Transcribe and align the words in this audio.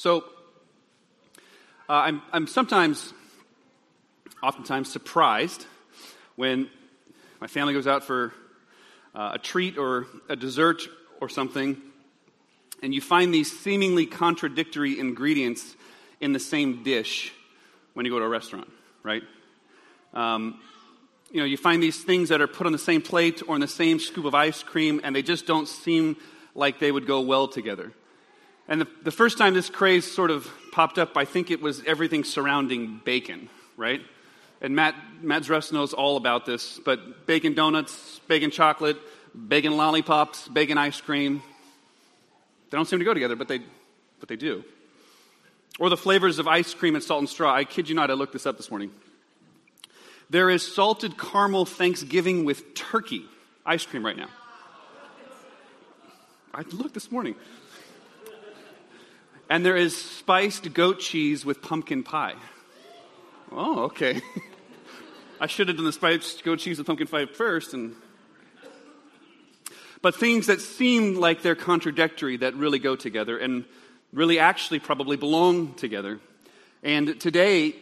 So, 0.00 0.24
uh, 1.86 1.92
I'm, 1.92 2.22
I'm 2.32 2.46
sometimes, 2.46 3.12
oftentimes, 4.42 4.90
surprised 4.90 5.66
when 6.36 6.70
my 7.38 7.46
family 7.48 7.74
goes 7.74 7.86
out 7.86 8.04
for 8.04 8.32
uh, 9.14 9.32
a 9.34 9.38
treat 9.38 9.76
or 9.76 10.06
a 10.30 10.36
dessert 10.36 10.80
or 11.20 11.28
something, 11.28 11.76
and 12.82 12.94
you 12.94 13.02
find 13.02 13.34
these 13.34 13.52
seemingly 13.60 14.06
contradictory 14.06 14.98
ingredients 14.98 15.76
in 16.18 16.32
the 16.32 16.40
same 16.40 16.82
dish 16.82 17.34
when 17.92 18.06
you 18.06 18.10
go 18.10 18.18
to 18.18 18.24
a 18.24 18.28
restaurant, 18.30 18.70
right? 19.02 19.22
Um, 20.14 20.62
you 21.30 21.40
know, 21.40 21.46
you 21.46 21.58
find 21.58 21.82
these 21.82 22.02
things 22.02 22.30
that 22.30 22.40
are 22.40 22.46
put 22.46 22.66
on 22.66 22.72
the 22.72 22.78
same 22.78 23.02
plate 23.02 23.42
or 23.46 23.54
in 23.54 23.60
the 23.60 23.68
same 23.68 24.00
scoop 24.00 24.24
of 24.24 24.34
ice 24.34 24.62
cream, 24.62 25.02
and 25.04 25.14
they 25.14 25.20
just 25.20 25.44
don't 25.44 25.68
seem 25.68 26.16
like 26.54 26.78
they 26.78 26.90
would 26.90 27.06
go 27.06 27.20
well 27.20 27.48
together. 27.48 27.92
And 28.70 28.80
the, 28.80 28.88
the 29.02 29.10
first 29.10 29.36
time 29.36 29.52
this 29.52 29.68
craze 29.68 30.10
sort 30.10 30.30
of 30.30 30.48
popped 30.72 30.98
up, 30.98 31.16
I 31.16 31.26
think 31.26 31.50
it 31.50 31.60
was 31.60 31.82
everything 31.84 32.24
surrounding 32.24 33.02
bacon, 33.04 33.50
right? 33.76 34.00
And 34.62 34.76
Matt, 34.76 34.94
Matt 35.20 35.42
Dress 35.42 35.72
knows 35.72 35.92
all 35.92 36.16
about 36.16 36.46
this, 36.46 36.78
but 36.84 37.26
bacon 37.26 37.54
donuts, 37.54 38.20
bacon 38.28 38.52
chocolate, 38.52 38.96
bacon 39.48 39.76
lollipops, 39.76 40.48
bacon 40.48 40.78
ice 40.78 41.00
cream, 41.00 41.42
they 42.70 42.76
don't 42.76 42.86
seem 42.86 43.00
to 43.00 43.04
go 43.04 43.12
together, 43.12 43.34
but 43.34 43.48
they, 43.48 43.60
but 44.20 44.28
they 44.28 44.36
do. 44.36 44.64
Or 45.78 45.88
the 45.88 45.96
flavors 45.96 46.38
of 46.38 46.46
ice 46.46 46.72
cream 46.72 46.94
and 46.94 47.02
salt 47.02 47.20
and 47.20 47.28
straw. 47.28 47.52
I 47.52 47.64
kid 47.64 47.88
you 47.88 47.96
not, 47.96 48.10
I 48.10 48.14
looked 48.14 48.32
this 48.32 48.46
up 48.46 48.56
this 48.56 48.70
morning. 48.70 48.92
There 50.28 50.48
is 50.48 50.72
salted 50.72 51.18
caramel 51.18 51.64
Thanksgiving 51.64 52.44
with 52.44 52.74
turkey 52.74 53.24
ice 53.66 53.84
cream 53.84 54.06
right 54.06 54.16
now. 54.16 54.28
I 56.54 56.62
looked 56.70 56.94
this 56.94 57.10
morning. 57.10 57.34
And 59.50 59.66
there 59.66 59.76
is 59.76 60.00
spiced 60.00 60.72
goat 60.74 61.00
cheese 61.00 61.44
with 61.44 61.60
pumpkin 61.60 62.04
pie. 62.04 62.36
Oh, 63.50 63.80
okay. 63.86 64.22
I 65.40 65.48
should 65.48 65.66
have 65.66 65.76
done 65.76 65.86
the 65.86 65.92
spiced 65.92 66.44
goat 66.44 66.60
cheese 66.60 66.78
with 66.78 66.86
pumpkin 66.86 67.08
pie 67.08 67.26
first 67.26 67.74
and 67.74 67.96
but 70.02 70.14
things 70.14 70.46
that 70.46 70.60
seem 70.60 71.16
like 71.16 71.42
they're 71.42 71.56
contradictory 71.56 72.38
that 72.38 72.54
really 72.54 72.78
go 72.78 72.94
together 72.94 73.36
and 73.36 73.64
really 74.12 74.38
actually 74.38 74.78
probably 74.78 75.16
belong 75.16 75.74
together. 75.74 76.20
And 76.82 77.20
today, 77.20 77.74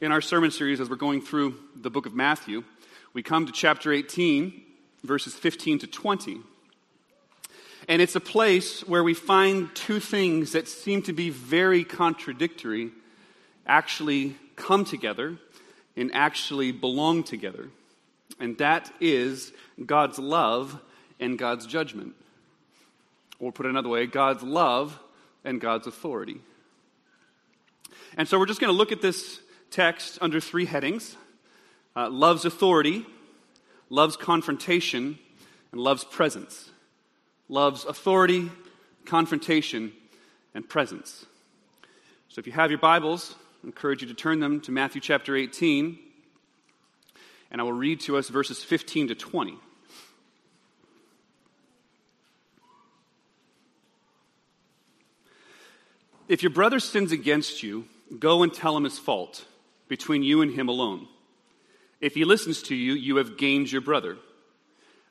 in 0.00 0.10
our 0.10 0.20
sermon 0.20 0.50
series, 0.50 0.80
as 0.80 0.90
we're 0.90 0.96
going 0.96 1.20
through 1.20 1.54
the 1.76 1.90
book 1.90 2.06
of 2.06 2.14
Matthew, 2.14 2.64
we 3.12 3.22
come 3.22 3.46
to 3.46 3.52
chapter 3.52 3.92
18, 3.92 4.60
verses 5.04 5.34
15 5.34 5.80
to 5.80 5.86
20. 5.86 6.40
And 7.88 8.00
it's 8.00 8.16
a 8.16 8.20
place 8.20 8.86
where 8.86 9.02
we 9.02 9.14
find 9.14 9.74
two 9.74 10.00
things 10.00 10.52
that 10.52 10.68
seem 10.68 11.02
to 11.02 11.12
be 11.12 11.30
very 11.30 11.84
contradictory 11.84 12.90
actually 13.66 14.36
come 14.56 14.84
together 14.84 15.38
and 15.96 16.14
actually 16.14 16.72
belong 16.72 17.22
together. 17.24 17.68
And 18.38 18.56
that 18.58 18.92
is 19.00 19.52
God's 19.84 20.18
love 20.18 20.80
and 21.20 21.38
God's 21.38 21.66
judgment. 21.66 22.14
Or 23.38 23.52
put 23.52 23.66
another 23.66 23.88
way, 23.88 24.06
God's 24.06 24.42
love 24.42 24.98
and 25.44 25.60
God's 25.60 25.86
authority. 25.86 26.40
And 28.16 28.28
so 28.28 28.38
we're 28.38 28.46
just 28.46 28.60
going 28.60 28.72
to 28.72 28.76
look 28.76 28.92
at 28.92 29.02
this 29.02 29.40
text 29.70 30.18
under 30.20 30.40
three 30.40 30.66
headings 30.66 31.16
uh, 31.94 32.08
love's 32.08 32.44
authority, 32.44 33.04
love's 33.90 34.16
confrontation, 34.16 35.18
and 35.72 35.80
love's 35.80 36.04
presence. 36.04 36.71
Love's 37.52 37.84
authority, 37.84 38.50
confrontation, 39.04 39.92
and 40.54 40.66
presence. 40.66 41.26
So 42.30 42.38
if 42.38 42.46
you 42.46 42.52
have 42.54 42.70
your 42.70 42.80
Bibles, 42.80 43.34
I 43.62 43.66
encourage 43.66 44.00
you 44.00 44.08
to 44.08 44.14
turn 44.14 44.40
them 44.40 44.62
to 44.62 44.72
Matthew 44.72 45.02
chapter 45.02 45.36
18, 45.36 45.98
and 47.50 47.60
I 47.60 47.64
will 47.64 47.74
read 47.74 48.00
to 48.00 48.16
us 48.16 48.30
verses 48.30 48.64
15 48.64 49.08
to 49.08 49.14
20. 49.14 49.58
If 56.28 56.42
your 56.42 56.48
brother 56.48 56.80
sins 56.80 57.12
against 57.12 57.62
you, 57.62 57.84
go 58.18 58.42
and 58.42 58.54
tell 58.54 58.74
him 58.74 58.84
his 58.84 58.98
fault 58.98 59.44
between 59.88 60.22
you 60.22 60.40
and 60.40 60.54
him 60.54 60.70
alone. 60.70 61.06
If 62.00 62.14
he 62.14 62.24
listens 62.24 62.62
to 62.62 62.74
you, 62.74 62.94
you 62.94 63.16
have 63.16 63.36
gained 63.36 63.70
your 63.70 63.82
brother. 63.82 64.16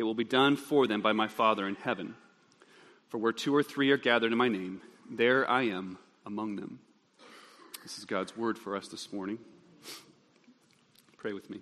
it 0.00 0.04
will 0.04 0.14
be 0.14 0.24
done 0.24 0.56
for 0.56 0.86
them 0.86 1.02
by 1.02 1.12
my 1.12 1.28
Father 1.28 1.68
in 1.68 1.74
heaven. 1.74 2.14
For 3.08 3.18
where 3.18 3.34
two 3.34 3.54
or 3.54 3.62
three 3.62 3.90
are 3.90 3.98
gathered 3.98 4.32
in 4.32 4.38
my 4.38 4.48
name, 4.48 4.80
there 5.10 5.48
I 5.48 5.64
am 5.64 5.98
among 6.24 6.56
them. 6.56 6.78
This 7.82 7.98
is 7.98 8.06
God's 8.06 8.34
word 8.34 8.56
for 8.56 8.76
us 8.76 8.88
this 8.88 9.12
morning. 9.12 9.38
Pray 11.18 11.34
with 11.34 11.50
me. 11.50 11.60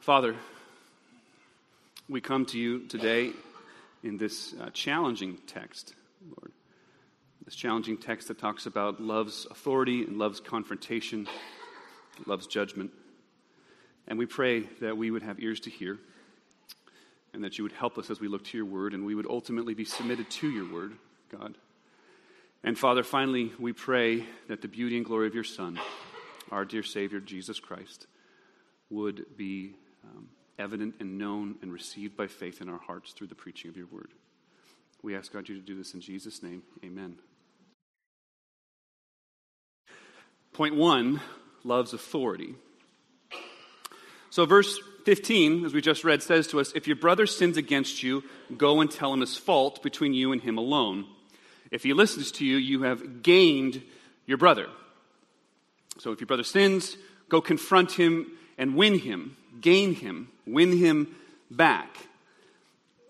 Father, 0.00 0.34
we 2.08 2.22
come 2.22 2.46
to 2.46 2.58
you 2.58 2.86
today 2.86 3.32
in 4.02 4.16
this 4.16 4.54
uh, 4.58 4.70
challenging 4.70 5.36
text, 5.46 5.92
Lord. 6.24 6.52
This 7.44 7.56
challenging 7.56 7.98
text 7.98 8.28
that 8.28 8.38
talks 8.38 8.64
about 8.64 9.02
love's 9.02 9.46
authority 9.50 10.02
and 10.02 10.16
love's 10.16 10.40
confrontation, 10.40 11.28
love's 12.24 12.46
judgment. 12.46 12.90
And 14.08 14.18
we 14.18 14.24
pray 14.24 14.60
that 14.80 14.96
we 14.96 15.10
would 15.10 15.22
have 15.22 15.38
ears 15.38 15.60
to 15.60 15.70
hear 15.70 15.98
and 17.34 17.44
that 17.44 17.58
you 17.58 17.64
would 17.64 17.72
help 17.72 17.98
us 17.98 18.10
as 18.10 18.20
we 18.20 18.28
look 18.28 18.44
to 18.44 18.56
your 18.56 18.66
word 18.66 18.94
and 18.94 19.04
we 19.06 19.14
would 19.14 19.26
ultimately 19.26 19.74
be 19.74 19.84
submitted 19.84 20.28
to 20.30 20.50
your 20.50 20.70
word, 20.70 20.92
God. 21.30 21.56
And 22.64 22.78
Father, 22.78 23.02
finally, 23.02 23.52
we 23.58 23.72
pray 23.72 24.24
that 24.48 24.62
the 24.62 24.68
beauty 24.68 24.96
and 24.96 25.04
glory 25.04 25.26
of 25.26 25.34
your 25.34 25.44
Son, 25.44 25.80
our 26.50 26.64
dear 26.64 26.82
Savior, 26.82 27.20
Jesus 27.20 27.58
Christ, 27.58 28.06
would 28.90 29.24
be 29.36 29.74
um, 30.04 30.28
evident 30.58 30.96
and 31.00 31.18
known 31.18 31.56
and 31.62 31.72
received 31.72 32.16
by 32.16 32.26
faith 32.26 32.60
in 32.60 32.68
our 32.68 32.78
hearts 32.78 33.12
through 33.12 33.26
the 33.28 33.34
preaching 33.34 33.70
of 33.70 33.76
your 33.76 33.86
word. 33.86 34.10
We 35.02 35.16
ask 35.16 35.32
God 35.32 35.48
you 35.48 35.56
to 35.56 35.60
do 35.60 35.76
this 35.76 35.94
in 35.94 36.00
Jesus' 36.00 36.42
name. 36.42 36.62
Amen. 36.84 37.16
Point 40.52 40.76
one 40.76 41.20
love's 41.64 41.94
authority. 41.94 42.54
So, 44.30 44.46
verse 44.46 44.78
15, 45.04 45.64
as 45.64 45.74
we 45.74 45.80
just 45.80 46.04
read, 46.04 46.22
says 46.22 46.46
to 46.48 46.60
us 46.60 46.72
If 46.74 46.86
your 46.86 46.96
brother 46.96 47.26
sins 47.26 47.56
against 47.56 48.02
you, 48.02 48.24
go 48.56 48.80
and 48.80 48.90
tell 48.90 49.12
him 49.12 49.20
his 49.20 49.36
fault 49.36 49.82
between 49.82 50.14
you 50.14 50.32
and 50.32 50.40
him 50.40 50.58
alone. 50.58 51.06
If 51.70 51.82
he 51.82 51.92
listens 51.92 52.32
to 52.32 52.44
you, 52.44 52.56
you 52.56 52.82
have 52.82 53.22
gained 53.22 53.82
your 54.26 54.38
brother. 54.38 54.66
So, 55.98 56.12
if 56.12 56.20
your 56.20 56.26
brother 56.26 56.44
sins, 56.44 56.96
go 57.28 57.40
confront 57.40 57.92
him 57.92 58.32
and 58.58 58.76
win 58.76 58.98
him, 58.98 59.36
gain 59.60 59.94
him, 59.94 60.28
win 60.46 60.76
him 60.76 61.14
back. 61.50 61.96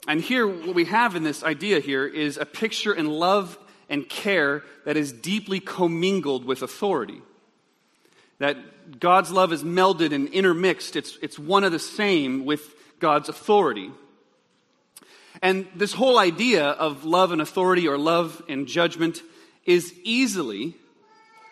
And 0.08 0.20
here, 0.20 0.46
what 0.46 0.74
we 0.74 0.86
have 0.86 1.14
in 1.14 1.22
this 1.22 1.44
idea 1.44 1.80
here 1.80 2.06
is 2.06 2.36
a 2.36 2.46
picture 2.46 2.92
in 2.92 3.08
love 3.08 3.58
and 3.88 4.08
care 4.08 4.64
that 4.84 4.96
is 4.96 5.12
deeply 5.12 5.60
commingled 5.60 6.44
with 6.44 6.62
authority 6.62 7.22
that 8.42 8.98
God's 8.98 9.30
love 9.30 9.52
is 9.52 9.62
melded 9.62 10.12
and 10.12 10.26
intermixed. 10.30 10.96
It's, 10.96 11.16
it's 11.22 11.38
one 11.38 11.62
of 11.62 11.70
the 11.70 11.78
same 11.78 12.44
with 12.44 12.74
God's 12.98 13.28
authority. 13.28 13.92
And 15.40 15.68
this 15.76 15.92
whole 15.92 16.18
idea 16.18 16.70
of 16.70 17.04
love 17.04 17.30
and 17.30 17.40
authority 17.40 17.86
or 17.86 17.96
love 17.96 18.42
and 18.48 18.66
judgment 18.66 19.22
is 19.64 19.94
easily 20.02 20.74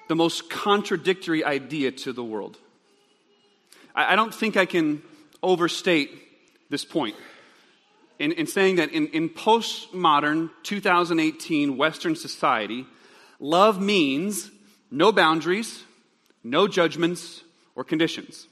the 0.09 0.17
most 0.17 0.51
contradictory 0.51 1.45
idea 1.45 1.93
to 1.93 2.13
the 2.13 2.25
world. 2.25 2.59
I, 3.95 4.15
I 4.15 4.17
don't 4.17 4.35
think 4.35 4.57
I 4.57 4.67
can 4.67 5.01
overstate 5.45 6.11
this 6.71 6.85
point 6.85 7.15
in, 8.19 8.33
in 8.33 8.49
saying 8.49 8.77
that 8.77 8.91
in, 8.91 9.07
in 9.09 9.29
postmodern 9.29 10.51
2018 10.65 11.77
Western 11.77 12.17
society, 12.17 12.85
love 13.39 13.81
means 13.81 14.51
no 14.91 15.13
boundaries, 15.13 15.85
no 16.43 16.69
judgments 16.69 17.43
or 17.75 17.85
conditions. 17.85 18.47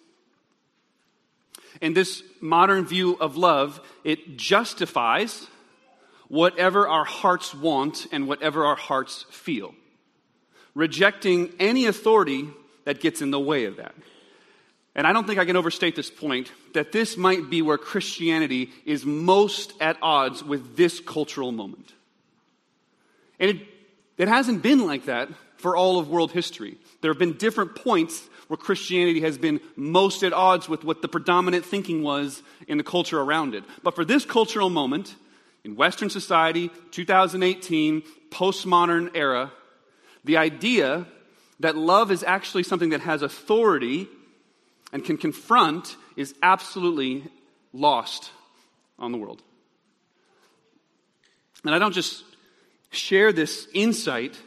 In 1.80 1.94
this 1.94 2.22
modern 2.40 2.86
view 2.86 3.16
of 3.20 3.36
love, 3.36 3.80
it 4.04 4.36
justifies 4.36 5.46
whatever 6.28 6.86
our 6.88 7.04
hearts 7.04 7.54
want 7.54 8.06
and 8.12 8.28
whatever 8.28 8.64
our 8.64 8.76
hearts 8.76 9.24
feel, 9.30 9.74
rejecting 10.74 11.52
any 11.58 11.86
authority 11.86 12.48
that 12.84 13.00
gets 13.00 13.22
in 13.22 13.30
the 13.30 13.40
way 13.40 13.64
of 13.64 13.76
that. 13.76 13.94
And 14.94 15.06
I 15.06 15.12
don't 15.12 15.26
think 15.26 15.38
I 15.38 15.44
can 15.44 15.56
overstate 15.56 15.94
this 15.94 16.10
point 16.10 16.50
that 16.74 16.90
this 16.90 17.16
might 17.16 17.48
be 17.48 17.62
where 17.62 17.78
Christianity 17.78 18.70
is 18.84 19.06
most 19.06 19.72
at 19.80 19.96
odds 20.02 20.42
with 20.42 20.76
this 20.76 20.98
cultural 20.98 21.52
moment. 21.52 21.92
And 23.38 23.50
it, 23.50 23.66
it 24.16 24.28
hasn't 24.28 24.62
been 24.62 24.84
like 24.84 25.04
that 25.04 25.28
for 25.56 25.76
all 25.76 25.98
of 25.98 26.08
world 26.08 26.32
history. 26.32 26.78
There 27.00 27.10
have 27.10 27.18
been 27.18 27.34
different 27.34 27.74
points 27.74 28.28
where 28.48 28.56
Christianity 28.56 29.20
has 29.20 29.38
been 29.38 29.60
most 29.76 30.22
at 30.22 30.32
odds 30.32 30.68
with 30.68 30.84
what 30.84 31.02
the 31.02 31.08
predominant 31.08 31.64
thinking 31.64 32.02
was 32.02 32.42
in 32.66 32.78
the 32.78 32.84
culture 32.84 33.20
around 33.20 33.54
it. 33.54 33.64
But 33.82 33.94
for 33.94 34.04
this 34.04 34.24
cultural 34.24 34.70
moment, 34.70 35.14
in 35.64 35.76
Western 35.76 36.10
society, 36.10 36.70
2018, 36.90 38.02
postmodern 38.30 39.10
era, 39.14 39.52
the 40.24 40.38
idea 40.38 41.06
that 41.60 41.76
love 41.76 42.10
is 42.10 42.22
actually 42.22 42.62
something 42.62 42.90
that 42.90 43.00
has 43.00 43.22
authority 43.22 44.08
and 44.92 45.04
can 45.04 45.18
confront 45.18 45.96
is 46.16 46.34
absolutely 46.42 47.24
lost 47.72 48.30
on 48.98 49.12
the 49.12 49.18
world. 49.18 49.42
And 51.64 51.74
I 51.74 51.78
don't 51.78 51.92
just 51.92 52.24
share 52.90 53.32
this 53.32 53.68
insight 53.74 54.38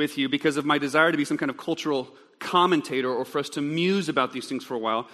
with 0.00 0.16
you 0.16 0.30
because 0.30 0.56
of 0.56 0.64
my 0.64 0.78
desire 0.78 1.12
to 1.12 1.18
be 1.18 1.26
some 1.26 1.36
kind 1.36 1.50
of 1.50 1.58
cultural 1.58 2.08
commentator 2.38 3.12
or 3.12 3.26
for 3.26 3.38
us 3.38 3.50
to 3.50 3.60
muse 3.60 4.08
about 4.08 4.32
these 4.32 4.46
things 4.46 4.64
for 4.64 4.72
a 4.72 4.78
while, 4.78 5.06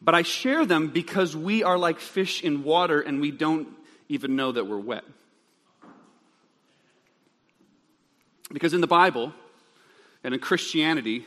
but 0.00 0.14
I 0.14 0.22
share 0.22 0.64
them 0.64 0.88
because 0.88 1.36
we 1.36 1.62
are 1.62 1.76
like 1.76 2.00
fish 2.00 2.42
in 2.42 2.64
water 2.64 3.02
and 3.02 3.20
we 3.20 3.32
don't 3.32 3.68
even 4.08 4.36
know 4.36 4.50
that 4.50 4.66
we're 4.66 4.78
wet. 4.78 5.04
Because 8.50 8.72
in 8.72 8.80
the 8.80 8.86
Bible 8.86 9.34
and 10.24 10.32
in 10.32 10.40
Christianity, 10.40 11.26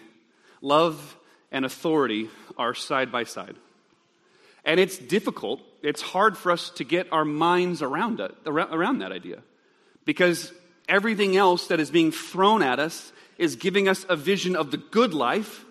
love 0.64 1.16
and 1.52 1.66
authority 1.66 2.32
are 2.58 2.74
side 2.74 3.12
by 3.12 3.26
side. 3.26 3.56
And 4.66 4.80
it's 4.80 4.98
difficult, 4.98 5.62
it's 5.84 6.02
hard 6.02 6.36
for 6.36 6.52
us 6.52 6.72
to 6.72 6.84
get 6.84 7.14
our 7.14 7.26
minds 7.26 7.84
around, 7.84 8.20
it, 8.20 8.34
around 8.48 9.00
that 9.00 9.12
idea. 9.12 9.44
Because 10.04 10.52
everything 10.88 11.38
else 11.38 11.68
that 11.68 11.80
is 11.80 11.92
being 11.92 12.12
thrown 12.12 12.62
at 12.62 12.80
us 12.80 13.12
is 13.38 13.56
giving 13.56 13.88
us 13.88 14.06
a 14.10 14.16
vision 14.16 14.56
of 14.56 14.72
the 14.72 14.78
good 14.78 15.14
life 15.14 15.66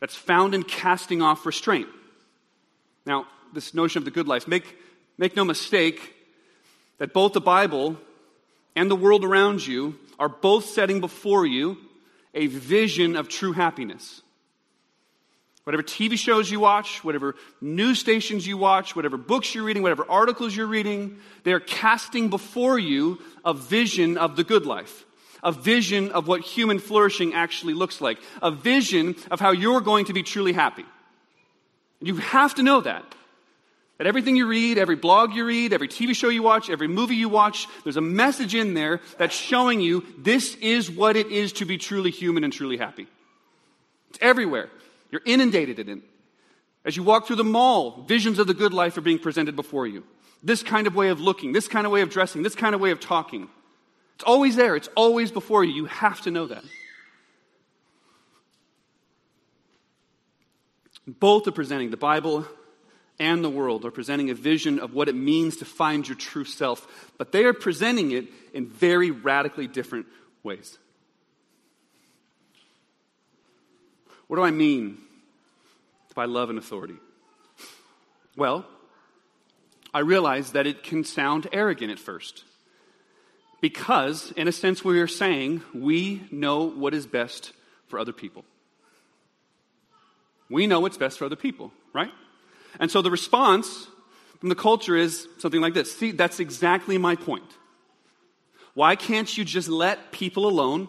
that's 0.00 0.14
found 0.14 0.54
in 0.54 0.62
casting 0.62 1.22
off 1.22 1.46
restraint. 1.46 1.88
Now, 3.06 3.26
this 3.52 3.74
notion 3.74 3.98
of 3.98 4.04
the 4.04 4.10
good 4.10 4.28
life, 4.28 4.46
make, 4.46 4.76
make 5.16 5.34
no 5.34 5.44
mistake 5.44 6.14
that 6.98 7.12
both 7.12 7.32
the 7.32 7.40
Bible 7.40 7.96
and 8.76 8.90
the 8.90 8.96
world 8.96 9.24
around 9.24 9.66
you 9.66 9.98
are 10.18 10.28
both 10.28 10.66
setting 10.66 11.00
before 11.00 11.46
you 11.46 11.78
a 12.34 12.46
vision 12.46 13.16
of 13.16 13.28
true 13.28 13.52
happiness. 13.52 14.22
Whatever 15.68 15.82
TV 15.82 16.16
shows 16.16 16.50
you 16.50 16.60
watch, 16.60 17.04
whatever 17.04 17.34
news 17.60 17.98
stations 17.98 18.46
you 18.46 18.56
watch, 18.56 18.96
whatever 18.96 19.18
books 19.18 19.54
you're 19.54 19.64
reading, 19.64 19.82
whatever 19.82 20.10
articles 20.10 20.56
you're 20.56 20.66
reading, 20.66 21.18
they're 21.44 21.60
casting 21.60 22.30
before 22.30 22.78
you 22.78 23.20
a 23.44 23.52
vision 23.52 24.16
of 24.16 24.34
the 24.34 24.44
good 24.44 24.64
life. 24.64 25.04
A 25.42 25.52
vision 25.52 26.10
of 26.12 26.26
what 26.26 26.40
human 26.40 26.78
flourishing 26.78 27.34
actually 27.34 27.74
looks 27.74 28.00
like. 28.00 28.16
A 28.40 28.50
vision 28.50 29.14
of 29.30 29.40
how 29.40 29.50
you're 29.50 29.82
going 29.82 30.06
to 30.06 30.14
be 30.14 30.22
truly 30.22 30.54
happy. 30.54 30.86
You 32.00 32.16
have 32.16 32.54
to 32.54 32.62
know 32.62 32.80
that. 32.80 33.04
That 33.98 34.06
everything 34.06 34.36
you 34.36 34.46
read, 34.46 34.78
every 34.78 34.96
blog 34.96 35.34
you 35.34 35.44
read, 35.44 35.74
every 35.74 35.88
TV 35.88 36.16
show 36.16 36.30
you 36.30 36.42
watch, 36.42 36.70
every 36.70 36.88
movie 36.88 37.16
you 37.16 37.28
watch, 37.28 37.66
there's 37.84 37.98
a 37.98 38.00
message 38.00 38.54
in 38.54 38.72
there 38.72 39.02
that's 39.18 39.36
showing 39.36 39.82
you 39.82 40.02
this 40.16 40.54
is 40.62 40.90
what 40.90 41.14
it 41.14 41.26
is 41.26 41.52
to 41.52 41.66
be 41.66 41.76
truly 41.76 42.10
human 42.10 42.42
and 42.42 42.54
truly 42.54 42.78
happy. 42.78 43.06
It's 44.08 44.18
everywhere. 44.22 44.70
You're 45.10 45.22
inundated 45.24 45.78
in 45.78 45.88
it. 45.88 46.04
As 46.84 46.96
you 46.96 47.02
walk 47.02 47.26
through 47.26 47.36
the 47.36 47.44
mall, 47.44 48.04
visions 48.06 48.38
of 48.38 48.46
the 48.46 48.54
good 48.54 48.72
life 48.72 48.96
are 48.96 49.02
being 49.02 49.18
presented 49.18 49.56
before 49.56 49.86
you. 49.86 50.04
This 50.42 50.62
kind 50.62 50.86
of 50.86 50.94
way 50.94 51.08
of 51.08 51.20
looking, 51.20 51.52
this 51.52 51.68
kind 51.68 51.86
of 51.86 51.92
way 51.92 52.00
of 52.00 52.10
dressing, 52.10 52.42
this 52.42 52.54
kind 52.54 52.74
of 52.74 52.80
way 52.80 52.90
of 52.90 53.00
talking. 53.00 53.48
It's 54.14 54.24
always 54.24 54.56
there, 54.56 54.76
it's 54.76 54.88
always 54.94 55.30
before 55.30 55.64
you. 55.64 55.74
You 55.74 55.84
have 55.86 56.20
to 56.22 56.30
know 56.30 56.46
that. 56.46 56.64
Both 61.06 61.46
are 61.48 61.52
presenting, 61.52 61.90
the 61.90 61.96
Bible 61.96 62.46
and 63.18 63.42
the 63.42 63.50
world 63.50 63.84
are 63.84 63.90
presenting 63.90 64.30
a 64.30 64.34
vision 64.34 64.78
of 64.78 64.94
what 64.94 65.08
it 65.08 65.14
means 65.14 65.56
to 65.56 65.64
find 65.64 66.06
your 66.06 66.16
true 66.16 66.44
self, 66.44 66.86
but 67.18 67.32
they 67.32 67.44
are 67.44 67.52
presenting 67.52 68.12
it 68.12 68.28
in 68.52 68.66
very 68.66 69.10
radically 69.10 69.66
different 69.66 70.06
ways. 70.42 70.78
What 74.28 74.36
do 74.36 74.42
I 74.42 74.50
mean 74.50 74.98
by 76.14 76.26
love 76.26 76.50
and 76.50 76.58
authority? 76.58 76.96
Well, 78.36 78.64
I 79.92 80.00
realize 80.00 80.52
that 80.52 80.66
it 80.66 80.82
can 80.82 81.02
sound 81.02 81.48
arrogant 81.52 81.90
at 81.90 81.98
first. 81.98 82.44
Because, 83.60 84.32
in 84.36 84.46
a 84.46 84.52
sense, 84.52 84.84
we 84.84 85.00
are 85.00 85.08
saying 85.08 85.62
we 85.74 86.22
know 86.30 86.64
what 86.64 86.94
is 86.94 87.06
best 87.06 87.52
for 87.88 87.98
other 87.98 88.12
people. 88.12 88.44
We 90.48 90.66
know 90.66 90.80
what's 90.80 90.96
best 90.96 91.18
for 91.18 91.24
other 91.24 91.36
people, 91.36 91.72
right? 91.92 92.12
And 92.78 92.90
so 92.90 93.02
the 93.02 93.10
response 93.10 93.88
from 94.38 94.48
the 94.48 94.54
culture 94.54 94.96
is 94.96 95.26
something 95.38 95.60
like 95.60 95.74
this 95.74 95.96
See, 95.96 96.12
that's 96.12 96.38
exactly 96.38 96.98
my 96.98 97.16
point. 97.16 97.50
Why 98.74 98.94
can't 98.94 99.36
you 99.36 99.44
just 99.44 99.68
let 99.68 100.12
people 100.12 100.46
alone 100.46 100.88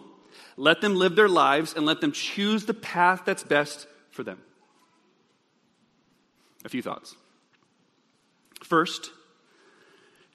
let 0.60 0.82
them 0.82 0.94
live 0.94 1.16
their 1.16 1.28
lives 1.28 1.72
and 1.72 1.86
let 1.86 2.02
them 2.02 2.12
choose 2.12 2.66
the 2.66 2.74
path 2.74 3.22
that's 3.24 3.42
best 3.42 3.86
for 4.10 4.22
them. 4.22 4.38
A 6.66 6.68
few 6.68 6.82
thoughts. 6.82 7.16
First, 8.62 9.10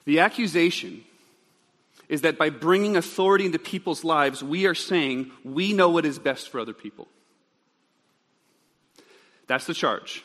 the 0.04 0.18
accusation 0.18 1.04
is 2.08 2.22
that 2.22 2.38
by 2.38 2.50
bringing 2.50 2.96
authority 2.96 3.46
into 3.46 3.60
people's 3.60 4.02
lives, 4.02 4.42
we 4.42 4.66
are 4.66 4.74
saying 4.74 5.30
we 5.44 5.72
know 5.72 5.90
what 5.90 6.04
is 6.04 6.18
best 6.18 6.48
for 6.48 6.58
other 6.58 6.74
people. 6.74 7.06
That's 9.46 9.66
the 9.66 9.74
charge. 9.74 10.24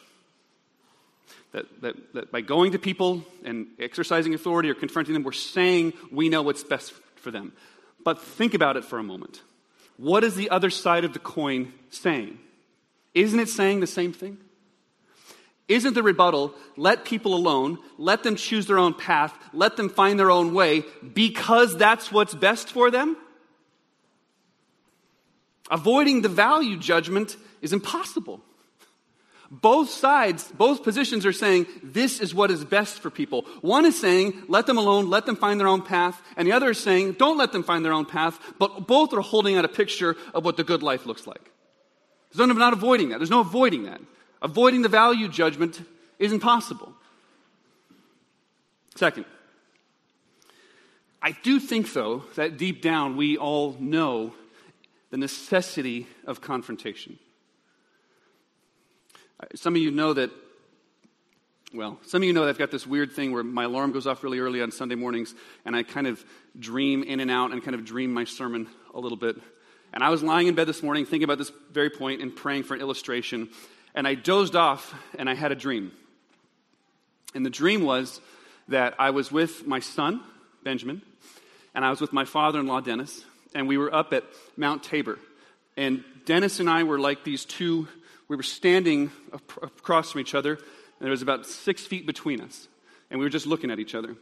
That, 1.51 1.65
that, 1.83 2.13
that 2.13 2.31
by 2.31 2.42
going 2.42 2.71
to 2.71 2.80
people 2.80 3.24
and 3.45 3.68
exercising 3.77 4.33
authority 4.33 4.71
or 4.71 4.74
confronting 4.74 5.13
them, 5.13 5.21
we're 5.21 5.31
saying 5.31 5.94
we 6.12 6.27
know 6.27 6.42
what's 6.42 6.63
best 6.63 6.92
for 7.18 7.30
them. 7.30 7.54
But 8.04 8.19
think 8.19 8.56
about 8.56 8.77
it 8.77 8.83
for 8.83 8.97
a 8.97 9.04
moment. 9.04 9.42
What 9.98 10.24
is 10.24 10.36
the 10.36 10.50
other 10.50 10.69
side 10.69 11.04
of 11.06 11.14
the 11.14 11.19
coin 11.19 11.74
saying? 11.90 12.40
Isn't 13.14 13.40
it 13.40 13.50
saying 13.50 13.80
the 13.80 13.88
same 13.88 14.14
thing? 14.14 14.38
Isn't 15.68 15.94
the 15.94 16.04
rebuttal, 16.04 16.54
let 16.76 17.06
people 17.06 17.33
alone, 17.33 17.78
let 17.98 18.24
them 18.24 18.36
choose 18.36 18.68
their 18.68 18.80
own 18.80 18.94
path, 18.94 19.38
let 19.54 19.78
them 19.78 19.88
find 19.88 20.19
their 20.19 20.31
own 20.31 20.54
way, 20.54 20.83
because 21.14 21.78
that's 21.78 22.12
what's 22.12 22.33
best 22.33 22.69
for 22.71 22.92
them? 22.92 23.16
Avoiding 25.69 26.21
the 26.21 26.30
value 26.30 26.78
judgment 26.78 27.38
is 27.62 27.71
impossible. 27.71 28.42
Both 29.54 29.90
sides, 29.90 30.50
both 30.58 30.81
positions 30.81 31.26
are 31.26 31.34
saying 31.34 31.68
this 31.84 32.22
is 32.22 32.34
what 32.34 32.52
is 32.52 32.64
best 32.64 33.00
for 33.02 33.10
people. 33.10 33.46
One 33.60 33.86
is 33.86 34.00
saying 34.00 34.44
let 34.48 34.66
them 34.66 34.78
alone, 34.78 35.10
let 35.10 35.26
them 35.26 35.36
find 35.36 35.60
their 35.60 35.68
own 35.68 35.81
path, 35.81 36.22
and 36.38 36.48
the 36.48 36.54
other 36.54 36.70
is 36.70 36.80
saying 36.80 37.14
don't 37.14 37.38
let 37.38 37.52
them 37.52 37.62
find 37.62 37.84
their 37.84 37.92
own 37.92 38.06
path, 38.06 38.40
but 38.60 38.88
both 38.88 39.14
are 39.14 39.20
holding 39.20 39.58
out 39.58 39.66
a 39.66 39.68
picture 39.68 40.16
of 40.34 40.46
what 40.46 40.56
the 40.56 40.64
good 40.64 40.81
life 40.81 41.06
looks 41.06 41.28
like. 41.28 41.52
There's 42.31 42.48
no, 42.48 42.54
not 42.54 42.72
avoiding 42.72 43.10
that. 43.10 43.18
There's 43.18 43.30
no 43.30 43.42
avoiding 43.42 43.84
that. 43.84 44.00
Avoiding 44.42 44.84
the 44.84 44.90
value 44.90 45.28
judgment 45.28 45.81
is 46.18 46.31
impossible. 46.31 46.94
Second, 48.96 49.26
I 51.22 51.31
do 51.44 51.60
think, 51.60 51.92
though, 51.92 52.24
that 52.36 52.58
deep 52.58 52.81
down 52.81 53.18
we 53.18 53.38
all 53.38 53.76
know 53.80 54.34
the 55.10 55.18
necessity 55.18 56.08
of 56.26 56.40
confrontation. 56.40 57.20
Some 59.56 59.76
of 59.76 59.81
you 59.81 59.92
know 59.92 60.14
that, 60.14 60.30
well, 61.74 62.00
some 62.06 62.21
of 62.21 62.28
you 62.28 62.33
know 62.33 62.44
that 62.44 62.50
I've 62.50 62.57
got 62.57 62.71
this 62.71 62.86
weird 62.86 63.12
thing 63.12 63.31
where 63.31 63.44
my 63.44 63.64
alarm 63.64 63.92
goes 63.92 64.07
off 64.07 64.24
really 64.24 64.40
early 64.40 64.62
on 64.62 64.71
Sunday 64.71 64.95
mornings, 64.95 65.33
and 65.66 65.76
I 65.76 65.83
kind 65.83 66.07
of 66.07 66.24
dream 66.57 67.04
in 67.04 67.19
and 67.19 67.31
out 67.31 67.52
and 67.52 67.64
kind 67.64 67.76
of 67.76 67.86
dream 67.86 68.14
my 68.14 68.26
sermon 68.26 68.68
a 68.94 69.00
little 69.00 69.18
bit. 69.18 69.38
And 69.94 70.04
I 70.04 70.10
was 70.10 70.24
lying 70.24 70.48
in 70.48 70.56
bed 70.56 70.68
this 70.68 70.83
morning 70.83 71.06
thinking 71.06 71.24
about 71.24 71.38
this 71.38 71.52
very 71.71 71.90
point 71.90 72.21
and 72.21 72.36
praying 72.36 72.64
for 72.64 72.76
an 72.76 72.81
illustration, 72.81 73.50
and 73.94 74.07
I 74.07 74.16
dozed 74.16 74.56
off 74.56 74.94
and 75.18 75.30
I 75.30 75.33
had 75.33 75.52
a 75.52 75.56
dream. 75.56 75.92
And 77.33 77.45
the 77.45 77.50
dream 77.50 77.83
was 77.83 78.21
that 78.68 78.95
I 79.00 79.10
was 79.10 79.31
with 79.31 79.66
my 79.66 79.80
son, 79.80 80.21
Benjamin, 80.64 81.02
and 81.74 81.83
I 81.83 81.90
was 81.90 82.02
with 82.02 82.14
my 82.14 82.26
father 82.26 82.60
in 82.60 82.68
law, 82.68 82.80
Dennis, 82.80 83.24
and 83.56 83.68
we 83.68 83.78
were 83.78 83.94
up 83.94 84.14
at 84.14 84.24
Mount 84.56 84.83
Tabor. 84.83 85.19
And 85.78 86.04
Dennis 86.26 86.60
and 86.60 86.69
I 86.69 86.83
were 86.83 87.00
like 87.00 87.24
these 87.24 87.45
two 87.45 87.88
we 88.31 88.38
were 88.38 88.44
standing 88.44 89.11
across 89.61 90.14
from 90.14 90.21
each 90.21 90.33
other, 90.33 90.54
and 90.54 90.61
there 91.02 91.11
was 91.11 91.21
about 91.21 91.45
six 91.45 91.85
feet 91.85 92.06
between 92.06 92.40
us. 92.40 92.69
And 93.09 93.19
we 93.19 93.26
were 93.26 93.30
just 93.30 93.45
looking 93.45 93.69
at 93.69 93.78
each 93.78 93.94
other. 93.94 94.16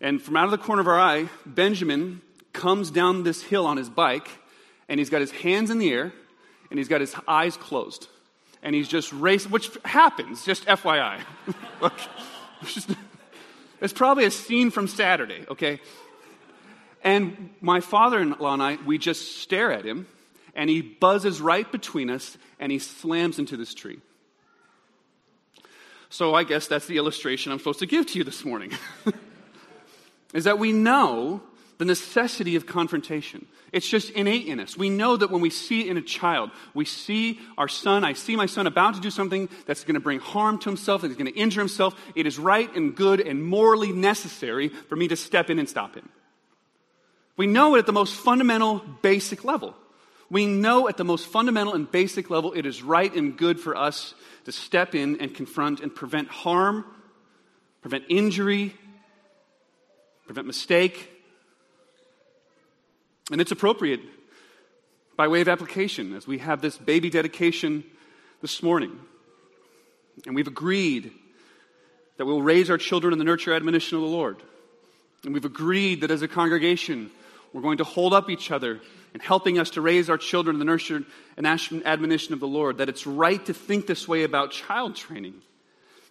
And 0.00 0.22
from 0.22 0.36
out 0.36 0.44
of 0.44 0.52
the 0.52 0.58
corner 0.58 0.80
of 0.80 0.86
our 0.86 1.00
eye, 1.00 1.28
Benjamin 1.44 2.22
comes 2.52 2.92
down 2.92 3.24
this 3.24 3.42
hill 3.42 3.66
on 3.66 3.76
his 3.76 3.90
bike, 3.90 4.28
and 4.88 5.00
he's 5.00 5.10
got 5.10 5.20
his 5.20 5.32
hands 5.32 5.68
in 5.68 5.80
the 5.80 5.90
air, 5.92 6.12
and 6.70 6.78
he's 6.78 6.86
got 6.86 7.00
his 7.00 7.12
eyes 7.26 7.56
closed. 7.56 8.06
And 8.62 8.72
he's 8.72 8.86
just 8.86 9.12
racing, 9.12 9.50
which 9.50 9.68
happens, 9.84 10.44
just 10.44 10.66
FYI. 10.66 11.20
it's 13.80 13.92
probably 13.92 14.26
a 14.26 14.30
scene 14.30 14.70
from 14.70 14.86
Saturday, 14.86 15.44
okay? 15.50 15.80
And 17.02 17.50
my 17.60 17.80
father 17.80 18.20
in 18.20 18.30
law 18.38 18.54
and 18.54 18.62
I, 18.62 18.78
we 18.86 18.96
just 18.96 19.40
stare 19.40 19.72
at 19.72 19.84
him, 19.84 20.06
and 20.54 20.70
he 20.70 20.82
buzzes 20.82 21.40
right 21.40 21.70
between 21.70 22.10
us, 22.10 22.36
and 22.58 22.70
he 22.72 22.78
slams 22.78 23.38
into 23.38 23.56
this 23.56 23.74
tree. 23.74 24.00
So 26.08 26.34
I 26.34 26.44
guess 26.44 26.66
that's 26.66 26.86
the 26.86 26.96
illustration 26.96 27.52
I'm 27.52 27.58
supposed 27.58 27.78
to 27.78 27.86
give 27.86 28.06
to 28.08 28.18
you 28.18 28.24
this 28.24 28.44
morning. 28.44 28.72
is 30.34 30.44
that 30.44 30.58
we 30.58 30.72
know 30.72 31.42
the 31.78 31.84
necessity 31.84 32.56
of 32.56 32.66
confrontation. 32.66 33.46
It's 33.72 33.88
just 33.88 34.10
innate 34.10 34.46
in 34.46 34.58
us. 34.60 34.76
We 34.76 34.90
know 34.90 35.16
that 35.16 35.30
when 35.30 35.40
we 35.40 35.50
see 35.50 35.88
in 35.88 35.96
a 35.96 36.02
child, 36.02 36.50
we 36.74 36.84
see 36.84 37.38
our 37.56 37.68
son, 37.68 38.04
I 38.04 38.14
see 38.14 38.34
my 38.36 38.46
son 38.46 38.66
about 38.66 38.94
to 38.94 39.00
do 39.00 39.10
something 39.10 39.48
that's 39.66 39.84
going 39.84 39.94
to 39.94 40.00
bring 40.00 40.18
harm 40.18 40.58
to 40.58 40.68
himself, 40.68 41.02
that's 41.02 41.14
going 41.14 41.32
to 41.32 41.38
injure 41.38 41.60
himself. 41.60 41.94
It 42.14 42.26
is 42.26 42.38
right 42.38 42.74
and 42.74 42.94
good 42.94 43.20
and 43.20 43.42
morally 43.42 43.92
necessary 43.92 44.68
for 44.68 44.96
me 44.96 45.08
to 45.08 45.16
step 45.16 45.50
in 45.50 45.58
and 45.58 45.68
stop 45.68 45.94
him. 45.94 46.08
We 47.36 47.46
know 47.46 47.76
it 47.76 47.80
at 47.80 47.86
the 47.86 47.92
most 47.92 48.14
fundamental, 48.14 48.82
basic 49.02 49.44
level. 49.44 49.74
We 50.30 50.46
know 50.46 50.88
at 50.88 50.96
the 50.96 51.04
most 51.04 51.26
fundamental 51.26 51.74
and 51.74 51.90
basic 51.90 52.30
level 52.30 52.52
it 52.52 52.64
is 52.64 52.82
right 52.82 53.12
and 53.12 53.36
good 53.36 53.58
for 53.58 53.76
us 53.76 54.14
to 54.44 54.52
step 54.52 54.94
in 54.94 55.20
and 55.20 55.34
confront 55.34 55.80
and 55.80 55.92
prevent 55.92 56.28
harm, 56.28 56.84
prevent 57.82 58.04
injury, 58.08 58.74
prevent 60.26 60.46
mistake, 60.46 61.10
and 63.32 63.40
it's 63.40 63.52
appropriate 63.52 64.00
by 65.16 65.28
way 65.28 65.40
of 65.40 65.48
application 65.48 66.14
as 66.14 66.26
we 66.26 66.38
have 66.38 66.60
this 66.60 66.76
baby 66.78 67.10
dedication 67.10 67.84
this 68.40 68.62
morning. 68.62 68.98
And 70.26 70.34
we've 70.34 70.48
agreed 70.48 71.12
that 72.16 72.26
we'll 72.26 72.42
raise 72.42 72.70
our 72.70 72.78
children 72.78 73.12
in 73.12 73.18
the 73.18 73.24
nurture 73.24 73.50
and 73.52 73.56
admonition 73.56 73.96
of 73.96 74.02
the 74.02 74.08
Lord. 74.08 74.42
And 75.24 75.34
we've 75.34 75.44
agreed 75.44 76.00
that 76.00 76.10
as 76.10 76.22
a 76.22 76.28
congregation, 76.28 77.10
we're 77.52 77.62
going 77.62 77.78
to 77.78 77.84
hold 77.84 78.14
up 78.14 78.30
each 78.30 78.50
other 78.50 78.80
in 79.14 79.20
helping 79.20 79.58
us 79.58 79.70
to 79.70 79.80
raise 79.80 80.08
our 80.08 80.18
children 80.18 80.56
in 80.56 80.58
the 80.58 80.64
nurture 80.64 81.02
and 81.36 81.46
admonition 81.46 82.32
of 82.34 82.40
the 82.40 82.48
Lord. 82.48 82.78
That 82.78 82.88
it's 82.88 83.06
right 83.06 83.44
to 83.46 83.54
think 83.54 83.86
this 83.86 84.06
way 84.06 84.24
about 84.24 84.52
child 84.52 84.96
training. 84.96 85.34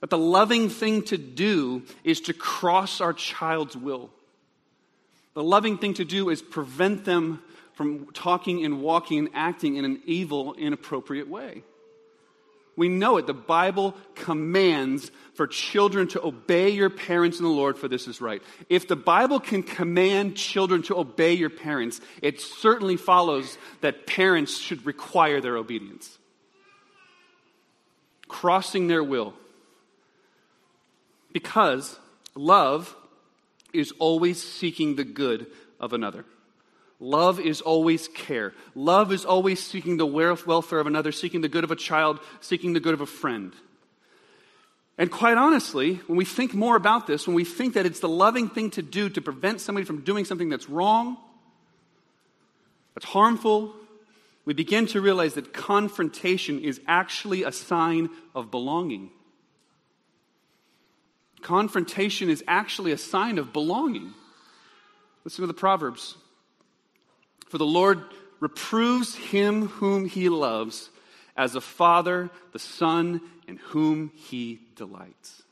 That 0.02 0.10
the 0.10 0.18
loving 0.18 0.70
thing 0.70 1.04
to 1.04 1.18
do 1.18 1.84
is 2.04 2.22
to 2.22 2.34
cross 2.34 3.02
our 3.02 3.14
child's 3.14 3.76
will. 3.76 4.10
The 5.34 5.44
loving 5.44 5.78
thing 5.78 5.94
to 5.96 6.06
do 6.06 6.30
is 6.30 6.42
prevent 6.42 7.06
them 7.06 7.42
from 7.74 8.08
talking 8.14 8.66
and 8.66 8.82
walking 8.82 9.20
and 9.20 9.30
acting 9.34 9.78
in 9.78 9.86
an 9.86 10.02
evil, 10.06 10.54
inappropriate 10.56 11.30
way. 11.30 11.64
We 12.80 12.88
know 12.88 13.18
it. 13.18 13.28
The 13.28 13.34
Bible 13.34 13.94
commands 14.16 15.12
for 15.34 15.48
children 15.48 16.08
to 16.10 16.26
obey 16.26 16.70
your 16.70 16.90
parents 16.90 17.38
in 17.38 17.44
the 17.44 17.52
Lord, 17.52 17.78
for 17.78 17.90
this 17.90 18.08
is 18.08 18.22
right. 18.22 18.42
If 18.70 18.88
the 18.88 18.96
Bible 18.96 19.42
can 19.42 19.64
command 19.64 20.38
children 20.38 20.82
to 20.84 20.98
obey 20.98 21.34
your 21.34 21.50
parents, 21.50 22.00
it 22.22 22.40
certainly 22.40 22.96
follows 22.96 23.58
that 23.82 24.08
parents 24.08 24.58
should 24.58 24.86
require 24.86 25.42
their 25.42 25.58
obedience. 25.58 26.18
Crossing 28.30 28.88
their 28.88 29.04
will. 29.04 29.34
Because 31.34 32.00
love 32.34 32.96
is 33.74 33.92
always 34.00 34.42
seeking 34.42 34.96
the 34.96 35.04
good 35.04 35.48
of 35.82 35.92
another. 35.92 36.24
Love 37.00 37.40
is 37.40 37.62
always 37.62 38.10
care. 38.10 38.54
Love 38.76 39.14
is 39.14 39.24
always 39.24 39.66
seeking 39.66 39.98
the 39.98 40.06
welfare 40.06 40.80
of 40.80 40.88
another, 40.88 41.12
seeking 41.12 41.42
the 41.42 41.48
good 41.48 41.64
of 41.64 41.72
a 41.72 41.76
child, 41.76 42.20
seeking 42.42 42.74
the 42.74 42.80
good 42.80 42.94
of 42.94 43.02
a 43.02 43.06
friend. 43.06 43.54
And 44.98 45.10
quite 45.10 45.38
honestly, 45.38 45.96
when 46.08 46.18
we 46.18 46.26
think 46.26 46.54
more 46.54 46.76
about 46.76 47.08
this, 47.08 47.26
when 47.26 47.36
we 47.36 47.46
think 47.46 47.76
that 47.76 47.86
it's 47.86 48.02
the 48.02 48.10
loving 48.10 48.50
thing 48.50 48.70
to 48.72 48.82
do 48.82 49.08
to 49.10 49.22
prevent 49.22 49.62
somebody 49.62 49.86
from 49.86 50.02
doing 50.02 50.26
something 50.26 50.50
that's 50.50 50.70
wrong, 50.70 51.16
that's 52.96 53.06
harmful, 53.06 53.74
we 54.44 54.54
begin 54.54 54.88
to 54.88 55.00
realize 55.00 55.36
that 55.36 55.54
confrontation 55.54 56.60
is 56.60 56.82
actually 56.86 57.44
a 57.44 57.52
sign 57.54 58.10
of 58.36 58.52
belonging. 58.52 59.10
Confrontation 61.42 62.30
is 62.30 62.44
actually 62.46 62.92
a 62.92 62.98
sign 62.98 63.38
of 63.38 63.54
belonging. 63.54 64.14
Listen 65.24 65.44
to 65.44 65.48
the 65.48 65.54
Proverbs. 65.54 66.18
For 67.50 67.58
the 67.58 67.66
Lord 67.66 68.04
reproves 68.40 69.16
him 69.16 69.68
whom 69.68 70.06
he 70.06 70.30
loves, 70.30 70.90
as 71.36 71.56
a 71.56 71.62
father 71.62 72.30
the 72.52 72.60
son 72.60 73.22
in 73.48 73.58
whom 73.58 74.12
he 74.16 74.60
delights. 74.76 75.44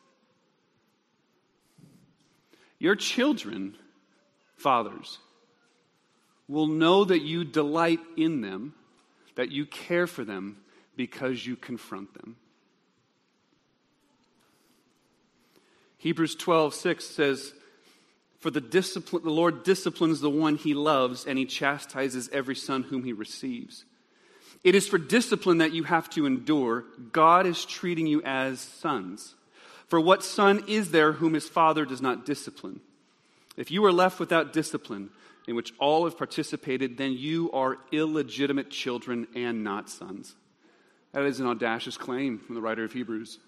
Your 2.80 2.96
children, 2.96 3.76
fathers, 4.56 5.18
will 6.48 6.68
know 6.68 7.04
that 7.04 7.24
you 7.24 7.44
delight 7.44 8.00
in 8.16 8.42
them, 8.42 8.74
that 9.36 9.52
you 9.52 9.66
care 9.66 10.08
for 10.08 10.24
them 10.24 10.58
because 10.96 11.46
you 11.46 11.56
confront 11.56 12.14
them. 12.14 12.36
Hebrews 15.98 16.36
12, 16.36 16.74
6 16.76 17.06
says, 17.06 17.54
For 18.40 18.52
the, 18.52 18.62
discipline, 18.62 19.24
the 19.24 19.32
Lord 19.32 19.64
disciplines 19.64 20.22
the 20.22 20.30
one 20.30 20.58
he 20.58 20.74
loves, 20.74 21.26
and 21.26 21.40
he 21.40 21.46
chastises 21.46 22.30
every 22.32 22.56
son 22.56 22.84
whom 22.84 23.04
he 23.04 23.14
receives. 23.14 23.86
It 24.64 24.76
is 24.76 24.88
for 24.88 24.98
discipline 24.98 25.60
that 25.60 25.74
you 25.74 25.84
have 25.84 26.10
to 26.12 26.26
endure. 26.26 26.86
God 27.12 27.46
is 27.46 27.66
treating 27.66 28.08
you 28.08 28.22
as 28.24 28.60
sons. 28.60 29.36
For 29.88 30.00
what 30.00 30.24
son 30.24 30.64
is 30.68 30.92
there 30.92 31.14
whom 31.14 31.34
his 31.34 31.48
father 31.48 31.86
does 31.86 32.02
not 32.02 32.26
discipline? 32.26 32.82
If 33.56 33.72
you 33.72 33.84
are 33.86 33.92
left 33.92 34.20
without 34.20 34.54
discipline, 34.54 35.10
in 35.48 35.56
which 35.56 35.74
all 35.80 36.04
have 36.04 36.18
participated, 36.18 36.98
then 36.98 37.14
you 37.14 37.50
are 37.54 37.78
illegitimate 37.92 38.70
children 38.70 39.28
and 39.34 39.64
not 39.64 39.90
sons. 39.90 40.36
That 41.14 41.24
is 41.24 41.40
an 41.40 41.48
audacious 41.48 41.98
claim 41.98 42.38
from 42.38 42.56
the 42.56 42.62
writer 42.62 42.84
of 42.84 42.94
Hebrews 42.94 43.40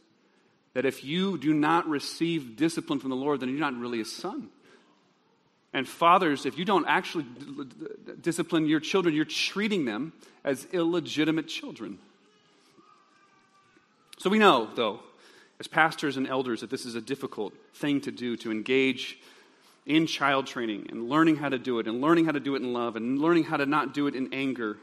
that 0.74 0.86
if 0.86 1.03
you 1.03 1.38
do 1.38 1.53
not 1.53 1.88
receive 1.88 2.55
discipline 2.55 3.00
from 3.00 3.10
the 3.10 3.15
Lord, 3.15 3.39
then 3.39 3.50
you're 3.50 3.60
not 3.60 3.75
really 3.75 4.01
a 4.01 4.05
son. 4.05 4.50
And 5.73 5.88
fathers, 5.88 6.45
if 6.45 6.57
you 6.57 6.65
don't 6.65 6.88
actually 6.88 7.25
discipline 8.21 8.65
your 8.65 8.79
children, 8.79 9.13
you're 9.13 9.25
treating 9.25 9.85
them 9.85 10.13
as 10.43 10.65
illegitimate 10.71 11.47
children. 11.47 11.99
So 14.17 14.29
we 14.29 14.39
know, 14.39 14.67
though, 14.75 14.99
as 15.59 15.67
pastors 15.67 16.17
and 16.17 16.27
elders, 16.27 16.61
that 16.61 16.69
this 16.69 16.85
is 16.85 16.95
a 16.95 17.01
difficult 17.01 17.53
thing 17.75 18.01
to 18.01 18.11
do 18.11 18.35
to 18.38 18.51
engage 18.51 19.19
in 19.85 20.07
child 20.07 20.47
training 20.47 20.88
and 20.89 21.09
learning 21.09 21.35
how 21.35 21.49
to 21.49 21.57
do 21.57 21.79
it 21.79 21.88
and 21.88 22.01
learning 22.01 22.25
how 22.25 22.31
to 22.31 22.39
do 22.39 22.55
it 22.55 22.61
in 22.61 22.73
love 22.73 22.95
and 22.95 23.19
learning 23.19 23.43
how 23.43 23.57
to 23.57 23.65
not 23.65 23.93
do 23.93 24.07
it 24.07 24.15
in 24.15 24.33
anger 24.33 24.77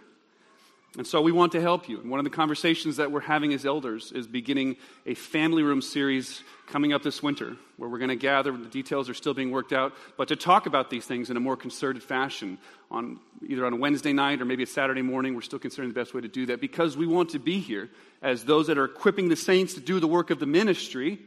and 0.96 1.06
so 1.06 1.20
we 1.20 1.30
want 1.30 1.52
to 1.52 1.60
help 1.60 1.88
you. 1.88 2.00
And 2.00 2.10
one 2.10 2.18
of 2.18 2.24
the 2.24 2.30
conversations 2.30 2.96
that 2.96 3.12
we're 3.12 3.20
having 3.20 3.52
as 3.52 3.66
elders 3.66 4.12
is 4.12 4.26
beginning 4.26 4.76
a 5.04 5.14
family 5.14 5.62
room 5.62 5.82
series 5.82 6.42
coming 6.68 6.94
up 6.94 7.02
this 7.02 7.22
winter 7.22 7.56
where 7.76 7.90
we're 7.90 7.98
going 7.98 8.08
to 8.08 8.16
gather, 8.16 8.50
the 8.50 8.68
details 8.68 9.10
are 9.10 9.14
still 9.14 9.34
being 9.34 9.50
worked 9.50 9.74
out, 9.74 9.92
but 10.16 10.28
to 10.28 10.36
talk 10.36 10.64
about 10.64 10.88
these 10.88 11.04
things 11.04 11.28
in 11.28 11.36
a 11.36 11.40
more 11.40 11.56
concerted 11.56 12.02
fashion 12.02 12.56
on 12.90 13.20
either 13.46 13.66
on 13.66 13.74
a 13.74 13.76
Wednesday 13.76 14.14
night 14.14 14.40
or 14.40 14.46
maybe 14.46 14.62
a 14.62 14.66
Saturday 14.66 15.02
morning. 15.02 15.34
We're 15.34 15.42
still 15.42 15.58
considering 15.58 15.92
the 15.92 16.00
best 16.00 16.14
way 16.14 16.22
to 16.22 16.28
do 16.28 16.46
that 16.46 16.60
because 16.60 16.96
we 16.96 17.06
want 17.06 17.30
to 17.30 17.38
be 17.38 17.60
here 17.60 17.90
as 18.22 18.44
those 18.44 18.68
that 18.68 18.78
are 18.78 18.86
equipping 18.86 19.28
the 19.28 19.36
saints 19.36 19.74
to 19.74 19.80
do 19.80 20.00
the 20.00 20.08
work 20.08 20.30
of 20.30 20.40
the 20.40 20.46
ministry 20.46 21.18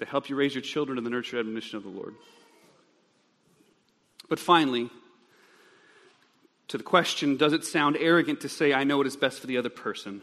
to 0.00 0.04
help 0.04 0.28
you 0.28 0.36
raise 0.36 0.54
your 0.54 0.62
children 0.62 0.98
in 0.98 1.04
the 1.04 1.10
nurture 1.10 1.38
and 1.38 1.46
admonition 1.46 1.78
of 1.78 1.84
the 1.84 1.90
Lord. 1.90 2.14
But 4.28 4.38
finally, 4.38 4.90
to 6.70 6.78
the 6.78 6.84
question 6.84 7.36
does 7.36 7.52
it 7.52 7.64
sound 7.64 7.96
arrogant 7.98 8.40
to 8.42 8.48
say, 8.48 8.72
I 8.72 8.84
know 8.84 8.96
what 8.96 9.06
is 9.06 9.16
best 9.16 9.40
for 9.40 9.48
the 9.48 9.58
other 9.58 9.68
person? 9.68 10.22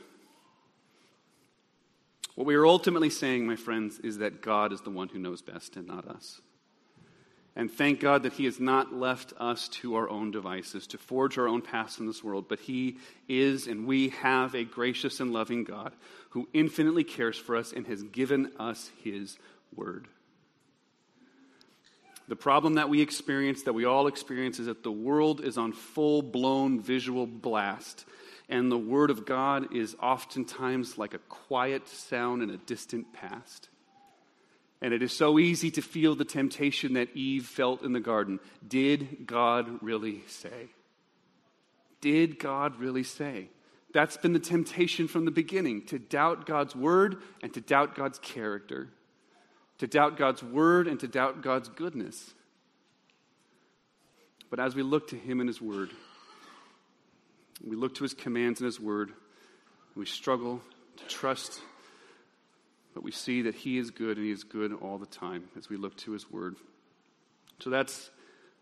What 2.35 2.47
we 2.47 2.55
are 2.55 2.65
ultimately 2.65 3.09
saying, 3.09 3.45
my 3.45 3.57
friends, 3.57 3.99
is 3.99 4.19
that 4.19 4.41
God 4.41 4.71
is 4.71 4.81
the 4.81 4.89
one 4.89 5.09
who 5.09 5.19
knows 5.19 5.41
best 5.41 5.75
and 5.75 5.87
not 5.87 6.07
us. 6.07 6.39
And 7.55 7.69
thank 7.69 7.99
God 7.99 8.23
that 8.23 8.33
He 8.33 8.45
has 8.45 8.59
not 8.59 8.93
left 8.93 9.33
us 9.37 9.67
to 9.69 9.95
our 9.95 10.09
own 10.09 10.31
devices 10.31 10.87
to 10.87 10.97
forge 10.97 11.37
our 11.37 11.47
own 11.49 11.61
paths 11.61 11.99
in 11.99 12.05
this 12.05 12.23
world, 12.23 12.45
but 12.47 12.59
He 12.59 12.97
is 13.27 13.67
and 13.67 13.85
we 13.85 14.09
have 14.09 14.55
a 14.55 14.63
gracious 14.63 15.19
and 15.19 15.33
loving 15.33 15.65
God 15.65 15.91
who 16.29 16.47
infinitely 16.53 17.03
cares 17.03 17.37
for 17.37 17.57
us 17.57 17.73
and 17.73 17.87
has 17.87 18.03
given 18.03 18.51
us 18.57 18.89
His 19.03 19.37
word. 19.75 20.07
The 22.27 22.35
problem 22.35 22.75
that 22.75 22.89
we 22.89 23.01
experience, 23.01 23.63
that 23.63 23.73
we 23.73 23.85
all 23.85 24.07
experience, 24.07 24.59
is 24.59 24.65
that 24.65 24.83
the 24.83 24.91
world 24.91 25.41
is 25.41 25.57
on 25.57 25.71
full 25.71 26.21
blown 26.21 26.81
visual 26.81 27.25
blast. 27.25 28.05
And 28.49 28.71
the 28.71 28.77
Word 28.77 29.09
of 29.09 29.25
God 29.25 29.73
is 29.75 29.95
oftentimes 30.01 30.97
like 30.97 31.13
a 31.13 31.19
quiet 31.19 31.87
sound 31.87 32.43
in 32.43 32.49
a 32.49 32.57
distant 32.57 33.13
past. 33.13 33.69
And 34.81 34.93
it 34.93 35.01
is 35.01 35.11
so 35.11 35.39
easy 35.39 35.71
to 35.71 35.81
feel 35.81 36.15
the 36.15 36.25
temptation 36.25 36.93
that 36.93 37.15
Eve 37.15 37.45
felt 37.45 37.81
in 37.81 37.93
the 37.93 37.99
garden. 37.99 38.39
Did 38.65 39.25
God 39.25 39.81
really 39.81 40.23
say? 40.27 40.69
Did 41.99 42.39
God 42.39 42.79
really 42.79 43.03
say? 43.03 43.49
That's 43.93 44.17
been 44.17 44.33
the 44.33 44.39
temptation 44.39 45.07
from 45.07 45.25
the 45.25 45.31
beginning 45.31 45.85
to 45.87 45.97
doubt 45.97 46.45
God's 46.45 46.75
word 46.75 47.17
and 47.41 47.53
to 47.53 47.61
doubt 47.61 47.95
God's 47.95 48.19
character, 48.19 48.89
to 49.79 49.87
doubt 49.87 50.17
God's 50.17 50.41
word 50.43 50.87
and 50.87 50.99
to 50.99 51.07
doubt 51.07 51.41
God's 51.41 51.69
goodness. 51.69 52.33
But 54.49 54.59
as 54.59 54.75
we 54.75 54.83
look 54.83 55.09
to 55.09 55.15
Him 55.15 55.39
and 55.39 55.49
His 55.49 55.61
word, 55.61 55.91
we 57.65 57.75
look 57.75 57.95
to 57.95 58.03
His 58.03 58.13
commands 58.13 58.59
and 58.59 58.65
His 58.65 58.79
word, 58.79 59.11
we 59.95 60.05
struggle 60.05 60.61
to 60.97 61.05
trust, 61.05 61.59
but 62.93 63.03
we 63.03 63.11
see 63.11 63.43
that 63.43 63.55
He 63.55 63.77
is 63.77 63.91
good 63.91 64.17
and 64.17 64.25
He 64.25 64.31
is 64.31 64.43
good 64.43 64.73
all 64.73 64.97
the 64.97 65.05
time 65.05 65.45
as 65.57 65.69
we 65.69 65.77
look 65.77 65.95
to 65.97 66.11
His 66.11 66.29
word. 66.31 66.55
So 67.59 67.69
that's 67.69 68.09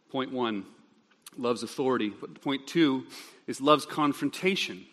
point 0.09 0.31
one 0.31 0.65
love's 1.37 1.63
authority. 1.63 2.09
But 2.09 2.41
point 2.41 2.67
two 2.67 3.05
is 3.47 3.61
love's 3.61 3.85
confrontation. 3.85 4.85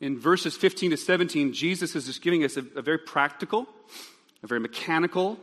In 0.00 0.18
verses 0.18 0.56
15 0.56 0.90
to 0.90 0.96
17, 0.96 1.52
Jesus 1.52 1.94
is 1.94 2.06
just 2.06 2.20
giving 2.20 2.44
us 2.44 2.56
a, 2.56 2.64
a 2.76 2.82
very 2.82 2.98
practical, 2.98 3.66
a 4.44 4.46
very 4.46 4.60
mechanical 4.60 5.38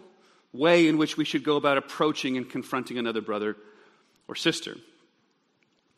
way 0.53 0.87
in 0.87 0.97
which 0.97 1.17
we 1.17 1.25
should 1.25 1.43
go 1.43 1.57
about 1.57 1.77
approaching 1.77 2.37
and 2.37 2.47
confronting 2.47 2.99
another 2.99 3.19
brother 3.19 3.57
or 4.27 4.35
sister. 4.35 4.77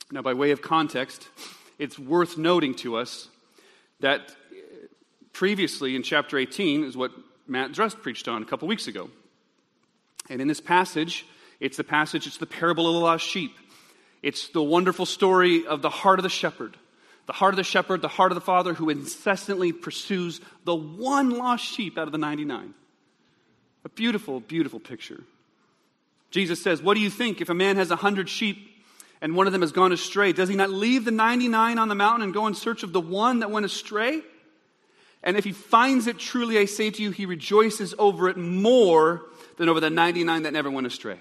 Now, 0.10 0.22
by 0.22 0.34
way 0.34 0.52
of 0.52 0.62
context, 0.62 1.28
it's 1.78 2.00
worth 2.00 2.38
noting 2.38 2.76
to 2.76 2.96
us 2.96 3.28
that 4.00 4.34
previously 5.34 5.96
in 5.96 6.04
chapter 6.04 6.38
18 6.38 6.86
is 6.86 6.96
what 6.96 7.12
Matt 7.46 7.74
Drust 7.74 8.02
preached 8.02 8.30
on 8.30 8.42
a 8.42 8.46
couple 8.46 8.70
weeks 8.70 8.88
ago. 8.88 9.10
And 10.30 10.42
in 10.42 10.48
this 10.48 10.62
passage, 10.62 11.26
it's 11.60 11.76
the 11.76 11.84
passage, 11.84 12.26
it's 12.26 12.38
the 12.38 12.46
parable 12.46 12.88
of 12.88 12.94
the 12.94 13.02
lost 13.02 13.26
sheep. 13.26 13.52
It's 14.22 14.48
the 14.48 14.64
wonderful 14.64 15.06
story 15.06 15.68
of 15.68 15.82
the 15.82 15.90
heart 15.90 16.20
of 16.20 16.24
the 16.24 16.30
shepherd. 16.30 16.78
The 17.26 17.34
heart 17.34 17.54
of 17.54 17.58
the 17.58 17.64
shepherd, 17.64 18.02
the 18.02 18.08
heart 18.08 18.32
of 18.32 18.36
the 18.36 18.42
father 18.42 18.74
who 18.74 18.90
incessantly 18.90 19.74
pursues 19.74 20.40
the 20.64 20.76
one 20.76 21.32
lost 21.32 21.66
sheep 21.66 21.98
out 21.98 22.08
of 22.08 22.14
the 22.14 22.18
99. 22.18 22.74
A 23.86 23.90
beautiful, 23.90 24.40
beautiful 24.40 24.80
picture. 24.80 25.24
Jesus 26.32 26.62
says, 26.62 26.82
What 26.82 26.96
do 26.96 27.02
you 27.02 27.10
think 27.10 27.42
if 27.42 27.50
a 27.50 27.54
man 27.54 27.76
has 27.78 27.92
a 27.92 27.96
hundred 27.96 28.30
sheep 28.30 28.70
and 29.22 29.36
one 29.36 29.48
of 29.48 29.54
them 29.54 29.62
has 29.62 29.72
gone 29.72 29.92
astray? 29.92 30.34
Does 30.34 30.50
he 30.50 30.56
not 30.56 30.70
leave 30.70 31.06
the 31.06 31.12
99 31.12 31.78
on 31.78 31.88
the 31.90 31.96
mountain 31.96 32.24
and 32.24 32.34
go 32.34 32.48
in 32.48 32.56
search 32.56 32.84
of 32.84 32.94
the 32.94 33.02
one 33.02 33.40
that 33.40 33.52
went 33.52 33.66
astray? 33.66 34.22
And 35.24 35.38
if 35.38 35.46
he 35.46 35.54
finds 35.54 36.08
it, 36.08 36.18
truly 36.18 36.58
I 36.58 36.66
say 36.66 36.90
to 36.90 37.02
you, 37.02 37.12
he 37.12 37.26
rejoices 37.26 37.96
over 37.98 38.28
it 38.30 38.36
more 38.36 39.22
than 39.58 39.70
over 39.70 39.80
the 39.80 39.90
99 39.90 40.44
that 40.44 40.54
never 40.54 40.70
went 40.70 40.88
astray. 40.88 41.20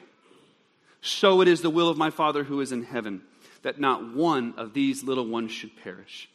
So 1.00 1.40
it 1.40 1.48
is 1.48 1.62
the 1.62 1.70
will 1.70 1.88
of 1.88 1.96
my 1.96 2.10
Father 2.10 2.44
who 2.44 2.60
is 2.60 2.72
in 2.72 2.84
heaven, 2.84 3.22
that 3.62 3.80
not 3.80 4.14
one 4.14 4.54
of 4.56 4.72
these 4.72 5.04
little 5.04 5.26
ones 5.26 5.52
should 5.52 5.76
perish. 5.76 6.28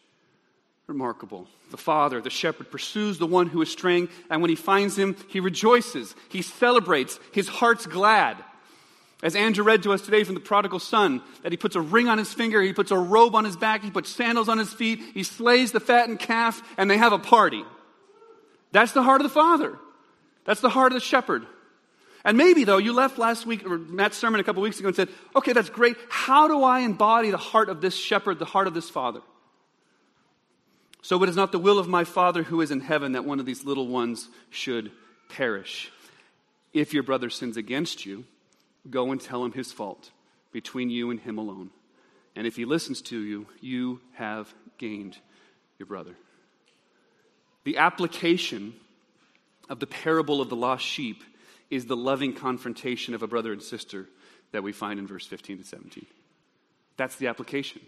Remarkable. 0.88 1.48
The 1.70 1.78
Father, 1.78 2.22
the 2.22 2.30
shepherd, 2.30 2.72
pursues 2.72 3.18
the 3.18 3.28
one 3.28 3.48
who 3.48 3.62
is 3.62 3.70
straying, 3.70 4.08
and 4.30 4.42
when 4.42 4.50
he 4.50 4.56
finds 4.56 4.98
him, 4.98 5.18
he 5.28 5.42
rejoices. 5.42 6.16
He 6.30 6.42
celebrates. 6.42 7.20
His 7.34 7.50
heart's 7.50 7.86
glad. 7.86 8.38
As 9.22 9.36
Andrew 9.36 9.66
read 9.66 9.84
to 9.84 9.92
us 9.92 10.02
today 10.02 10.24
from 10.24 10.36
the 10.36 10.40
prodigal 10.40 10.80
son, 10.80 11.22
that 11.44 11.52
he 11.52 11.58
puts 11.58 11.76
a 11.76 11.82
ring 11.82 12.08
on 12.08 12.18
his 12.18 12.34
finger, 12.34 12.62
he 12.62 12.72
puts 12.72 12.92
a 12.92 12.98
robe 12.98 13.36
on 13.36 13.44
his 13.44 13.58
back, 13.58 13.84
he 13.84 13.92
puts 13.92 14.10
sandals 14.10 14.48
on 14.48 14.60
his 14.60 14.72
feet, 14.72 15.02
he 15.14 15.24
slays 15.24 15.74
the 15.74 15.82
fattened 15.82 16.20
calf, 16.20 16.62
and 16.78 16.90
they 16.90 16.98
have 16.98 17.14
a 17.14 17.20
party. 17.20 17.66
That's 18.72 18.94
the 18.94 19.04
heart 19.04 19.20
of 19.20 19.24
the 19.24 19.34
Father. 19.34 19.78
That's 20.46 20.62
the 20.62 20.70
heart 20.70 20.94
of 20.94 21.02
the 21.02 21.06
shepherd. 21.06 21.46
And 22.24 22.38
maybe, 22.38 22.64
though, 22.64 22.78
you 22.78 22.94
left 22.94 23.18
last 23.18 23.46
week, 23.46 23.70
or 23.70 23.78
Matt's 23.78 24.18
sermon 24.18 24.40
a 24.40 24.44
couple 24.44 24.62
weeks 24.62 24.80
ago, 24.80 24.88
and 24.88 24.96
said, 24.96 25.10
okay, 25.36 25.52
that's 25.52 25.70
great. 25.70 25.98
How 26.10 26.48
do 26.48 26.64
I 26.64 26.80
embody 26.82 27.32
the 27.32 27.38
heart 27.38 27.68
of 27.68 27.82
this 27.82 27.96
shepherd, 27.96 28.40
the 28.40 28.46
heart 28.46 28.68
of 28.68 28.74
this 28.74 28.90
father? 28.90 29.22
So 31.08 31.24
it 31.24 31.30
is 31.30 31.38
not 31.38 31.54
the 31.54 31.58
will 31.58 31.80
of 31.80 31.88
my 31.88 32.04
Father 32.04 32.44
who 32.44 32.60
is 32.60 32.70
in 32.70 32.82
heaven 32.82 33.14
that 33.14 33.24
one 33.24 33.40
of 33.40 33.46
these 33.46 33.64
little 33.64 33.88
ones 33.88 34.28
should 34.50 34.92
perish. 35.30 35.90
If 36.74 36.94
your 36.94 37.02
brother 37.02 37.30
sins 37.30 37.56
against 37.56 38.06
you, 38.06 38.26
go 38.90 39.14
and 39.14 39.22
tell 39.22 39.46
him 39.46 39.54
his 39.54 39.72
fault 39.72 40.12
between 40.52 40.90
you 40.90 41.10
and 41.10 41.18
him 41.18 41.38
alone. 41.38 41.70
And 42.36 42.46
if 42.46 42.58
he 42.58 42.66
listens 42.66 43.02
to 43.04 43.18
you, 43.18 43.48
you 43.62 44.02
have 44.16 44.54
gained 44.78 45.18
your 45.80 45.86
brother. 45.86 46.18
The 47.64 47.78
application 47.78 48.74
of 49.70 49.80
the 49.80 49.88
parable 49.88 50.42
of 50.42 50.50
the 50.50 50.58
lost 50.58 50.84
sheep 50.84 51.24
is 51.70 51.86
the 51.86 51.96
loving 51.96 52.34
confrontation 52.34 53.16
of 53.16 53.24
a 53.24 53.28
brother 53.28 53.54
and 53.54 53.64
sister 53.64 54.10
that 54.52 54.62
we 54.62 54.74
find 54.74 55.00
in 55.00 55.08
verse 55.08 55.26
15 55.26 55.60
to 55.60 55.64
17. 55.64 56.06
That's 56.98 57.16
the 57.16 57.28
application. 57.28 57.80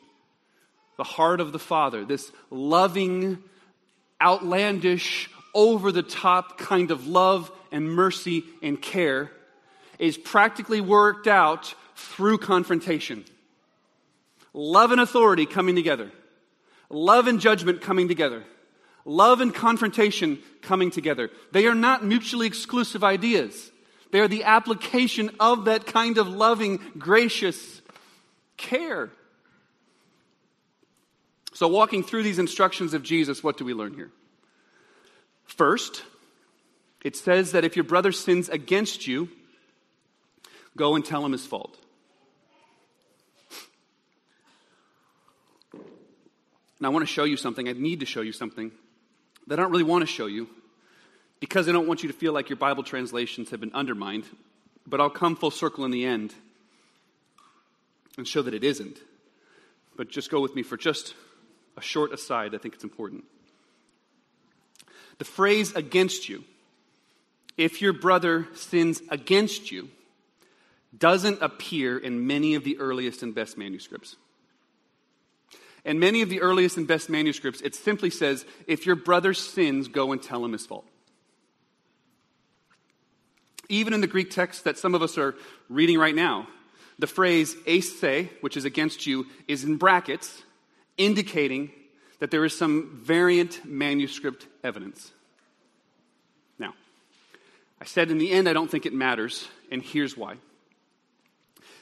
The 1.00 1.06
heart 1.06 1.40
of 1.40 1.54
the 1.54 1.60
Father, 1.60 2.04
this 2.04 2.30
loving, 2.50 3.42
outlandish, 4.22 5.30
over 5.54 5.94
the 5.94 6.04
top 6.04 6.58
kind 6.58 6.92
of 6.92 7.08
love 7.08 7.50
and 7.72 7.90
mercy 7.90 8.44
and 8.62 8.82
care, 8.82 9.32
is 9.98 10.18
practically 10.18 10.82
worked 10.82 11.26
out 11.26 11.74
through 11.96 12.40
confrontation. 12.40 13.24
Love 14.52 14.92
and 14.92 15.00
authority 15.00 15.46
coming 15.46 15.78
together, 15.78 16.12
love 16.90 17.28
and 17.28 17.40
judgment 17.40 17.80
coming 17.80 18.10
together. 18.10 18.44
Love 19.06 19.40
and 19.40 19.56
confrontation 19.56 20.40
coming 20.62 20.92
together. 20.92 21.30
They 21.54 21.66
are 21.68 21.76
not 21.76 22.04
mutually 22.04 22.46
exclusive 22.46 23.06
ideas. 23.06 23.72
They 24.12 24.20
are 24.20 24.28
the 24.28 24.44
application 24.44 25.32
of 25.40 25.64
that 25.64 25.86
kind 25.86 26.18
of 26.18 26.28
loving, 26.28 26.82
gracious 26.98 27.82
care. 28.58 29.12
So, 31.60 31.68
walking 31.68 32.04
through 32.04 32.24
these 32.24 32.40
instructions 32.40 32.94
of 32.94 33.04
Jesus, 33.04 33.44
what 33.44 33.58
do 33.58 33.66
we 33.66 33.74
learn 33.74 33.94
here? 33.94 34.12
First, 35.44 36.04
it 37.04 37.18
says 37.18 37.52
that 37.52 37.66
if 37.66 37.76
your 37.76 37.84
brother 37.84 38.14
sins 38.14 38.48
against 38.48 39.08
you, 39.08 39.28
go 40.78 40.96
and 40.96 41.04
tell 41.04 41.26
him 41.26 41.34
his 41.34 41.46
fault. 41.46 41.78
And 45.74 45.84
I 46.84 46.88
want 46.88 47.06
to 47.06 47.14
show 47.14 47.26
you 47.26 47.36
something. 47.36 47.68
I 47.68 47.74
need 47.74 48.00
to 48.00 48.06
show 48.06 48.22
you 48.22 48.32
something 48.32 48.72
that 49.48 49.60
I 49.60 49.62
don't 49.62 49.72
really 49.72 49.84
want 49.84 50.04
to 50.04 50.08
show 50.08 50.28
you 50.28 50.48
because 51.42 51.68
I 51.68 51.74
don't 51.74 51.90
want 51.90 52.04
you 52.04 52.08
to 52.08 52.16
feel 52.16 52.32
like 52.32 52.48
your 52.48 52.56
Bible 52.56 52.84
translations 52.84 53.50
have 53.50 53.60
been 53.60 53.74
undermined. 53.74 54.24
But 54.88 55.02
I'll 55.02 55.10
come 55.10 55.36
full 55.36 55.52
circle 55.52 55.84
in 55.84 55.92
the 55.92 56.06
end 56.06 56.34
and 58.18 58.26
show 58.26 58.44
that 58.44 58.54
it 58.54 58.64
isn't. 58.64 58.98
But 59.98 60.08
just 60.08 60.32
go 60.32 60.40
with 60.40 60.56
me 60.56 60.64
for 60.64 60.78
just 60.78 61.16
a 61.80 61.82
short 61.82 62.14
aside. 62.14 62.54
I 62.54 62.58
think 62.58 62.76
it's 62.76 62.84
important. 62.84 63.24
The 65.18 65.26
phrase 65.26 65.74
against 65.76 66.30
you, 66.30 66.44
if 67.58 67.82
your 67.82 67.94
brother 67.94 68.48
sins 68.54 69.02
against 69.10 69.72
you, 69.72 69.90
doesn't 70.98 71.42
appear 71.42 71.98
in 71.98 72.28
many 72.28 72.56
of 72.56 72.64
the 72.64 72.80
earliest 72.80 73.24
and 73.24 73.34
best 73.34 73.58
manuscripts. 73.58 74.16
In 75.86 76.00
many 76.00 76.22
of 76.22 76.30
the 76.30 76.42
earliest 76.42 76.78
and 76.78 76.88
best 76.88 77.10
manuscripts, 77.10 77.62
it 77.62 77.76
simply 77.76 78.10
says, 78.10 78.46
if 78.68 78.86
your 78.86 78.96
brother 78.96 79.34
sins, 79.34 79.88
go 79.88 80.12
and 80.12 80.22
tell 80.22 80.44
him 80.44 80.52
his 80.52 80.66
fault. 80.66 80.86
Even 83.70 83.94
in 83.94 84.02
the 84.02 84.08
Greek 84.08 84.32
text 84.32 84.64
that 84.64 84.78
some 84.78 84.96
of 84.96 85.02
us 85.02 85.18
are 85.18 85.36
reading 85.70 85.98
right 85.98 86.16
now, 86.16 86.48
the 86.98 87.08
phrase 87.08 87.56
eis 87.68 88.00
se, 88.00 88.30
which 88.42 88.58
is 88.58 88.66
against 88.66 89.06
you, 89.06 89.28
is 89.48 89.64
in 89.64 89.78
brackets, 89.78 90.44
indicating 91.00 91.72
that 92.20 92.30
there 92.30 92.46
is 92.46 92.56
some 92.56 93.00
variant 93.02 93.66
manuscript 93.66 94.46
evidence. 94.64 95.12
Now, 96.60 96.74
I 97.82 97.86
said 97.86 98.12
in 98.12 98.20
the 98.20 98.32
end, 98.32 98.48
I 98.48 98.54
don't 98.54 98.70
think 98.70 98.86
it 98.86 98.94
matters, 98.94 99.48
and 99.72 99.82
here's 99.82 100.16
why. 100.16 100.36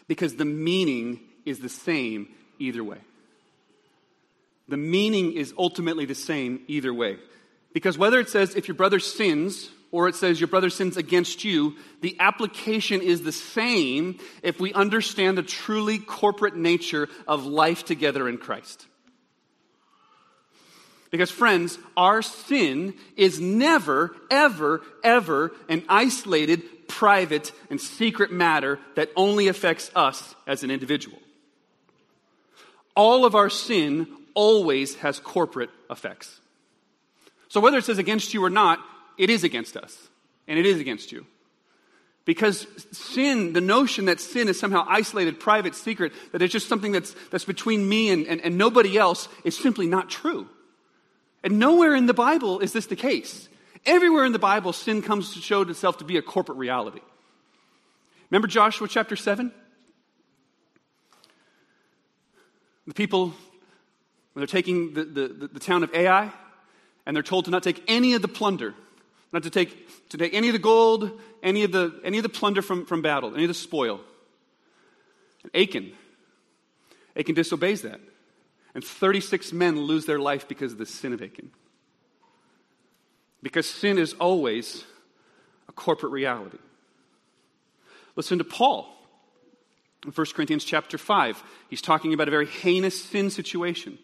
Because 0.07 0.35
the 0.35 0.45
meaning 0.45 1.19
is 1.43 1.59
the 1.59 1.69
same 1.69 2.29
either 2.59 2.83
way. 2.83 2.99
The 4.69 4.77
meaning 4.77 5.33
is 5.33 5.53
ultimately 5.57 6.05
the 6.05 6.15
same 6.15 6.61
either 6.67 6.93
way. 6.93 7.17
Because 7.73 7.97
whether 7.97 8.19
it 8.19 8.29
says 8.29 8.55
if 8.55 8.67
your 8.67 8.75
brother 8.75 8.99
sins 8.99 9.69
or 9.91 10.07
it 10.07 10.15
says 10.15 10.39
your 10.39 10.49
brother 10.49 10.69
sins 10.69 10.97
against 10.97 11.43
you, 11.43 11.75
the 12.01 12.17
application 12.19 13.01
is 13.01 13.21
the 13.21 13.31
same 13.31 14.19
if 14.43 14.59
we 14.59 14.73
understand 14.73 15.37
the 15.37 15.43
truly 15.43 15.97
corporate 15.97 16.55
nature 16.55 17.07
of 17.27 17.45
life 17.45 17.85
together 17.85 18.27
in 18.27 18.37
Christ. 18.37 18.85
Because, 21.09 21.31
friends, 21.31 21.77
our 21.95 22.21
sin 22.21 22.93
is 23.15 23.39
never, 23.39 24.15
ever, 24.29 24.81
ever 25.03 25.53
an 25.69 25.83
isolated, 25.87 26.87
private, 26.87 27.51
and 27.69 27.79
secret 27.79 28.31
matter 28.31 28.77
that 28.95 29.11
only 29.15 29.47
affects 29.47 29.89
us 29.95 30.35
as 30.45 30.63
an 30.63 30.71
individual. 30.71 31.19
All 32.95 33.25
of 33.25 33.35
our 33.35 33.49
sin 33.49 34.07
always 34.33 34.95
has 34.95 35.19
corporate 35.19 35.69
effects. 35.89 36.41
So 37.47 37.61
whether 37.61 37.77
it 37.77 37.85
says 37.85 37.99
against 37.99 38.33
you 38.33 38.43
or 38.43 38.49
not, 38.49 38.79
it 39.17 39.29
is 39.29 39.43
against 39.43 39.77
us. 39.77 40.09
and 40.47 40.57
it 40.57 40.65
is 40.65 40.79
against 40.79 41.11
you. 41.11 41.25
Because 42.25 42.67
sin, 42.91 43.53
the 43.53 43.61
notion 43.61 44.05
that 44.05 44.19
sin 44.19 44.49
is 44.49 44.59
somehow 44.59 44.85
isolated, 44.87 45.39
private, 45.39 45.75
secret, 45.75 46.11
that 46.31 46.41
it's 46.41 46.51
just 46.51 46.67
something 46.67 46.91
that's, 46.91 47.15
that's 47.31 47.45
between 47.45 47.87
me 47.87 48.09
and, 48.09 48.27
and, 48.27 48.41
and 48.41 48.57
nobody 48.57 48.97
else, 48.97 49.29
is 49.43 49.57
simply 49.57 49.87
not 49.87 50.09
true. 50.09 50.49
And 51.47 51.59
nowhere 51.59 51.95
in 51.95 52.07
the 52.07 52.13
Bible 52.13 52.59
is 52.59 52.73
this 52.73 52.87
the 52.87 52.97
case. 52.97 53.47
Everywhere 53.85 54.25
in 54.25 54.33
the 54.33 54.37
Bible, 54.37 54.73
sin 54.73 55.01
comes 55.01 55.33
to 55.33 55.39
show 55.39 55.61
itself 55.61 55.99
to 55.99 56.03
be 56.03 56.17
a 56.17 56.21
corporate 56.21 56.57
reality. 56.57 56.99
Remember 58.29 58.49
Joshua 58.49 58.85
chapter 58.89 59.15
7? 59.15 59.53
The 62.85 62.93
people, 62.93 63.27
when 63.27 63.33
they're 64.41 64.45
taking 64.45 64.93
the, 64.93 65.05
the, 65.05 65.49
the, 65.53 65.59
town 65.61 65.83
of 65.83 65.93
Ai, 65.93 66.33
and 67.05 67.15
they're 67.15 67.23
told 67.23 67.45
to 67.45 67.51
not 67.51 67.63
take 67.63 67.81
any 67.87 68.13
of 68.13 68.21
the 68.21 68.27
plunder, 68.27 68.73
not 69.31 69.43
to 69.43 69.49
take, 69.49 70.09
to 70.09 70.17
take 70.17 70.33
any 70.33 70.49
of 70.49 70.53
the 70.53 70.59
gold, 70.59 71.17
any 71.41 71.63
of 71.63 71.71
the, 71.71 71.97
any 72.03 72.17
of 72.17 72.23
the 72.23 72.29
plunder 72.29 72.61
from, 72.61 72.85
from 72.85 73.01
battle, 73.01 73.33
any 73.33 73.45
of 73.45 73.47
the 73.47 73.53
spoil. 73.53 74.01
And 75.43 75.55
Achan, 75.55 75.93
Achan 77.15 77.35
disobeys 77.35 77.83
that. 77.83 78.01
And 78.77 78.85
36 78.85 79.53
men 79.53 79.81
lose 79.81 80.05
their 80.05 80.19
life 80.19 80.47
because 80.47 80.73
of 80.73 80.77
the 80.77 80.85
sin 80.85 81.11
of 81.11 81.19
Achan. 81.19 81.49
Because 83.41 83.67
sin 83.67 83.97
is 83.97 84.13
always 84.13 84.83
a 85.67 85.71
corporate 85.71 86.11
reality. 86.11 86.59
Listen 88.15 88.37
to 88.37 88.43
Paul. 88.43 88.87
In 90.05 90.11
1 90.11 90.27
Corinthians 90.35 90.63
chapter 90.63 90.99
5, 90.99 91.43
he's 91.71 91.81
talking 91.81 92.13
about 92.13 92.27
a 92.27 92.31
very 92.31 92.45
heinous 92.45 93.03
sin 93.03 93.31
situation. 93.31 93.97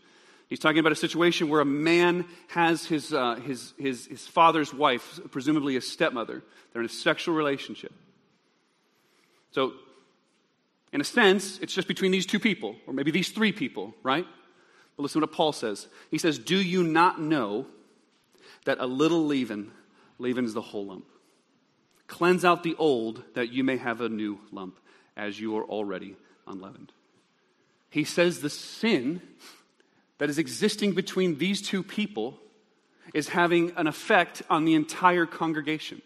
He's 0.50 0.58
talking 0.58 0.80
about 0.80 0.92
a 0.92 0.96
situation 0.96 1.50
where 1.50 1.62
a 1.62 1.66
man 1.66 2.26
has 2.48 2.88
his, 2.88 3.14
uh, 3.14 3.36
his, 3.36 3.76
his, 3.78 4.08
his 4.08 4.26
father's 4.26 4.74
wife, 4.74 5.20
presumably 5.30 5.76
a 5.76 5.82
stepmother. 5.82 6.42
They're 6.72 6.82
in 6.82 6.88
a 6.88 6.90
sexual 6.90 7.36
relationship. 7.36 7.94
So, 9.52 9.74
in 10.92 11.00
a 11.00 11.04
sense, 11.04 11.60
it's 11.60 11.76
just 11.76 11.88
between 11.88 12.12
these 12.12 12.26
two 12.26 12.40
people, 12.40 12.76
or 12.88 12.94
maybe 12.94 13.12
these 13.12 13.30
three 13.30 13.52
people, 13.52 13.94
right? 14.02 14.26
But 14.96 15.04
listen 15.04 15.22
to 15.22 15.28
what 15.28 15.36
Paul 15.36 15.54
says. 15.54 15.88
He 16.12 16.18
says, 16.18 16.38
Do 16.38 16.58
you 16.58 16.84
not 16.84 17.20
know 17.20 17.68
that 18.66 18.80
a 18.80 18.86
little 18.86 19.26
leaven 19.26 19.72
leavens 20.20 20.54
the 20.54 20.62
whole 20.62 20.86
lump? 20.86 21.06
Cleanse 22.08 22.46
out 22.46 22.64
the 22.64 22.76
old 22.78 23.24
that 23.34 23.52
you 23.52 23.64
may 23.64 23.78
have 23.78 24.02
a 24.02 24.10
new 24.10 24.40
lump, 24.52 24.80
as 25.18 25.40
you 25.40 25.58
are 25.58 25.64
already 25.64 26.16
unleavened. 26.46 26.92
He 27.90 28.04
says 28.04 28.42
the 28.42 28.50
sin 28.50 29.22
that 30.18 30.30
is 30.30 30.38
existing 30.38 30.94
between 30.94 31.38
these 31.38 31.62
two 31.62 31.84
people 31.84 32.40
is 33.14 33.30
having 33.30 33.72
an 33.76 33.88
effect 33.88 34.42
on 34.50 34.66
the 34.66 34.74
entire 34.74 35.26
congregation. 35.26 36.02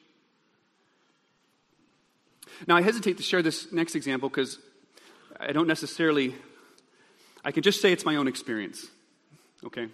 Now, 2.66 2.76
I 2.76 2.82
hesitate 2.82 3.18
to 3.18 3.24
share 3.24 3.42
this 3.42 3.72
next 3.72 3.96
example 3.96 4.30
because 4.30 4.60
I 5.40 5.52
don't 5.52 5.68
necessarily 5.68 6.36
I 7.48 7.52
can 7.52 7.64
just 7.64 7.80
say 7.80 7.94
it's 7.94 8.04
my 8.04 8.18
own 8.18 8.28
experience, 8.28 8.86
okay? 9.64 9.88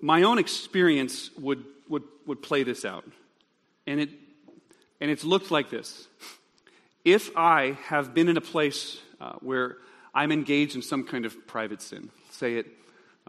My 0.00 0.24
own 0.24 0.38
experience 0.38 1.30
would, 1.38 1.64
would, 1.88 2.02
would 2.26 2.42
play 2.42 2.64
this 2.64 2.84
out. 2.84 3.04
And, 3.86 4.00
it, 4.00 4.10
and 5.00 5.08
it's 5.08 5.22
looked 5.22 5.52
like 5.52 5.70
this. 5.70 6.08
If 7.04 7.30
I 7.36 7.78
have 7.84 8.14
been 8.14 8.28
in 8.28 8.36
a 8.36 8.40
place 8.40 8.98
uh, 9.20 9.34
where 9.34 9.76
I'm 10.12 10.32
engaged 10.32 10.74
in 10.74 10.82
some 10.82 11.04
kind 11.04 11.24
of 11.24 11.46
private 11.46 11.82
sin, 11.82 12.10
say 12.32 12.54
it 12.54 12.66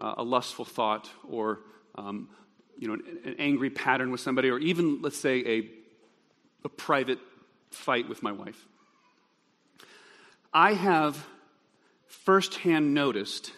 uh, 0.00 0.14
a 0.16 0.24
lustful 0.24 0.64
thought 0.64 1.08
or 1.30 1.60
um, 1.94 2.28
you 2.76 2.88
know, 2.88 2.94
an, 2.94 3.18
an, 3.24 3.36
angry 3.38 3.70
pattern 3.70 4.10
with 4.10 4.20
somebody, 4.20 4.50
or 4.50 4.58
even, 4.58 5.00
let's 5.00 5.18
say, 5.18 5.44
a, 5.46 5.70
a 6.64 6.68
private 6.68 7.20
fight 7.70 8.08
with 8.08 8.20
my 8.20 8.32
wife. 8.32 8.66
I 10.52 10.72
have 10.72 11.24
firsthand 12.08 12.94
noticed, 12.94 13.52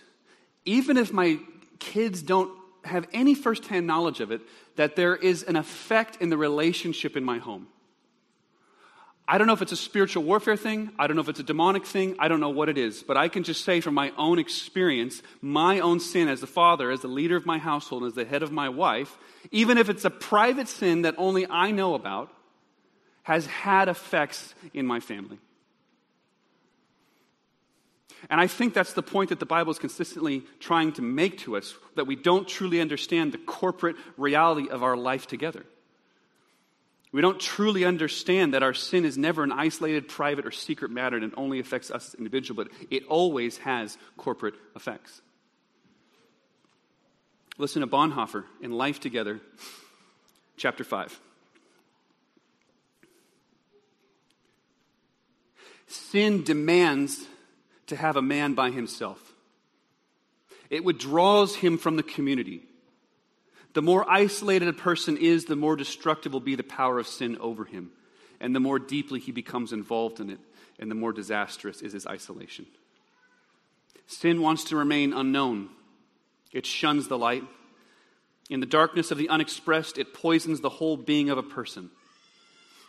even 0.65 0.97
if 0.97 1.13
my 1.13 1.39
kids 1.79 2.23
don't 2.23 2.51
have 2.85 3.07
any 3.13 3.35
firsthand 3.35 3.87
knowledge 3.87 4.21
of 4.21 4.31
it, 4.31 4.43
that 4.77 4.97
there 4.97 5.17
is 5.17 5.43
an 5.43 5.57
effect 5.57 6.19
in 6.21 6.29
the 6.31 6.37
relationship 6.37 7.17
in 7.17 7.25
my 7.25 7.39
home. 7.39 7.67
I 9.31 9.39
don't 9.39 9.47
know 9.47 9.53
if 9.53 9.63
it's 9.63 9.71
a 9.71 9.77
spiritual 9.77 10.25
warfare 10.25 10.57
thing. 10.57 10.91
I 10.99 11.07
don't 11.07 11.15
know 11.15 11.23
if 11.23 11.29
it's 11.29 11.39
a 11.39 11.45
demonic 11.45 11.87
thing. 11.87 12.17
I 12.19 12.27
don't 12.27 12.41
know 12.41 12.49
what 12.51 12.69
it 12.69 12.77
is. 12.77 13.05
But 13.05 13.17
I 13.17 13.29
can 13.29 13.45
just 13.45 13.65
say 13.65 13.81
from 13.81 13.95
my 13.95 14.13
own 14.19 14.41
experience, 14.41 15.23
my 15.41 15.79
own 15.79 16.01
sin 16.01 16.29
as 16.29 16.41
the 16.41 16.49
father, 16.49 16.91
as 16.91 17.01
the 17.01 17.09
leader 17.09 17.37
of 17.37 17.47
my 17.47 17.59
household, 17.59 18.03
as 18.03 18.15
the 18.15 18.25
head 18.25 18.43
of 18.43 18.51
my 18.51 18.69
wife, 18.69 19.17
even 19.53 19.79
if 19.79 19.89
it's 19.89 20.05
a 20.05 20.11
private 20.11 20.67
sin 20.67 21.03
that 21.03 21.15
only 21.17 21.47
I 21.49 21.71
know 21.71 21.95
about, 21.95 22.33
has 23.23 23.47
had 23.47 23.89
effects 23.89 24.53
in 24.75 24.85
my 24.85 24.99
family. 24.99 25.39
And 28.28 28.40
I 28.40 28.46
think 28.46 28.74
that's 28.74 28.92
the 28.92 29.02
point 29.02 29.30
that 29.30 29.40
the 29.40 29.46
Bible 29.46 29.70
is 29.70 29.78
consistently 29.78 30.44
trying 30.59 30.92
to 30.92 31.02
make 31.02 31.38
to 31.38 31.56
us 31.56 31.74
that 31.94 32.06
we 32.06 32.16
don't 32.16 32.46
truly 32.46 32.80
understand 32.80 33.33
the 33.33 33.38
corporate 33.38 33.96
reality 34.16 34.68
of 34.68 34.83
our 34.83 34.96
life 34.96 35.26
together. 35.26 35.64
We 37.12 37.22
don't 37.22 37.40
truly 37.40 37.85
understand 37.85 38.54
that 38.54 38.62
our 38.62 38.74
sin 38.74 39.04
is 39.04 39.18
never 39.18 39.42
an 39.42 39.50
isolated, 39.50 40.06
private, 40.06 40.46
or 40.46 40.52
secret 40.52 40.90
matter 40.90 41.16
and 41.16 41.24
it 41.24 41.33
only 41.37 41.59
affects 41.59 41.90
us 41.90 42.09
as 42.09 42.14
individuals, 42.14 42.68
but 42.68 42.87
it 42.90 43.04
always 43.09 43.59
has 43.59 43.98
corporate 44.16 44.54
effects. 44.76 45.22
Listen 47.59 47.80
to 47.80 47.87
Bonhoeffer 47.87 48.44
in 48.61 48.72
Life 48.72 49.00
Together, 49.00 49.40
chapter 50.56 50.85
5. 50.85 51.20
Sin 55.88 56.44
demands 56.44 57.26
to 57.90 57.96
have 57.96 58.16
a 58.16 58.22
man 58.22 58.55
by 58.55 58.70
himself. 58.70 59.35
It 60.70 60.85
withdraws 60.85 61.57
him 61.57 61.79
from 61.79 61.96
the 61.96 62.03
community. 62.03 62.62
The 63.74 63.83
more 63.83 64.09
isolated 64.11 64.68
a 64.68 64.72
person 64.72 65.16
is, 65.16 65.44
the 65.44 65.57
more 65.57 65.76
destructive 65.76 66.33
will 66.33 66.40
be 66.40 66.55
the 66.55 66.62
power 66.62 66.98
of 66.98 67.07
sin 67.07 67.37
over 67.38 67.64
him, 67.64 67.90
and 68.40 68.55
the 68.55 68.61
more 68.61 68.79
deeply 68.79 69.20
he 69.20 69.33
becomes 69.33 69.72
involved 69.72 70.20
in 70.20 70.31
it, 70.31 70.40
and 70.79 70.90
the 70.90 70.94
more 70.94 71.12
disastrous 71.12 71.83
is 71.83 71.92
his 71.92 72.07
isolation. 72.07 72.66
Sin 74.07 74.40
wants 74.40 74.64
to 74.64 74.76
remain 74.76 75.12
unknown, 75.12 75.68
it 76.53 76.66
shuns 76.66 77.07
the 77.07 77.18
light. 77.18 77.44
In 78.48 78.59
the 78.59 78.66
darkness 78.66 79.12
of 79.12 79.18
the 79.18 79.29
unexpressed, 79.29 79.98
it 79.98 80.12
poisons 80.12 80.61
the 80.61 80.68
whole 80.68 80.96
being 80.96 81.31
of 81.31 81.38
a 81.38 81.42
person. 81.42 81.90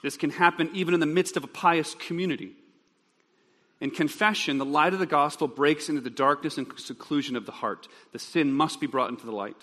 This 0.02 0.18
can 0.18 0.32
happen 0.32 0.72
even 0.74 0.96
in 0.96 1.00
the 1.00 1.06
midst 1.06 1.38
of 1.38 1.44
a 1.44 1.48
pious 1.48 1.94
community. 1.94 2.54
In 3.82 3.90
confession, 3.90 4.60
the 4.60 4.66
light 4.66 4.94
of 4.94 5.00
the 5.00 5.08
gospel 5.08 5.48
breaks 5.48 5.90
into 5.90 6.02
the 6.02 6.12
darkness 6.12 6.60
and 6.60 6.72
seclusion 6.78 7.36
of 7.36 7.48
the 7.48 7.52
heart. 7.52 7.88
The 8.12 8.20
sin 8.20 8.54
must 8.54 8.80
be 8.80 8.86
brought 8.86 9.10
into 9.10 9.26
the 9.26 9.32
light. 9.32 9.58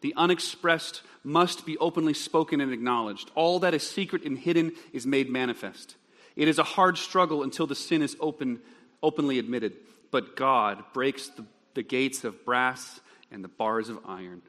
The 0.00 0.14
unexpressed 0.16 1.02
must 1.24 1.66
be 1.66 1.76
openly 1.78 2.14
spoken 2.14 2.60
and 2.60 2.72
acknowledged. 2.72 3.32
All 3.34 3.58
that 3.58 3.74
is 3.74 3.82
secret 3.82 4.22
and 4.24 4.38
hidden 4.38 4.72
is 4.92 5.06
made 5.06 5.28
manifest. 5.28 5.96
It 6.36 6.46
is 6.46 6.60
a 6.60 6.64
hard 6.64 6.98
struggle 6.98 7.42
until 7.42 7.66
the 7.66 7.74
sin 7.74 8.00
is 8.00 8.16
open, 8.20 8.60
openly 9.02 9.40
admitted. 9.40 9.72
But 10.12 10.36
God 10.36 10.84
breaks 10.92 11.28
the, 11.28 11.44
the 11.74 11.82
gates 11.82 12.22
of 12.22 12.44
brass 12.44 13.00
and 13.32 13.42
the 13.42 13.48
bars 13.48 13.88
of 13.88 13.98
iron. 14.06 14.42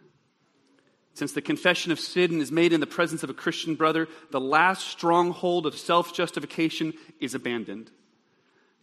Since 1.15 1.31
the 1.31 1.41
confession 1.41 1.91
of 1.91 1.99
sin 1.99 2.41
is 2.41 2.51
made 2.51 2.73
in 2.73 2.81
the 2.81 2.85
presence 2.85 3.23
of 3.23 3.29
a 3.31 3.33
Christian 3.33 3.73
brother, 3.73 4.07
the 4.29 4.41
last 4.41 4.88
stronghold 4.88 5.65
of 5.65 5.75
self 5.75 6.13
justification 6.13 6.93
is 7.19 7.33
abandoned. 7.33 7.89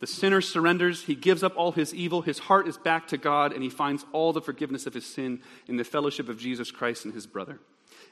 The 0.02 0.08
sinner 0.08 0.40
surrenders, 0.40 1.04
he 1.04 1.14
gives 1.14 1.44
up 1.44 1.56
all 1.56 1.70
his 1.70 1.94
evil, 1.94 2.22
his 2.22 2.40
heart 2.40 2.66
is 2.66 2.76
back 2.76 3.06
to 3.06 3.16
God, 3.16 3.52
and 3.52 3.62
he 3.62 3.70
finds 3.70 4.04
all 4.10 4.32
the 4.32 4.40
forgiveness 4.42 4.84
of 4.84 4.94
his 4.94 5.06
sin 5.06 5.40
in 5.68 5.76
the 5.76 5.84
fellowship 5.84 6.28
of 6.28 6.40
Jesus 6.40 6.72
Christ 6.72 7.04
and 7.04 7.14
his 7.14 7.24
brother. 7.24 7.60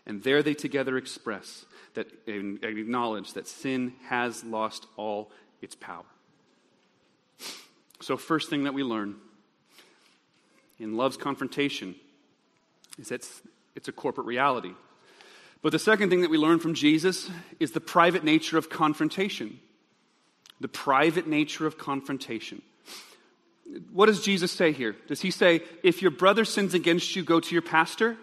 And 0.07 0.22
there 0.22 0.40
they 0.40 0.55
together 0.55 0.96
express 0.96 1.64
that 1.94 2.07
and 2.29 2.62
acknowledge 2.62 3.33
that 3.33 3.48
sin 3.48 3.94
has 4.05 4.44
lost 4.44 4.87
all 4.96 5.33
its 5.62 5.74
power. 5.74 6.05
So, 8.00 8.16
first 8.16 8.50
thing 8.50 8.62
that 8.64 8.72
we 8.72 8.85
learn 8.85 9.16
in 10.79 10.96
love's 10.96 11.16
confrontation 11.16 11.96
is 13.00 13.09
that 13.09 13.29
it's 13.74 13.88
a 13.88 13.92
corporate 13.92 14.29
reality. 14.29 14.74
But 15.61 15.72
the 15.72 15.81
second 15.81 16.11
thing 16.11 16.20
that 16.20 16.31
we 16.31 16.38
learn 16.38 16.61
from 16.61 16.74
Jesus 16.74 17.29
is 17.59 17.72
the 17.72 17.81
private 17.81 18.22
nature 18.22 18.59
of 18.59 18.70
confrontation 18.70 19.59
the 20.61 20.68
private 20.68 21.27
nature 21.27 21.66
of 21.66 21.79
confrontation. 21.79 22.62
What 23.92 24.07
does 24.07 24.23
Jesus 24.23 24.53
say 24.53 24.73
here? 24.73 24.96
Does 25.09 25.20
he 25.20 25.31
say, 25.31 25.62
if 25.83 26.03
your 26.03 26.11
brother 26.11 26.44
sins 26.44 26.75
against 26.75 27.16
you, 27.16 27.23
go 27.23 27.40
to 27.40 27.55
your 27.55 27.62
pastor? 27.62 28.16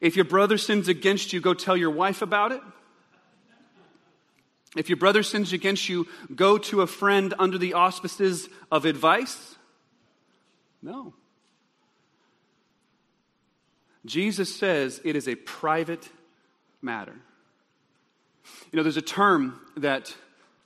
If 0.00 0.16
your 0.16 0.26
brother 0.26 0.58
sins 0.58 0.88
against 0.88 1.32
you, 1.32 1.40
go 1.40 1.54
tell 1.54 1.76
your 1.76 1.90
wife 1.90 2.20
about 2.20 2.52
it? 2.52 2.60
If 4.76 4.88
your 4.88 4.98
brother 4.98 5.22
sins 5.22 5.52
against 5.52 5.88
you, 5.88 6.06
go 6.34 6.58
to 6.58 6.82
a 6.82 6.86
friend 6.86 7.32
under 7.38 7.58
the 7.58 7.74
auspices 7.74 8.48
of 8.70 8.84
advice? 8.84 9.56
No. 10.82 11.14
Jesus 14.04 14.54
says 14.54 15.00
it 15.04 15.16
is 15.16 15.28
a 15.28 15.34
private 15.34 16.10
matter. 16.82 17.14
You 18.74 18.78
know, 18.78 18.82
there's 18.82 18.96
a 18.96 19.02
term 19.02 19.60
that, 19.76 20.12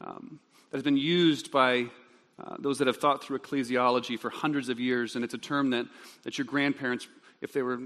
um, 0.00 0.40
that 0.70 0.78
has 0.78 0.82
been 0.82 0.96
used 0.96 1.52
by 1.52 1.88
uh, 2.42 2.56
those 2.58 2.78
that 2.78 2.86
have 2.86 2.96
thought 2.96 3.22
through 3.22 3.38
ecclesiology 3.38 4.18
for 4.18 4.30
hundreds 4.30 4.70
of 4.70 4.80
years, 4.80 5.14
and 5.14 5.22
it's 5.22 5.34
a 5.34 5.38
term 5.38 5.68
that, 5.72 5.84
that 6.22 6.38
your 6.38 6.46
grandparents, 6.46 7.06
if 7.42 7.52
they, 7.52 7.60
were, 7.60 7.78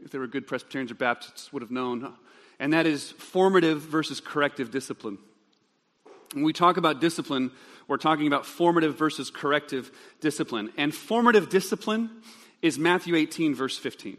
if 0.00 0.12
they 0.12 0.18
were 0.18 0.28
good 0.28 0.46
Presbyterians 0.46 0.92
or 0.92 0.94
Baptists, 0.94 1.52
would 1.52 1.62
have 1.62 1.72
known, 1.72 2.14
and 2.60 2.72
that 2.72 2.86
is 2.86 3.10
formative 3.10 3.80
versus 3.80 4.20
corrective 4.20 4.70
discipline. 4.70 5.18
When 6.34 6.44
we 6.44 6.52
talk 6.52 6.76
about 6.76 7.00
discipline, 7.00 7.50
we're 7.88 7.96
talking 7.96 8.28
about 8.28 8.46
formative 8.46 8.96
versus 8.96 9.28
corrective 9.28 9.90
discipline. 10.20 10.70
And 10.76 10.94
formative 10.94 11.48
discipline 11.48 12.10
is 12.62 12.78
Matthew 12.78 13.16
18, 13.16 13.56
verse 13.56 13.76
15. 13.76 14.18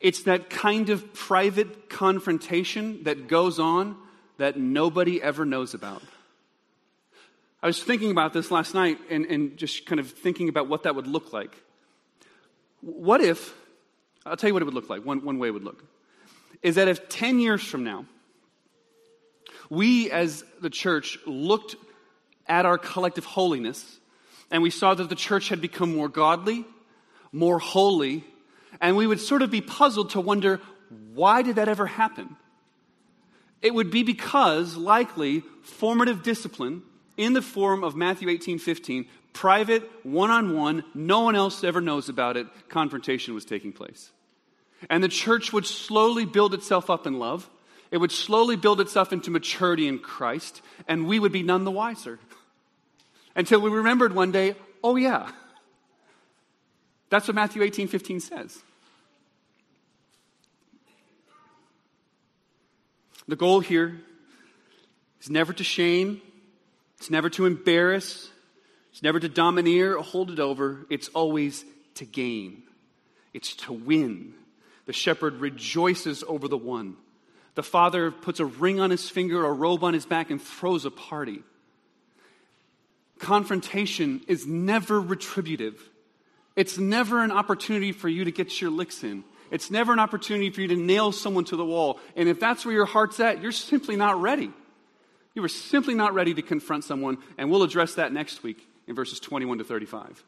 It's 0.00 0.22
that 0.22 0.48
kind 0.48 0.88
of 0.88 1.12
private 1.12 1.90
confrontation 1.90 3.02
that 3.04 3.28
goes 3.28 3.58
on 3.58 3.98
that 4.38 4.56
nobody 4.56 5.22
ever 5.22 5.44
knows 5.44 5.74
about. 5.74 6.02
I 7.62 7.66
was 7.66 7.82
thinking 7.82 8.10
about 8.10 8.32
this 8.32 8.50
last 8.50 8.74
night 8.74 8.98
and, 9.08 9.24
and 9.26 9.56
just 9.56 9.86
kind 9.86 10.00
of 10.00 10.10
thinking 10.10 10.48
about 10.48 10.68
what 10.68 10.82
that 10.82 10.96
would 10.96 11.06
look 11.06 11.32
like. 11.32 11.54
What 12.80 13.20
if, 13.20 13.54
I'll 14.26 14.36
tell 14.36 14.48
you 14.48 14.54
what 14.54 14.62
it 14.62 14.64
would 14.64 14.74
look 14.74 14.90
like, 14.90 15.04
one, 15.04 15.24
one 15.24 15.38
way 15.38 15.48
it 15.48 15.52
would 15.52 15.62
look, 15.62 15.84
is 16.62 16.74
that 16.74 16.88
if 16.88 17.08
10 17.08 17.38
years 17.38 17.62
from 17.62 17.84
now, 17.84 18.06
we 19.70 20.10
as 20.10 20.44
the 20.60 20.70
church 20.70 21.18
looked 21.26 21.76
at 22.46 22.66
our 22.66 22.78
collective 22.78 23.24
holiness 23.24 23.98
and 24.50 24.62
we 24.62 24.70
saw 24.70 24.94
that 24.94 25.08
the 25.08 25.14
church 25.14 25.48
had 25.48 25.60
become 25.60 25.94
more 25.94 26.08
godly, 26.08 26.64
more 27.32 27.58
holy, 27.58 28.24
and 28.80 28.96
we 28.96 29.06
would 29.06 29.20
sort 29.20 29.42
of 29.42 29.50
be 29.50 29.60
puzzled 29.60 30.10
to 30.10 30.20
wonder 30.20 30.60
why 31.14 31.42
did 31.42 31.56
that 31.56 31.68
ever 31.68 31.86
happen? 31.86 32.36
It 33.62 33.74
would 33.74 33.90
be 33.90 34.02
because, 34.02 34.76
likely, 34.76 35.42
formative 35.62 36.22
discipline 36.22 36.82
in 37.16 37.32
the 37.32 37.42
form 37.42 37.84
of 37.84 37.96
Matthew 37.96 38.28
18 38.28 38.58
15, 38.58 39.06
private, 39.32 39.88
one 40.02 40.30
on 40.30 40.56
one, 40.56 40.84
no 40.94 41.20
one 41.20 41.36
else 41.36 41.62
ever 41.64 41.80
knows 41.80 42.08
about 42.08 42.36
it, 42.36 42.46
confrontation 42.68 43.34
was 43.34 43.44
taking 43.44 43.72
place. 43.72 44.10
And 44.90 45.02
the 45.02 45.08
church 45.08 45.52
would 45.52 45.66
slowly 45.66 46.24
build 46.24 46.54
itself 46.54 46.90
up 46.90 47.06
in 47.06 47.18
love 47.18 47.48
it 47.92 47.98
would 47.98 48.10
slowly 48.10 48.56
build 48.56 48.80
itself 48.80 49.12
into 49.12 49.30
maturity 49.30 49.86
in 49.86 49.98
Christ, 49.98 50.62
and 50.88 51.06
we 51.06 51.18
would 51.18 51.30
be 51.30 51.42
none 51.42 51.64
the 51.64 51.70
wiser. 51.70 52.18
Until 53.36 53.60
we 53.60 53.70
remembered 53.70 54.14
one 54.14 54.32
day, 54.32 54.56
oh, 54.82 54.96
yeah. 54.96 55.30
That's 57.10 57.28
what 57.28 57.34
Matthew 57.34 57.62
18 57.62 57.88
15 57.88 58.20
says. 58.20 58.62
The 63.28 63.36
goal 63.36 63.60
here 63.60 64.00
is 65.20 65.30
never 65.30 65.52
to 65.52 65.64
shame, 65.64 66.20
it's 66.98 67.10
never 67.10 67.30
to 67.30 67.46
embarrass, 67.46 68.30
it's 68.90 69.02
never 69.02 69.20
to 69.20 69.28
domineer 69.28 69.96
or 69.96 70.02
hold 70.02 70.30
it 70.30 70.40
over. 70.40 70.86
It's 70.90 71.08
always 71.08 71.64
to 71.94 72.04
gain, 72.04 72.62
it's 73.32 73.54
to 73.56 73.72
win. 73.72 74.34
The 74.84 74.92
shepherd 74.92 75.36
rejoices 75.36 76.24
over 76.26 76.48
the 76.48 76.58
one. 76.58 76.96
The 77.54 77.62
father 77.62 78.10
puts 78.10 78.40
a 78.40 78.44
ring 78.44 78.80
on 78.80 78.90
his 78.90 79.08
finger, 79.08 79.44
a 79.44 79.52
robe 79.52 79.84
on 79.84 79.94
his 79.94 80.06
back, 80.06 80.30
and 80.30 80.42
throws 80.42 80.84
a 80.84 80.90
party. 80.90 81.42
Confrontation 83.18 84.22
is 84.26 84.46
never 84.46 85.00
retributive. 85.00 85.80
It's 86.56 86.78
never 86.78 87.22
an 87.22 87.30
opportunity 87.30 87.92
for 87.92 88.08
you 88.08 88.24
to 88.24 88.32
get 88.32 88.60
your 88.60 88.70
licks 88.70 89.04
in. 89.04 89.22
It's 89.52 89.70
never 89.70 89.92
an 89.92 90.00
opportunity 90.00 90.50
for 90.50 90.62
you 90.62 90.68
to 90.68 90.76
nail 90.76 91.12
someone 91.12 91.44
to 91.44 91.56
the 91.56 91.64
wall. 91.64 92.00
And 92.16 92.28
if 92.28 92.40
that's 92.40 92.64
where 92.64 92.74
your 92.74 92.86
heart's 92.86 93.20
at, 93.20 93.40
you're 93.40 93.52
simply 93.52 93.94
not 93.94 94.20
ready. 94.20 94.50
You 95.34 95.44
are 95.44 95.48
simply 95.48 95.94
not 95.94 96.14
ready 96.14 96.34
to 96.34 96.42
confront 96.42 96.82
someone, 96.82 97.18
and 97.38 97.50
we'll 97.50 97.62
address 97.62 97.94
that 97.94 98.12
next 98.12 98.42
week 98.42 98.66
in 98.88 98.96
verses 98.96 99.20
21 99.20 99.58
to 99.58 99.64
35 99.64 100.24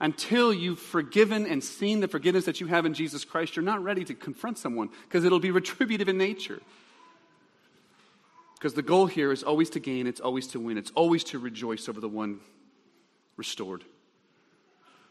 until 0.00 0.52
you've 0.52 0.78
forgiven 0.78 1.46
and 1.46 1.62
seen 1.62 2.00
the 2.00 2.08
forgiveness 2.08 2.44
that 2.44 2.60
you 2.60 2.66
have 2.68 2.86
in 2.86 2.94
Jesus 2.94 3.24
Christ, 3.24 3.56
you're 3.56 3.64
not 3.64 3.82
ready 3.82 4.04
to 4.04 4.14
confront 4.14 4.58
someone 4.58 4.90
because 5.04 5.24
it'll 5.24 5.40
be 5.40 5.50
retributive 5.62 6.08
in 6.08 6.18
nature. 6.18 6.60
Because 8.54 8.74
the 8.74 8.82
goal 8.82 9.06
here 9.06 9.32
is 9.32 9.42
always 9.42 9.70
to 9.70 9.80
gain, 9.80 10.06
it's 10.06 10.20
always 10.20 10.48
to 10.48 10.60
win, 10.60 10.78
it's 10.78 10.92
always 10.94 11.24
to 11.24 11.38
rejoice 11.38 11.88
over 11.88 12.00
the 12.00 12.08
one 12.08 12.40
restored. 13.36 13.84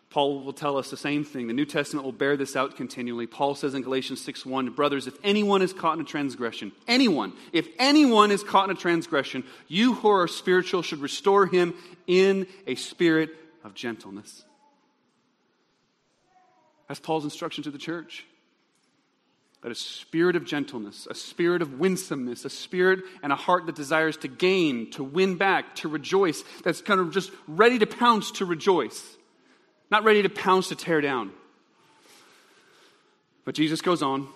Paul 0.10 0.42
will 0.44 0.54
tell 0.54 0.78
us 0.78 0.90
the 0.90 0.98
same 0.98 1.26
thing. 1.26 1.48
The 1.48 1.54
New 1.54 1.66
Testament 1.66 2.06
will 2.06 2.14
bear 2.14 2.38
this 2.38 2.56
out 2.56 2.78
continually. 2.78 3.28
Paul 3.28 3.56
says 3.56 3.74
in 3.74 3.82
Galatians 3.82 4.24
6 4.24 4.46
1, 4.46 4.70
Brothers, 4.70 5.06
if 5.06 5.18
anyone 5.24 5.62
is 5.62 5.74
caught 5.74 5.96
in 5.96 6.02
a 6.02 6.08
transgression, 6.08 6.72
anyone, 6.88 7.34
if 7.52 7.68
anyone 7.78 8.32
is 8.32 8.42
caught 8.42 8.70
in 8.70 8.76
a 8.76 8.80
transgression, 8.80 9.44
you 9.68 9.96
who 9.96 10.08
are 10.10 10.28
spiritual 10.28 10.82
should 10.82 11.00
restore 11.00 11.46
him 11.46 11.74
in 12.08 12.48
a 12.66 12.76
spirit 12.76 13.32
of 13.66 13.74
gentleness. 13.74 14.46
That's 16.88 17.02
Paul's 17.02 17.26
instruction 17.26 17.66
to 17.66 17.72
the 17.72 17.78
church. 17.78 18.26
That 19.62 19.72
a 19.72 19.76
spirit 19.76 20.38
of 20.38 20.46
gentleness, 20.46 21.08
a 21.10 21.16
spirit 21.16 21.62
of 21.62 21.80
winsomeness, 21.80 22.46
a 22.46 22.50
spirit 22.50 23.02
and 23.22 23.34
a 23.34 23.36
heart 23.36 23.66
that 23.66 23.76
desires 23.76 24.16
to 24.18 24.30
gain, 24.30 24.92
to 24.92 25.04
win 25.04 25.36
back, 25.36 25.76
to 25.78 25.90
rejoice, 25.90 26.44
that's 26.64 26.80
kind 26.80 27.02
of 27.02 27.12
just 27.12 27.32
ready 27.48 27.80
to 27.80 27.88
pounce 27.88 28.32
to 28.34 28.46
rejoice, 28.46 29.17
not 29.90 30.04
ready 30.04 30.22
to 30.24 30.30
pounce 30.30 30.70
to 30.70 30.76
tear 30.76 31.02
down. 31.02 31.32
But 33.46 33.56
Jesus 33.56 33.82
goes 33.82 34.02
on, 34.02 34.28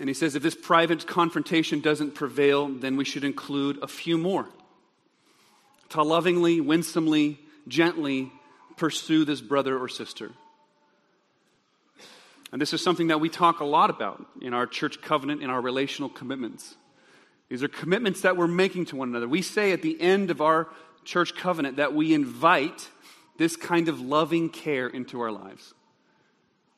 and 0.00 0.08
he 0.08 0.14
says 0.14 0.34
if 0.34 0.42
this 0.42 0.54
private 0.54 1.06
confrontation 1.06 1.80
doesn't 1.80 2.14
prevail, 2.14 2.68
then 2.68 2.96
we 2.96 3.04
should 3.04 3.24
include 3.24 3.78
a 3.82 3.88
few 3.88 4.16
more. 4.16 4.48
To 5.90 6.02
lovingly, 6.02 6.60
winsomely, 6.60 7.38
gently 7.66 8.32
pursue 8.76 9.24
this 9.24 9.40
brother 9.40 9.78
or 9.78 9.88
sister. 9.88 10.30
And 12.52 12.60
this 12.60 12.72
is 12.72 12.82
something 12.82 13.08
that 13.08 13.20
we 13.20 13.28
talk 13.28 13.60
a 13.60 13.64
lot 13.64 13.90
about 13.90 14.24
in 14.40 14.54
our 14.54 14.66
church 14.66 15.02
covenant, 15.02 15.42
in 15.42 15.50
our 15.50 15.60
relational 15.60 16.08
commitments. 16.08 16.76
These 17.48 17.62
are 17.62 17.68
commitments 17.68 18.22
that 18.22 18.36
we're 18.36 18.46
making 18.46 18.86
to 18.86 18.96
one 18.96 19.08
another. 19.08 19.28
We 19.28 19.42
say 19.42 19.72
at 19.72 19.82
the 19.82 20.00
end 20.00 20.30
of 20.30 20.40
our 20.40 20.68
church 21.04 21.34
covenant 21.34 21.76
that 21.76 21.94
we 21.94 22.14
invite 22.14 22.88
this 23.38 23.56
kind 23.56 23.88
of 23.88 24.00
loving 24.00 24.50
care 24.50 24.86
into 24.86 25.20
our 25.20 25.32
lives. 25.32 25.72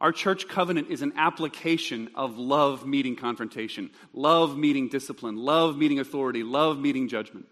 Our 0.01 0.12
church 0.12 0.49
covenant 0.49 0.88
is 0.90 1.03
an 1.03 1.12
application 1.16 2.09
of 2.14 2.38
love 2.38 2.87
meeting 2.87 3.16
confrontation, 3.16 3.90
love 4.14 4.57
meeting 4.57 4.88
discipline, 4.88 5.37
love 5.37 5.77
meeting 5.77 5.99
authority, 5.99 6.42
love 6.42 6.79
meeting 6.79 7.09
judgment. 7.09 7.46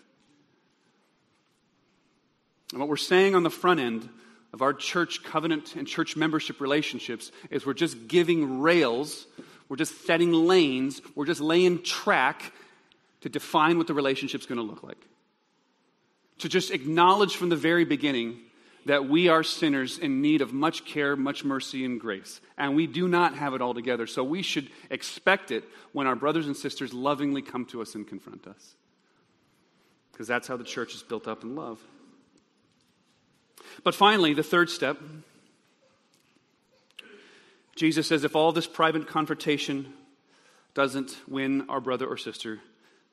And 2.73 2.81
what 2.81 2.89
we're 2.89 2.97
saying 2.97 3.35
on 3.35 3.43
the 3.43 3.51
front 3.51 3.81
end 3.81 4.09
of 4.53 4.63
our 4.63 4.73
church 4.73 5.23
covenant 5.25 5.77
and 5.77 5.87
church 5.87 6.17
membership 6.17 6.61
relationships 6.61 7.31
is 7.51 7.67
we're 7.67 7.75
just 7.75 8.09
giving 8.09 8.61
rails, 8.61 9.27
we're 9.69 9.77
just 9.77 10.07
setting 10.07 10.33
lanes, 10.33 11.03
we're 11.15 11.27
just 11.27 11.41
laying 11.41 11.83
track 11.83 12.53
to 13.23 13.29
define 13.29 13.77
what 13.77 13.87
the 13.87 13.95
relationship's 13.95 14.47
going 14.47 14.59
to 14.59 14.65
look 14.65 14.83
like. 14.83 15.07
To 16.39 16.49
just 16.49 16.71
acknowledge 16.71 17.37
from 17.37 17.49
the 17.51 17.57
very 17.57 17.85
beginning 17.85 18.41
that 18.87 19.09
we 19.09 19.29
are 19.29 19.43
sinners 19.43 19.99
in 19.99 20.23
need 20.23 20.41
of 20.41 20.53
much 20.53 20.85
care, 20.85 21.17
much 21.17 21.45
mercy, 21.45 21.85
and 21.85 22.01
grace. 22.01 22.41
And 22.57 22.75
we 22.75 22.87
do 22.87 23.09
not 23.09 23.35
have 23.37 23.55
it 23.55 23.61
all 23.61 23.75
together. 23.75 24.07
So 24.07 24.25
we 24.25 24.43
should 24.43 24.71
expect 24.91 25.51
it 25.51 25.65
when 25.93 26.07
our 26.07 26.17
brothers 26.17 26.47
and 26.47 26.57
sisters 26.57 26.95
lovingly 26.95 27.43
come 27.43 27.65
to 27.67 27.83
us 27.83 27.95
and 27.95 28.07
confront 28.07 28.47
us. 28.47 28.77
Because 30.13 30.27
that's 30.27 30.49
how 30.49 30.57
the 30.57 30.65
church 30.65 30.95
is 30.95 31.03
built 31.03 31.29
up 31.29 31.43
in 31.43 31.55
love. 31.55 31.81
But 33.85 33.95
finally, 33.95 34.35
the 34.35 34.43
third 34.43 34.71
step 34.71 34.99
Jesus 37.79 38.09
says 38.09 38.25
if 38.25 38.35
all 38.35 38.51
this 38.51 38.67
private 38.67 39.07
confrontation 39.07 39.93
doesn't 40.75 41.17
win 41.29 41.65
our 41.69 41.81
brother 41.81 42.09
or 42.09 42.17
sister, 42.17 42.59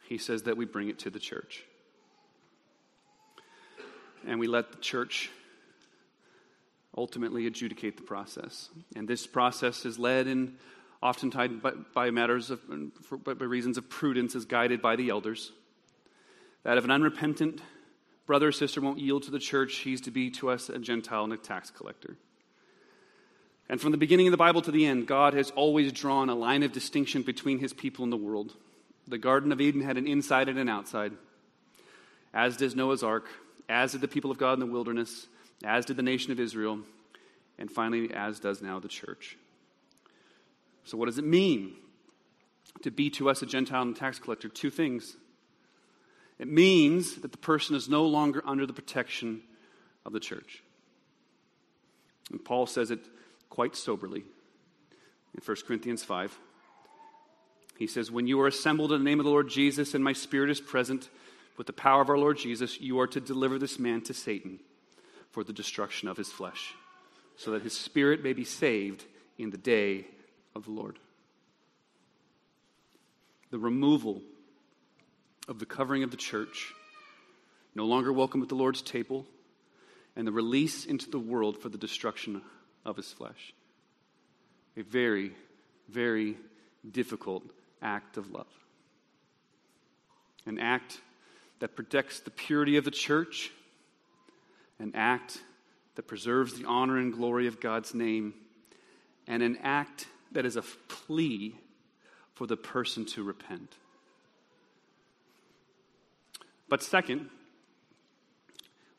he 0.10 0.18
says 0.18 0.42
that 0.44 0.58
we 0.58 0.66
bring 0.66 0.90
it 0.90 0.98
to 1.00 1.12
the 1.12 1.20
church. 1.20 1.64
And 4.26 4.40
we 4.40 4.48
let 4.48 4.72
the 4.72 4.80
church 4.80 5.30
ultimately 6.98 7.48
adjudicate 7.48 7.98
the 7.98 8.04
process. 8.04 8.70
And 8.96 9.08
this 9.08 9.28
process 9.28 9.86
is 9.86 10.00
led 10.00 10.28
and 10.28 10.58
oftentimes 11.02 11.62
by, 11.62 11.72
by 11.94 12.12
matters 12.12 12.50
of, 12.50 12.62
by 13.24 13.34
reasons 13.34 13.78
of 13.78 13.90
prudence, 13.90 14.36
is 14.36 14.46
guided 14.46 14.82
by 14.82 14.96
the 14.96 15.10
elders. 15.10 15.52
That 16.64 16.78
if 16.78 16.84
an 16.84 16.92
unrepentant 16.92 17.62
brother 18.26 18.48
or 18.48 18.52
sister 18.52 18.82
won't 18.82 19.00
yield 19.00 19.24
to 19.24 19.32
the 19.32 19.40
church, 19.40 19.76
he's 19.78 20.02
to 20.02 20.12
be 20.12 20.32
to 20.32 20.50
us 20.50 20.70
a 20.70 20.80
Gentile 20.80 21.26
and 21.26 21.34
a 21.34 21.38
tax 21.38 21.70
collector. 21.70 22.18
And 23.70 23.82
from 23.82 23.92
the 23.92 23.98
beginning 23.98 24.28
of 24.28 24.32
the 24.32 24.38
Bible 24.38 24.62
to 24.62 24.72
the 24.72 24.86
end, 24.86 25.08
God 25.08 25.34
has 25.34 25.52
always 25.52 25.92
drawn 25.92 26.30
a 26.30 26.36
line 26.36 26.64
of 26.64 26.72
distinction 26.72 27.24
between 27.24 27.60
his 27.60 27.74
people 27.74 28.04
and 28.04 28.14
the 28.14 28.18
world. 28.18 28.54
The 29.08 29.18
Garden 29.18 29.52
of 29.52 29.62
Eden 29.62 29.82
had 29.82 29.98
an 29.98 30.08
inside 30.08 30.50
and 30.50 30.58
an 30.58 30.70
outside, 30.70 31.14
as 32.34 32.58
does 32.58 32.76
Noah's 32.76 33.04
Ark, 33.04 33.28
as 33.70 33.92
did 33.92 34.02
the 34.02 34.08
people 34.08 34.32
of 34.32 34.38
God 34.38 34.54
in 34.54 34.60
the 34.60 34.66
wilderness, 34.66 35.28
as 35.64 35.86
did 35.86 35.98
the 35.98 36.04
nation 36.04 36.32
of 36.32 36.40
Israel, 36.40 36.80
and 37.58 37.72
finally, 37.72 38.14
as 38.14 38.40
does 38.40 38.62
now 38.62 38.80
the 38.80 38.88
church. 38.88 39.38
So, 40.84 40.98
what 40.98 41.06
does 41.06 41.18
it 41.18 41.26
mean 41.26 41.76
to 42.84 42.92
be 42.92 43.10
to 43.12 43.30
us 43.30 43.42
a 43.42 43.46
Gentile 43.46 43.82
and 43.82 43.96
a 43.96 44.00
tax 44.00 44.20
collector? 44.20 44.50
Two 44.50 44.70
things. 44.70 45.16
It 46.38 46.48
means 46.48 47.16
that 47.22 47.32
the 47.32 47.38
person 47.38 47.76
is 47.76 47.88
no 47.88 48.06
longer 48.06 48.44
under 48.46 48.66
the 48.66 48.74
protection 48.74 49.42
of 50.06 50.12
the 50.12 50.20
church. 50.20 50.62
And 52.30 52.44
Paul 52.44 52.66
says 52.66 52.92
it 52.92 53.00
quite 53.50 53.76
soberly 53.76 54.24
in 55.34 55.42
1 55.44 55.58
Corinthians 55.66 56.04
5. 56.04 56.38
He 57.78 57.88
says, 57.88 58.12
When 58.12 58.28
you 58.28 58.42
are 58.42 58.48
assembled 58.48 58.92
in 58.92 59.00
the 59.00 59.10
name 59.10 59.20
of 59.20 59.26
the 59.26 59.32
Lord 59.32 59.50
Jesus 59.50 59.94
and 59.94 60.04
my 60.04 60.14
spirit 60.14 60.50
is 60.50 60.60
present 60.60 61.10
with 61.58 61.68
the 61.68 61.74
power 61.74 62.02
of 62.02 62.10
our 62.10 62.18
Lord 62.18 62.38
Jesus, 62.38 62.82
you 62.82 63.00
are 63.00 63.08
to 63.08 63.22
deliver 63.22 63.58
this 63.58 63.80
man 63.80 64.02
to 64.02 64.14
Satan 64.14 64.60
for 65.36 65.44
the 65.44 65.52
destruction 65.52 66.08
of 66.08 66.16
his 66.16 66.32
flesh, 66.32 66.76
so 67.36 67.52
that 67.52 67.62
his 67.62 67.78
spirit 67.78 68.24
may 68.24 68.32
be 68.32 68.46
saved 68.46 69.04
in 69.38 69.50
the 69.50 69.58
day 69.58 70.06
of 70.56 70.64
the 70.64 70.72
Lord. 70.72 70.98
The 73.52 73.60
removal 73.60 74.22
of 75.50 75.60
the 75.60 75.66
covering 75.66 76.04
of 76.04 76.12
the 76.12 76.16
church, 76.16 76.74
no 77.76 77.86
longer 77.86 78.14
welcome 78.14 78.42
at 78.44 78.48
the 78.48 78.56
Lord's 78.56 78.82
table, 78.82 79.26
and 80.16 80.26
the 80.26 80.32
release 80.32 80.86
into 80.86 81.10
the 81.12 81.20
world 81.20 81.58
for 81.58 81.68
the 81.68 81.78
destruction 81.78 82.42
of 82.86 82.96
his 82.96 83.12
flesh. 83.12 83.54
A 84.78 84.84
very, 84.84 85.34
very 85.90 86.38
difficult 86.90 87.44
act 87.82 88.16
of 88.16 88.32
love. 88.32 88.48
An 90.46 90.60
act 90.60 91.02
that 91.60 91.76
protects 91.76 92.22
the 92.22 92.32
purity 92.32 92.78
of 92.78 92.86
the 92.86 92.90
church, 92.90 93.52
an 94.80 94.92
act 94.96 95.42
that 95.96 96.08
preserves 96.08 96.54
the 96.60 96.66
honor 96.66 96.98
and 96.98 97.14
glory 97.14 97.48
of 97.48 97.60
God's 97.60 97.94
name, 97.94 98.34
and 99.28 99.42
an 99.42 99.58
act 99.64 100.08
that 100.32 100.46
is 100.46 100.56
a 100.56 100.62
plea 100.62 101.56
for 102.34 102.46
the 102.46 102.58
person 102.58 103.06
to 103.06 103.24
repent. 103.24 103.74
But 106.68 106.84
second, 106.84 107.30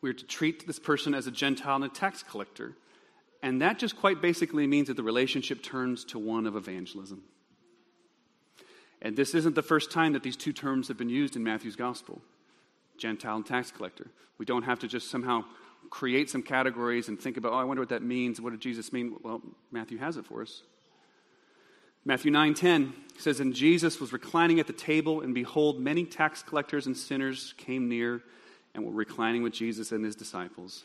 we 0.00 0.10
are 0.10 0.14
to 0.14 0.24
treat 0.24 0.66
this 0.66 0.78
person 0.78 1.14
as 1.14 1.26
a 1.26 1.30
Gentile 1.30 1.76
and 1.76 1.84
a 1.84 1.88
tax 1.88 2.22
collector. 2.22 2.76
And 3.42 3.60
that 3.60 3.78
just 3.78 3.96
quite 3.96 4.22
basically 4.22 4.66
means 4.66 4.88
that 4.88 4.96
the 4.96 5.02
relationship 5.02 5.62
turns 5.62 6.04
to 6.06 6.18
one 6.18 6.46
of 6.46 6.56
evangelism. 6.56 7.22
And 9.02 9.16
this 9.16 9.34
isn't 9.34 9.54
the 9.54 9.62
first 9.62 9.90
time 9.90 10.14
that 10.14 10.22
these 10.22 10.36
two 10.36 10.52
terms 10.52 10.88
have 10.88 10.96
been 10.96 11.08
used 11.08 11.36
in 11.36 11.44
Matthew's 11.44 11.76
gospel 11.76 12.22
Gentile 12.96 13.36
and 13.36 13.46
tax 13.46 13.70
collector. 13.70 14.06
We 14.38 14.46
don't 14.46 14.62
have 14.62 14.78
to 14.78 14.88
just 14.88 15.10
somehow 15.10 15.44
create 15.90 16.31
some 16.31 16.42
categories 16.42 17.09
and 17.09 17.18
think 17.20 17.37
about, 17.37 17.53
oh, 17.53 17.57
I 17.57 17.64
wonder 17.64 17.83
what 17.83 17.90
that 17.90 18.03
means. 18.03 18.40
What 18.40 18.51
did 18.51 18.61
Jesus 18.61 18.92
mean? 18.92 19.16
Well, 19.22 19.42
Matthew 19.70 19.99
has 19.99 20.16
it 20.16 20.27
for 20.27 20.42
us. 20.42 20.62
Matthew 22.05 22.31
9:10 22.31 22.92
says, 23.18 23.40
And 23.40 23.53
Jesus 23.53 24.01
was 24.01 24.12
reclining 24.12 24.61
at 24.61 24.68
the 24.68 24.72
table, 24.72 25.22
and 25.22 25.35
behold, 25.35 25.81
many 25.81 26.05
tax 26.05 26.42
collectors 26.42 26.87
and 26.87 26.96
sinners 26.96 27.55
came 27.57 27.88
near 27.88 28.22
and 28.75 28.85
were 28.85 28.92
reclining 28.92 29.42
with 29.42 29.53
Jesus 29.53 29.90
and 29.90 30.05
his 30.05 30.14
disciples. 30.14 30.85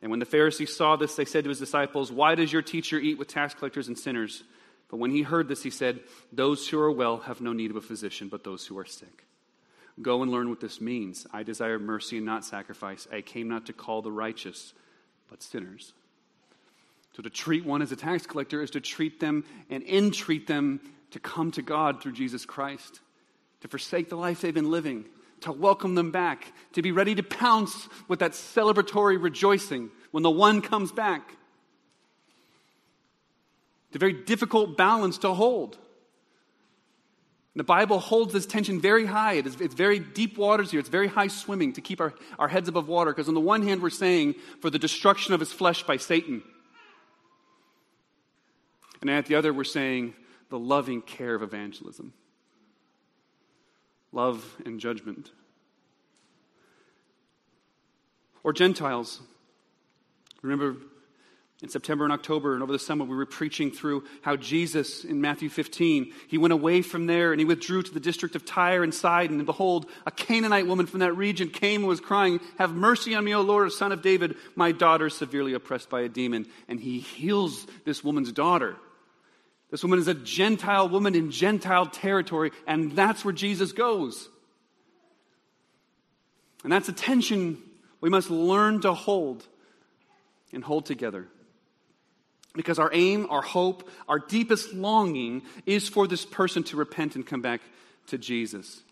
And 0.00 0.10
when 0.10 0.20
the 0.20 0.26
Pharisees 0.26 0.74
saw 0.74 0.96
this, 0.96 1.14
they 1.14 1.24
said 1.24 1.44
to 1.44 1.50
his 1.50 1.58
disciples, 1.58 2.10
Why 2.10 2.34
does 2.34 2.52
your 2.52 2.62
teacher 2.62 2.98
eat 2.98 3.18
with 3.18 3.28
tax 3.28 3.54
collectors 3.54 3.88
and 3.88 3.98
sinners? 3.98 4.42
But 4.88 4.98
when 4.98 5.10
he 5.10 5.22
heard 5.22 5.48
this, 5.48 5.62
he 5.62 5.70
said, 5.70 6.00
Those 6.32 6.68
who 6.68 6.78
are 6.78 6.90
well 6.90 7.18
have 7.18 7.40
no 7.40 7.52
need 7.52 7.70
of 7.70 7.76
a 7.76 7.80
physician, 7.80 8.28
but 8.28 8.42
those 8.42 8.66
who 8.66 8.78
are 8.78 8.84
sick. 8.84 9.24
Go 10.00 10.22
and 10.22 10.32
learn 10.32 10.48
what 10.48 10.60
this 10.60 10.80
means. 10.80 11.26
I 11.32 11.42
desire 11.42 11.78
mercy 11.78 12.16
and 12.16 12.26
not 12.26 12.44
sacrifice. 12.44 13.06
I 13.12 13.20
came 13.20 13.48
not 13.48 13.66
to 13.66 13.72
call 13.72 14.00
the 14.00 14.12
righteous, 14.12 14.72
but 15.28 15.42
sinners. 15.42 15.92
So 17.14 17.22
to 17.22 17.28
treat 17.28 17.66
one 17.66 17.82
as 17.82 17.92
a 17.92 17.96
tax 17.96 18.26
collector 18.26 18.62
is 18.62 18.70
to 18.70 18.80
treat 18.80 19.20
them 19.20 19.44
and 19.68 19.82
entreat 19.84 20.46
them 20.46 20.80
to 21.10 21.20
come 21.20 21.50
to 21.52 21.62
God 21.62 22.02
through 22.02 22.12
Jesus 22.12 22.46
Christ, 22.46 23.00
to 23.60 23.68
forsake 23.68 24.08
the 24.08 24.16
life 24.16 24.40
they've 24.40 24.54
been 24.54 24.70
living, 24.70 25.04
to 25.42 25.52
welcome 25.52 25.94
them 25.94 26.10
back, 26.10 26.52
to 26.72 26.80
be 26.80 26.90
ready 26.90 27.14
to 27.14 27.22
pounce 27.22 27.88
with 28.08 28.20
that 28.20 28.32
celebratory 28.32 29.22
rejoicing 29.22 29.90
when 30.10 30.22
the 30.22 30.30
one 30.30 30.62
comes 30.62 30.90
back. 30.90 31.36
It's 33.88 33.96
a 33.96 33.98
very 33.98 34.14
difficult 34.14 34.78
balance 34.78 35.18
to 35.18 35.34
hold. 35.34 35.76
The 37.54 37.64
Bible 37.64 37.98
holds 37.98 38.32
this 38.32 38.46
tension 38.46 38.80
very 38.80 39.04
high. 39.04 39.34
It 39.34 39.46
is, 39.46 39.60
it's 39.60 39.74
very 39.74 39.98
deep 39.98 40.38
waters 40.38 40.70
here. 40.70 40.80
It's 40.80 40.88
very 40.88 41.08
high 41.08 41.28
swimming 41.28 41.74
to 41.74 41.82
keep 41.82 42.00
our, 42.00 42.14
our 42.38 42.48
heads 42.48 42.68
above 42.68 42.88
water. 42.88 43.12
Because 43.12 43.28
on 43.28 43.34
the 43.34 43.40
one 43.40 43.62
hand, 43.62 43.82
we're 43.82 43.90
saying 43.90 44.36
for 44.60 44.70
the 44.70 44.78
destruction 44.78 45.34
of 45.34 45.40
his 45.40 45.52
flesh 45.52 45.82
by 45.82 45.98
Satan. 45.98 46.42
And 49.02 49.10
at 49.10 49.26
the 49.26 49.34
other, 49.34 49.52
we're 49.52 49.64
saying 49.64 50.14
the 50.48 50.58
loving 50.58 51.02
care 51.02 51.34
of 51.34 51.42
evangelism 51.42 52.12
love 54.12 54.56
and 54.66 54.78
judgment. 54.78 55.30
Or 58.44 58.52
Gentiles. 58.52 59.20
Remember 60.42 60.76
in 61.62 61.68
September 61.68 62.02
and 62.02 62.12
October 62.12 62.54
and 62.54 62.62
over 62.62 62.72
the 62.72 62.78
summer, 62.78 63.04
we 63.04 63.16
were 63.16 63.24
preaching 63.24 63.70
through 63.70 64.02
how 64.22 64.34
Jesus 64.34 65.04
in 65.04 65.20
Matthew 65.20 65.48
15, 65.48 66.12
he 66.26 66.36
went 66.36 66.52
away 66.52 66.82
from 66.82 67.06
there 67.06 67.30
and 67.30 67.40
he 67.40 67.44
withdrew 67.44 67.82
to 67.82 67.94
the 67.94 68.00
district 68.00 68.34
of 68.34 68.44
Tyre 68.44 68.82
and 68.82 68.92
Sidon. 68.92 69.36
And 69.36 69.46
behold, 69.46 69.86
a 70.04 70.10
Canaanite 70.10 70.66
woman 70.66 70.86
from 70.86 71.00
that 71.00 71.16
region 71.16 71.48
came 71.48 71.82
and 71.82 71.88
was 71.88 72.00
crying, 72.00 72.40
Have 72.58 72.74
mercy 72.74 73.14
on 73.14 73.24
me, 73.24 73.32
O 73.32 73.42
Lord, 73.42 73.70
son 73.70 73.92
of 73.92 74.02
David. 74.02 74.34
My 74.56 74.72
daughter 74.72 75.06
is 75.06 75.14
severely 75.14 75.54
oppressed 75.54 75.88
by 75.88 76.00
a 76.00 76.08
demon. 76.08 76.46
And 76.68 76.80
he 76.80 76.98
heals 76.98 77.64
this 77.84 78.02
woman's 78.02 78.32
daughter. 78.32 78.76
This 79.70 79.84
woman 79.84 80.00
is 80.00 80.08
a 80.08 80.14
Gentile 80.14 80.88
woman 80.88 81.14
in 81.14 81.30
Gentile 81.30 81.86
territory, 81.86 82.50
and 82.66 82.92
that's 82.92 83.24
where 83.24 83.32
Jesus 83.32 83.72
goes. 83.72 84.28
And 86.64 86.72
that's 86.72 86.88
a 86.88 86.92
tension 86.92 87.62
we 88.00 88.10
must 88.10 88.30
learn 88.30 88.80
to 88.80 88.92
hold 88.92 89.46
and 90.52 90.62
hold 90.62 90.86
together. 90.86 91.28
Because 92.54 92.78
our 92.78 92.90
aim, 92.92 93.26
our 93.30 93.42
hope, 93.42 93.88
our 94.08 94.18
deepest 94.18 94.74
longing 94.74 95.42
is 95.64 95.88
for 95.88 96.06
this 96.06 96.24
person 96.24 96.62
to 96.64 96.76
repent 96.76 97.16
and 97.16 97.26
come 97.26 97.40
back 97.40 97.62
to 98.08 98.18
Jesus. 98.18 98.82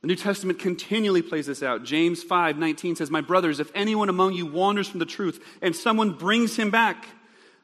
The 0.00 0.08
New 0.08 0.16
Testament 0.16 0.58
continually 0.58 1.22
plays 1.22 1.46
this 1.46 1.62
out. 1.62 1.82
James 1.82 2.22
5 2.22 2.58
19 2.58 2.96
says, 2.96 3.10
My 3.10 3.22
brothers, 3.22 3.58
if 3.58 3.72
anyone 3.74 4.10
among 4.10 4.34
you 4.34 4.46
wanders 4.46 4.86
from 4.86 5.00
the 5.00 5.06
truth 5.06 5.42
and 5.62 5.74
someone 5.74 6.12
brings 6.12 6.56
him 6.56 6.70
back, 6.70 7.06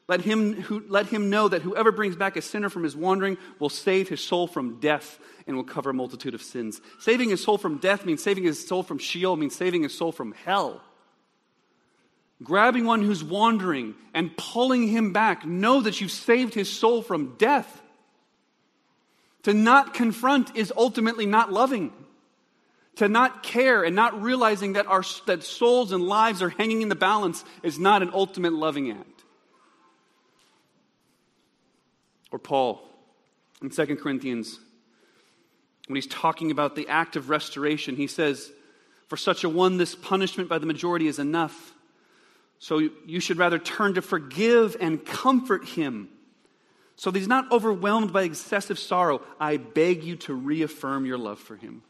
let 0.09 0.23
him, 0.23 0.55
who, 0.55 0.83
let 0.89 1.07
him 1.07 1.31
know 1.31 1.47
that 1.49 1.63
whoever 1.63 1.93
brings 1.93 2.17
back 2.17 2.37
a 2.37 2.43
sinner 2.43 2.69
from 2.69 2.83
his 2.83 2.97
wandering 2.97 3.39
will 3.59 3.69
save 3.69 4.09
his 4.09 4.21
soul 4.21 4.49
from 4.49 4.81
death 4.81 5.21
and 5.47 5.55
will 5.55 5.65
cover 5.65 5.91
a 5.91 5.95
multitude 5.95 6.35
of 6.35 6.43
sins. 6.43 6.81
Saving 6.99 7.29
his 7.29 7.45
soul 7.45 7.59
from 7.59 7.77
death 7.77 8.05
means 8.05 8.23
saving 8.23 8.45
his 8.45 8.67
soul 8.67 8.83
from 8.83 8.99
Sheol, 8.99 9.37
means 9.37 9.55
saving 9.55 9.83
his 9.85 9.95
soul 9.95 10.11
from 10.11 10.33
hell. 10.33 10.81
Grabbing 12.43 12.87
one 12.87 13.03
who's 13.03 13.23
wandering 13.23 13.95
and 14.15 14.35
pulling 14.37 14.89
him 14.89 15.13
back, 15.13 15.45
know 15.45 15.83
that 15.83 16.01
you've 16.01 16.11
saved 16.11 16.55
his 16.55 16.73
soul 16.73 17.03
from 17.03 17.37
death. 17.37 17.83
To 19.43 19.53
not 19.53 19.95
confront 19.95 20.57
is 20.57 20.73
ultimately 20.77 21.27
not 21.27 21.53
loving. 21.53 21.93
To 22.97 23.09
not 23.09 23.43
care 23.43 23.85
and 23.85 23.95
not 23.95 24.23
realizing 24.23 24.75
that 24.75 24.87
our 24.87 25.05
that 25.27 25.43
souls 25.43 25.93
and 25.93 26.03
lives 26.03 26.43
are 26.43 26.51
hanging 26.51 26.83
in 26.83 26.89
the 26.89 26.95
balance 26.95 27.45
is 27.63 27.79
not 27.79 28.03
an 28.03 28.11
ultimate 28.13 28.53
loving 28.53 28.91
act. 28.91 29.25
Or 32.31 32.39
Paul 32.39 32.87
in 33.63 33.71
2 33.71 33.97
Corinthians, 33.97 34.59
when 35.87 35.97
he's 35.97 36.07
talking 36.07 36.51
about 36.51 36.77
the 36.77 36.89
act 36.89 37.17
of 37.17 37.29
restoration, 37.29 37.97
he 37.97 38.07
says, 38.07 38.53
For 39.09 39.17
such 39.17 39.45
a 39.45 39.49
one, 39.49 39.77
this 39.77 39.95
punishment 39.95 40.49
by 40.49 40.59
the 40.59 40.67
majority 40.67 41.07
is 41.07 41.19
enough. 41.19 41.75
So 42.61 42.91
you 43.07 43.21
should 43.21 43.39
rather 43.39 43.59
turn 43.59 43.95
to 43.95 44.03
forgive 44.03 44.77
and 44.81 45.05
comfort 45.05 45.67
him. 45.67 46.11
So 46.95 47.11
that 47.11 47.19
he's 47.19 47.27
not 47.27 47.51
overwhelmed 47.51 48.13
by 48.13 48.25
excessive 48.25 48.79
sorrow. 48.79 49.23
I 49.41 49.57
beg 49.57 50.05
you 50.05 50.17
to 50.17 50.35
reaffirm 50.35 51.07
your 51.07 51.17
love 51.17 51.39
for 51.39 51.57
him. 51.57 51.83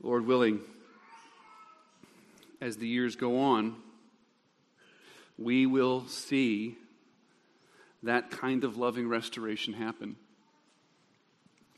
Lord 0.00 0.26
willing, 0.26 0.60
as 2.60 2.78
the 2.78 2.88
years 2.88 3.16
go 3.16 3.40
on, 3.40 3.76
we 5.38 5.66
will 5.66 6.08
see 6.08 6.76
that 8.02 8.30
kind 8.30 8.64
of 8.64 8.78
loving 8.78 9.08
restoration 9.08 9.74
happen. 9.74 10.16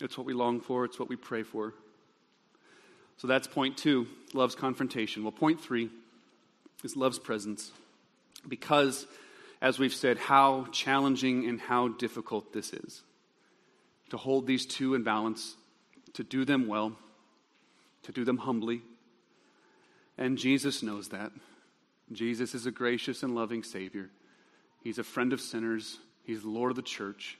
It's 0.01 0.17
what 0.17 0.27
we 0.27 0.33
long 0.35 0.61
for, 0.61 0.85
it's 0.85 1.01
what 1.01 1.09
we 1.09 1.17
pray 1.17 1.43
for. 1.43 1.75
So 3.17 3.27
that's 3.27 3.47
point 3.47 3.77
two 3.77 4.07
love's 4.33 4.55
confrontation. 4.55 5.23
Well, 5.23 5.33
point 5.33 5.61
three 5.61 5.91
is 6.83 6.97
love's 6.97 7.19
presence. 7.19 7.71
Because, 8.47 9.07
as 9.63 9.79
we've 9.79 9.95
said, 9.95 10.19
how 10.19 10.67
challenging 10.71 11.49
and 11.49 11.61
how 11.61 11.89
difficult 11.89 12.53
this 12.53 12.73
is 12.73 13.03
to 14.11 14.19
hold 14.19 14.47
these 14.47 14.67
two 14.67 14.95
in 14.95 15.03
balance, 15.03 15.57
to 16.13 16.23
do 16.23 16.45
them 16.45 16.69
well, 16.69 16.93
to 18.03 18.13
do 18.13 18.25
them 18.25 18.37
humbly. 18.37 18.83
And 20.19 20.39
Jesus 20.39 20.83
knows 20.83 21.09
that. 21.09 21.33
Jesus 22.13 22.55
is 22.55 22.67
a 22.67 22.71
gracious 22.71 23.23
and 23.23 23.35
loving 23.35 23.63
Savior. 23.63 24.11
He's 24.83 24.99
a 24.99 25.05
friend 25.05 25.33
of 25.33 25.41
sinners. 25.41 25.99
He's 26.23 26.43
the 26.43 26.51
Lord 26.51 26.71
of 26.71 26.77
the 26.77 26.83
church. 26.83 27.39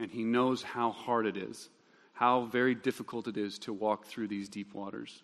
And 0.00 0.10
He 0.10 0.24
knows 0.24 0.62
how 0.62 0.90
hard 0.90 1.26
it 1.26 1.36
is, 1.36 1.68
how 2.16 2.46
very 2.46 2.74
difficult 2.74 3.28
it 3.28 3.36
is 3.36 3.58
to 3.58 3.72
walk 3.74 4.06
through 4.06 4.26
these 4.26 4.48
deep 4.48 4.72
waters 4.72 5.22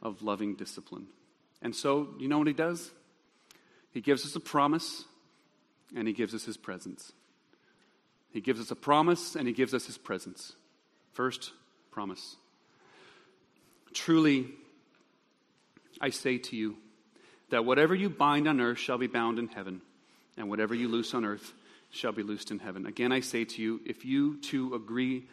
of 0.00 0.22
loving 0.22 0.54
discipline. 0.54 1.06
And 1.60 1.76
so, 1.76 2.08
you 2.18 2.26
know 2.26 2.38
what 2.38 2.46
He 2.46 2.54
does? 2.54 2.90
He 3.92 4.00
gives 4.00 4.24
us 4.24 4.34
a 4.34 4.40
promise 4.40 5.04
and 5.94 6.08
He 6.08 6.14
gives 6.14 6.34
us 6.34 6.44
His 6.44 6.56
presence. 6.56 7.12
He 8.30 8.40
gives 8.40 8.60
us 8.60 8.70
a 8.70 8.76
promise 8.76 9.36
and 9.36 9.46
He 9.46 9.52
gives 9.52 9.74
us 9.74 9.84
His 9.84 9.98
presence. 9.98 10.54
First, 11.12 11.52
promise. 11.90 12.36
Truly, 13.92 14.48
I 16.00 16.08
say 16.10 16.38
to 16.38 16.56
you 16.56 16.76
that 17.50 17.66
whatever 17.66 17.94
you 17.94 18.08
bind 18.08 18.48
on 18.48 18.58
earth 18.60 18.78
shall 18.78 18.98
be 18.98 19.06
bound 19.06 19.38
in 19.38 19.48
heaven, 19.48 19.82
and 20.38 20.48
whatever 20.48 20.74
you 20.74 20.88
loose 20.88 21.12
on 21.12 21.26
earth 21.26 21.52
shall 21.90 22.12
be 22.12 22.22
loosed 22.22 22.50
in 22.50 22.58
heaven. 22.58 22.86
Again, 22.86 23.12
I 23.12 23.20
say 23.20 23.44
to 23.44 23.62
you, 23.62 23.80
if 23.84 24.04
you 24.04 24.38
two 24.40 24.74
agree 24.74 25.26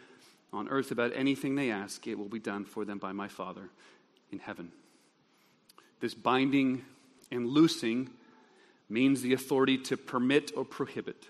on 0.53 0.69
earth 0.69 0.91
about 0.91 1.11
anything 1.15 1.55
they 1.55 1.71
ask, 1.71 2.05
it 2.07 2.17
will 2.17 2.29
be 2.29 2.39
done 2.39 2.65
for 2.65 2.85
them 2.85 2.99
by 2.99 3.11
my 3.11 3.27
Father 3.27 3.69
in 4.31 4.39
heaven. 4.39 4.71
This 5.99 6.13
binding 6.13 6.85
and 7.31 7.47
loosing 7.47 8.09
means 8.89 9.21
the 9.21 9.33
authority 9.33 9.77
to 9.77 9.97
permit 9.97 10.51
or 10.55 10.63
prohibit. 10.63 11.27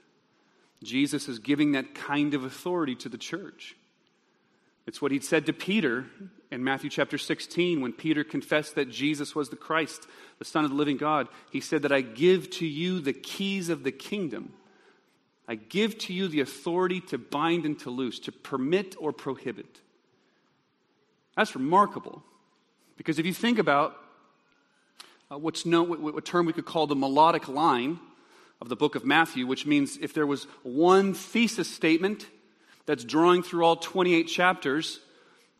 Jesus 0.83 1.29
is 1.29 1.39
giving 1.39 1.71
that 1.71 1.95
kind 1.95 2.33
of 2.33 2.43
authority 2.43 2.95
to 2.95 3.09
the 3.09 3.17
church. 3.17 3.75
It's 4.85 5.01
what 5.01 5.11
he'd 5.11 5.23
said 5.23 5.45
to 5.45 5.53
Peter 5.53 6.05
in 6.51 6.63
Matthew 6.63 6.89
chapter 6.89 7.17
16 7.17 7.79
when 7.79 7.93
Peter 7.93 8.23
confessed 8.23 8.75
that 8.75 8.89
Jesus 8.89 9.33
was 9.33 9.49
the 9.49 9.55
Christ, 9.55 10.07
the 10.39 10.45
Son 10.45 10.65
of 10.65 10.71
the 10.71 10.75
living 10.77 10.97
God. 10.97 11.29
He 11.51 11.61
said 11.61 11.83
that 11.83 11.93
I 11.93 12.01
give 12.01 12.49
to 12.51 12.67
you 12.67 12.99
the 12.99 13.13
keys 13.13 13.69
of 13.69 13.83
the 13.83 13.93
kingdom. 13.93 14.53
I 15.47 15.55
give 15.55 15.97
to 15.99 16.13
you 16.13 16.27
the 16.27 16.39
authority 16.39 17.01
to 17.01 17.17
bind 17.17 17.65
and 17.65 17.77
to 17.79 17.89
loose, 17.89 18.19
to 18.19 18.31
permit 18.31 18.95
or 18.97 19.11
prohibit. 19.11 19.81
That's 21.35 21.55
remarkable. 21.55 22.23
Because 22.97 23.19
if 23.19 23.25
you 23.25 23.33
think 23.33 23.59
about 23.59 23.97
uh, 25.31 25.37
what's 25.37 25.65
known, 25.65 25.89
what, 25.89 25.99
what 26.01 26.25
term 26.25 26.45
we 26.45 26.53
could 26.53 26.65
call 26.65 26.87
the 26.87 26.95
melodic 26.95 27.47
line 27.47 27.99
of 28.61 28.69
the 28.69 28.75
book 28.75 28.95
of 28.95 29.03
Matthew, 29.03 29.45
which 29.45 29.65
means 29.65 29.97
if 29.97 30.13
there 30.13 30.27
was 30.27 30.45
one 30.63 31.13
thesis 31.13 31.69
statement 31.69 32.27
that's 32.85 33.03
drawing 33.03 33.43
through 33.43 33.65
all 33.65 33.75
28 33.75 34.23
chapters, 34.23 34.99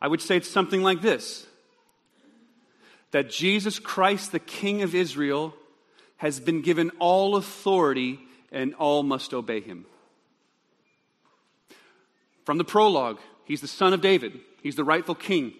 I 0.01 0.07
would 0.07 0.21
say 0.21 0.38
it's 0.38 0.49
something 0.49 0.81
like 0.81 1.01
this 1.01 1.47
that 3.11 3.29
Jesus 3.29 3.77
Christ, 3.77 4.31
the 4.31 4.39
King 4.39 4.81
of 4.81 4.95
Israel, 4.95 5.53
has 6.17 6.39
been 6.39 6.61
given 6.61 6.89
all 6.97 7.36
authority 7.36 8.19
and 8.54 8.74
all 8.76 9.04
must 9.04 9.34
obey 9.34 9.60
him. 9.60 9.86
From 12.45 12.58
the 12.58 12.64
prologue, 12.64 13.20
he's 13.45 13.62
the 13.62 13.68
son 13.68 13.93
of 13.93 14.01
David, 14.01 14.39
he's 14.62 14.76
the 14.76 14.84
rightful 14.84 15.16
king. 15.16 15.54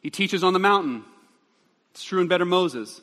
He 0.00 0.10
teaches 0.10 0.44
on 0.44 0.52
the 0.52 0.60
mountain. 0.60 1.04
It's 1.90 2.04
true 2.04 2.20
and 2.20 2.28
better 2.28 2.44
Moses. 2.44 3.00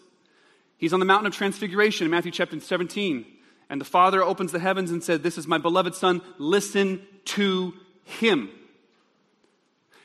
He's 0.77 0.93
on 0.93 1.01
the 1.01 1.05
mountain 1.05 1.27
of 1.27 1.33
transfiguration 1.33 2.05
in 2.05 2.11
Matthew 2.11 2.31
chapter 2.31 2.57
17. 2.57 3.25
And 3.69 3.81
the 3.81 3.85
Father 3.85 4.23
opens 4.23 4.51
the 4.51 4.59
heavens 4.59 4.91
and 4.91 5.03
said, 5.03 5.21
This 5.21 5.37
is 5.37 5.47
my 5.47 5.57
beloved 5.57 5.95
Son, 5.95 6.21
listen 6.37 7.01
to 7.25 7.73
him. 8.05 8.49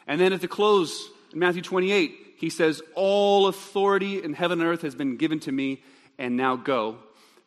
And 0.07 0.21
then 0.21 0.33
at 0.33 0.41
the 0.41 0.49
close, 0.49 1.11
in 1.33 1.39
Matthew 1.39 1.63
28, 1.63 2.35
he 2.39 2.51
says, 2.51 2.83
All 2.95 3.47
authority 3.47 4.23
in 4.23 4.33
heaven 4.33 4.61
and 4.61 4.69
earth 4.69 4.83
has 4.83 4.95
been 4.95 5.17
given 5.17 5.39
to 5.41 5.53
me, 5.53 5.83
and 6.19 6.37
now 6.37 6.57
go, 6.57 6.99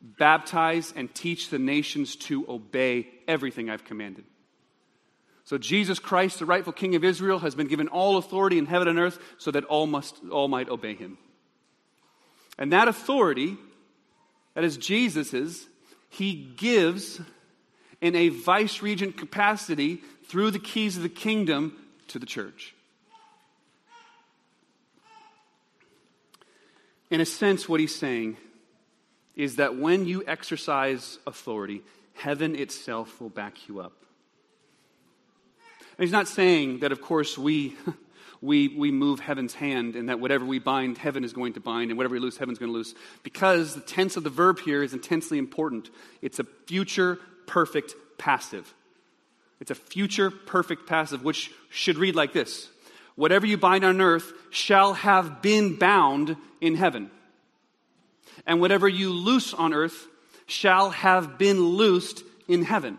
baptize, 0.03 0.93
and 0.95 1.13
teach 1.15 1.49
the 1.49 1.59
nations 1.59 2.17
to 2.17 2.45
obey 2.49 3.07
everything 3.27 3.69
I've 3.69 3.85
commanded. 3.85 4.25
So 5.45 5.57
Jesus 5.57 5.99
Christ, 5.99 6.39
the 6.39 6.45
rightful 6.45 6.73
King 6.73 6.95
of 6.95 7.03
Israel, 7.03 7.39
has 7.39 7.55
been 7.55 7.67
given 7.67 7.87
all 7.87 8.17
authority 8.17 8.57
in 8.57 8.65
heaven 8.65 8.87
and 8.87 8.99
earth 8.99 9.19
so 9.37 9.51
that 9.51 9.63
all, 9.65 9.87
must, 9.87 10.17
all 10.29 10.47
might 10.47 10.69
obey 10.69 10.95
him. 10.95 11.17
And 12.57 12.71
that 12.73 12.87
authority, 12.87 13.57
that 14.53 14.63
is 14.63 14.77
Jesus's, 14.77 15.67
he 16.09 16.33
gives 16.33 17.19
in 18.01 18.15
a 18.15 18.29
vice 18.29 18.81
regent 18.81 19.17
capacity 19.17 20.01
through 20.25 20.51
the 20.51 20.59
keys 20.59 20.97
of 20.97 21.03
the 21.03 21.09
kingdom 21.09 21.77
to 22.09 22.19
the 22.19 22.25
church. 22.25 22.75
In 27.09 27.21
a 27.21 27.25
sense, 27.25 27.69
what 27.69 27.79
he's 27.79 27.95
saying 27.95 28.37
is 29.35 29.57
that 29.57 29.75
when 29.77 30.05
you 30.05 30.23
exercise 30.27 31.17
authority, 31.25 31.81
heaven 32.13 32.55
itself 32.55 33.19
will 33.19 33.29
back 33.29 33.67
you 33.67 33.79
up. 33.79 33.93
And 35.97 36.03
he's 36.03 36.11
not 36.11 36.27
saying 36.27 36.79
that, 36.79 36.91
of 36.91 37.01
course, 37.01 37.37
we, 37.37 37.75
we, 38.41 38.67
we 38.67 38.91
move 38.91 39.19
heaven's 39.19 39.53
hand 39.53 39.95
and 39.95 40.09
that 40.09 40.19
whatever 40.19 40.45
we 40.45 40.59
bind, 40.59 40.97
heaven 40.97 41.23
is 41.23 41.33
going 41.33 41.53
to 41.53 41.59
bind, 41.59 41.91
and 41.91 41.97
whatever 41.97 42.13
we 42.13 42.19
loose, 42.19 42.37
heaven's 42.37 42.59
going 42.59 42.71
to 42.71 42.77
loose. 42.77 42.93
Because 43.23 43.75
the 43.75 43.81
tense 43.81 44.17
of 44.17 44.23
the 44.23 44.29
verb 44.29 44.59
here 44.59 44.83
is 44.83 44.93
intensely 44.93 45.37
important. 45.37 45.89
It's 46.21 46.39
a 46.39 46.43
future 46.65 47.19
perfect 47.47 47.95
passive. 48.17 48.73
It's 49.59 49.71
a 49.71 49.75
future 49.75 50.29
perfect 50.29 50.87
passive, 50.87 51.23
which 51.23 51.51
should 51.69 51.97
read 51.97 52.15
like 52.15 52.33
this 52.33 52.69
Whatever 53.15 53.45
you 53.45 53.57
bind 53.57 53.85
on 53.85 54.01
earth 54.01 54.33
shall 54.49 54.93
have 54.93 55.41
been 55.41 55.75
bound 55.75 56.35
in 56.61 56.75
heaven. 56.75 57.11
And 58.45 58.59
whatever 58.59 58.87
you 58.87 59.11
loose 59.11 59.53
on 59.53 59.73
earth 59.73 60.07
shall 60.45 60.89
have 60.91 61.37
been 61.37 61.61
loosed 61.61 62.23
in 62.47 62.63
heaven. 62.63 62.97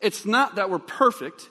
It's 0.00 0.26
not 0.26 0.56
that 0.56 0.70
we're 0.70 0.78
perfect, 0.78 1.48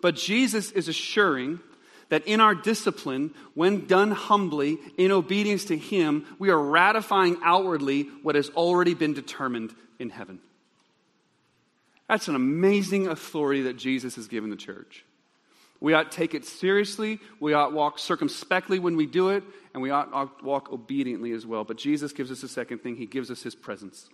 but 0.00 0.16
Jesus 0.16 0.70
is 0.72 0.88
assuring 0.88 1.60
that 2.08 2.26
in 2.26 2.40
our 2.40 2.54
discipline, 2.54 3.32
when 3.54 3.86
done 3.86 4.10
humbly, 4.10 4.78
in 4.96 5.12
obedience 5.12 5.66
to 5.66 5.76
Him, 5.76 6.26
we 6.38 6.50
are 6.50 6.58
ratifying 6.58 7.36
outwardly 7.42 8.02
what 8.22 8.34
has 8.34 8.50
already 8.50 8.94
been 8.94 9.14
determined 9.14 9.74
in 9.98 10.10
heaven. 10.10 10.40
That's 12.08 12.26
an 12.26 12.34
amazing 12.34 13.06
authority 13.06 13.62
that 13.62 13.76
Jesus 13.76 14.16
has 14.16 14.26
given 14.26 14.50
the 14.50 14.56
church. 14.56 15.04
We 15.78 15.94
ought 15.94 16.10
to 16.10 16.16
take 16.16 16.34
it 16.34 16.44
seriously. 16.44 17.20
We 17.38 17.54
ought 17.54 17.72
walk 17.72 17.98
circumspectly 17.98 18.80
when 18.80 18.96
we 18.96 19.06
do 19.06 19.30
it, 19.30 19.44
and 19.72 19.82
we 19.82 19.90
ought 19.90 20.42
walk 20.42 20.72
obediently 20.72 21.32
as 21.32 21.46
well. 21.46 21.64
But 21.64 21.78
Jesus 21.78 22.12
gives 22.12 22.30
us 22.30 22.42
a 22.42 22.48
second 22.48 22.78
thing 22.78 22.96
He 22.96 23.06
gives 23.06 23.30
us 23.30 23.42
His 23.42 23.54
presence. 23.54 24.08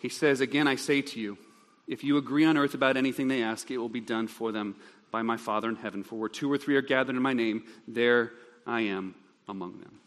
He 0.00 0.08
says, 0.08 0.40
Again, 0.40 0.68
I 0.68 0.76
say 0.76 1.02
to 1.02 1.20
you, 1.20 1.38
if 1.86 2.02
you 2.02 2.16
agree 2.16 2.44
on 2.44 2.56
earth 2.56 2.74
about 2.74 2.96
anything 2.96 3.28
they 3.28 3.42
ask, 3.42 3.70
it 3.70 3.78
will 3.78 3.88
be 3.88 4.00
done 4.00 4.26
for 4.26 4.52
them 4.52 4.76
by 5.10 5.22
my 5.22 5.36
Father 5.36 5.68
in 5.68 5.76
heaven. 5.76 6.02
For 6.02 6.16
where 6.16 6.28
two 6.28 6.50
or 6.50 6.58
three 6.58 6.76
are 6.76 6.82
gathered 6.82 7.16
in 7.16 7.22
my 7.22 7.32
name, 7.32 7.64
there 7.86 8.32
I 8.66 8.82
am 8.82 9.14
among 9.48 9.78
them. 9.78 10.00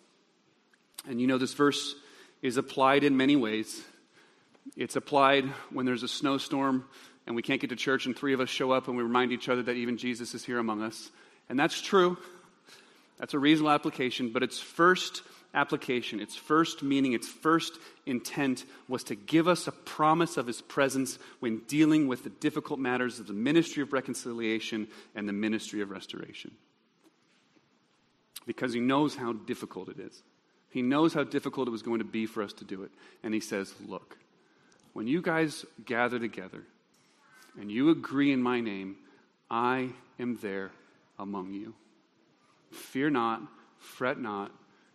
And 1.08 1.22
you 1.22 1.28
know, 1.28 1.38
this 1.38 1.54
verse 1.54 1.96
is 2.42 2.58
applied 2.58 3.04
in 3.04 3.16
many 3.16 3.36
ways. 3.36 3.82
It's 4.76 4.96
applied 4.96 5.46
when 5.72 5.86
there's 5.86 6.04
a 6.04 6.08
snowstorm 6.08 6.86
and 7.26 7.36
we 7.36 7.42
can't 7.42 7.62
get 7.62 7.70
to 7.70 7.76
church, 7.76 8.08
and 8.08 8.18
three 8.18 8.34
of 8.34 8.42
us 8.42 8.50
show 8.50 8.72
up 8.72 8.88
and 8.88 8.98
we 8.98 9.04
remind 9.04 9.32
each 9.32 9.50
other 9.50 9.62
that 9.64 9.76
even 9.76 9.98
Jesus 9.98 10.34
is 10.34 10.44
here 10.44 10.58
among 10.58 10.82
us. 10.82 11.12
And 11.48 11.60
that's 11.60 11.80
true. 11.80 12.18
That's 13.20 13.34
a 13.34 13.40
reasonable 13.40 13.72
application, 13.72 14.32
but 14.32 14.44
its 14.44 14.60
first 14.60 15.24
application, 15.54 16.20
its 16.20 16.36
first 16.36 16.84
meaning, 16.84 17.14
its 17.14 17.28
first 17.28 17.78
intent 18.06 18.66
was 18.88 19.04
to 19.06 19.16
give 19.16 19.48
us 19.48 19.68
a 19.68 19.72
promise 19.72 20.38
of 20.38 20.48
his 20.48 20.62
presence 20.62 21.18
when 21.40 21.62
dealing 21.68 22.08
with 22.08 22.24
the 22.24 22.30
difficult 22.30 22.80
matters 22.80 23.20
of 23.20 23.28
the 23.28 23.34
ministry 23.34 23.84
of 23.84 23.92
reconciliation 23.92 24.88
and 25.16 25.28
the 25.28 25.34
ministry 25.34 25.82
of 25.82 25.90
restoration. 25.90 26.52
Because 28.46 28.74
he 28.74 28.80
knows 28.80 29.16
how 29.16 29.34
difficult 29.34 29.90
it 29.90 30.00
is. 30.00 30.24
He 30.70 30.82
knows 30.82 31.14
how 31.14 31.24
difficult 31.24 31.68
it 31.68 31.72
was 31.72 31.82
going 31.82 32.00
to 32.00 32.06
be 32.06 32.26
for 32.26 32.44
us 32.44 32.54
to 32.54 32.64
do 32.64 32.84
it. 32.84 32.92
And 33.24 33.34
he 33.34 33.40
says, 33.40 33.74
Look, 33.86 34.18
when 34.94 35.08
you 35.08 35.22
guys 35.22 35.66
gather 35.84 36.20
together 36.20 36.64
and 37.60 37.72
you 37.72 37.90
agree 37.90 38.32
in 38.32 38.42
my 38.42 38.62
name, 38.62 38.98
I 39.50 39.90
am 40.20 40.38
there 40.42 40.72
among 41.18 41.54
you. 41.54 41.74
Fear 42.72 43.12
not, 43.12 43.42
fret 43.78 44.20
not. 44.20 44.52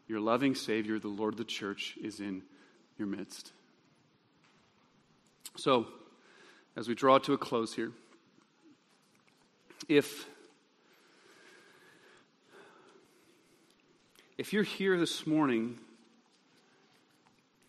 Your 0.07 0.21
loving 0.21 0.55
Savior, 0.55 0.99
the 0.99 1.09
Lord 1.09 1.35
of 1.35 1.39
the 1.39 1.45
church, 1.45 1.97
is 2.03 2.21
in 2.21 2.43
your 2.99 3.09
midst. 3.09 3.53
So, 5.57 5.87
as 6.77 6.89
we 6.89 6.95
draw 6.95 7.19
to 7.19 7.33
a 7.33 7.39
close 7.39 7.75
here, 7.75 7.93
if 9.89 10.27
if 14.37 14.53
you're 14.53 14.63
here 14.63 14.99
this 14.99 15.27
morning 15.27 15.79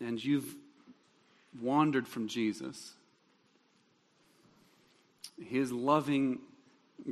and 0.00 0.22
you've 0.22 0.54
wandered 1.60 2.06
from 2.06 2.28
Jesus, 2.28 2.92
his 5.40 5.70
loving, 5.70 6.40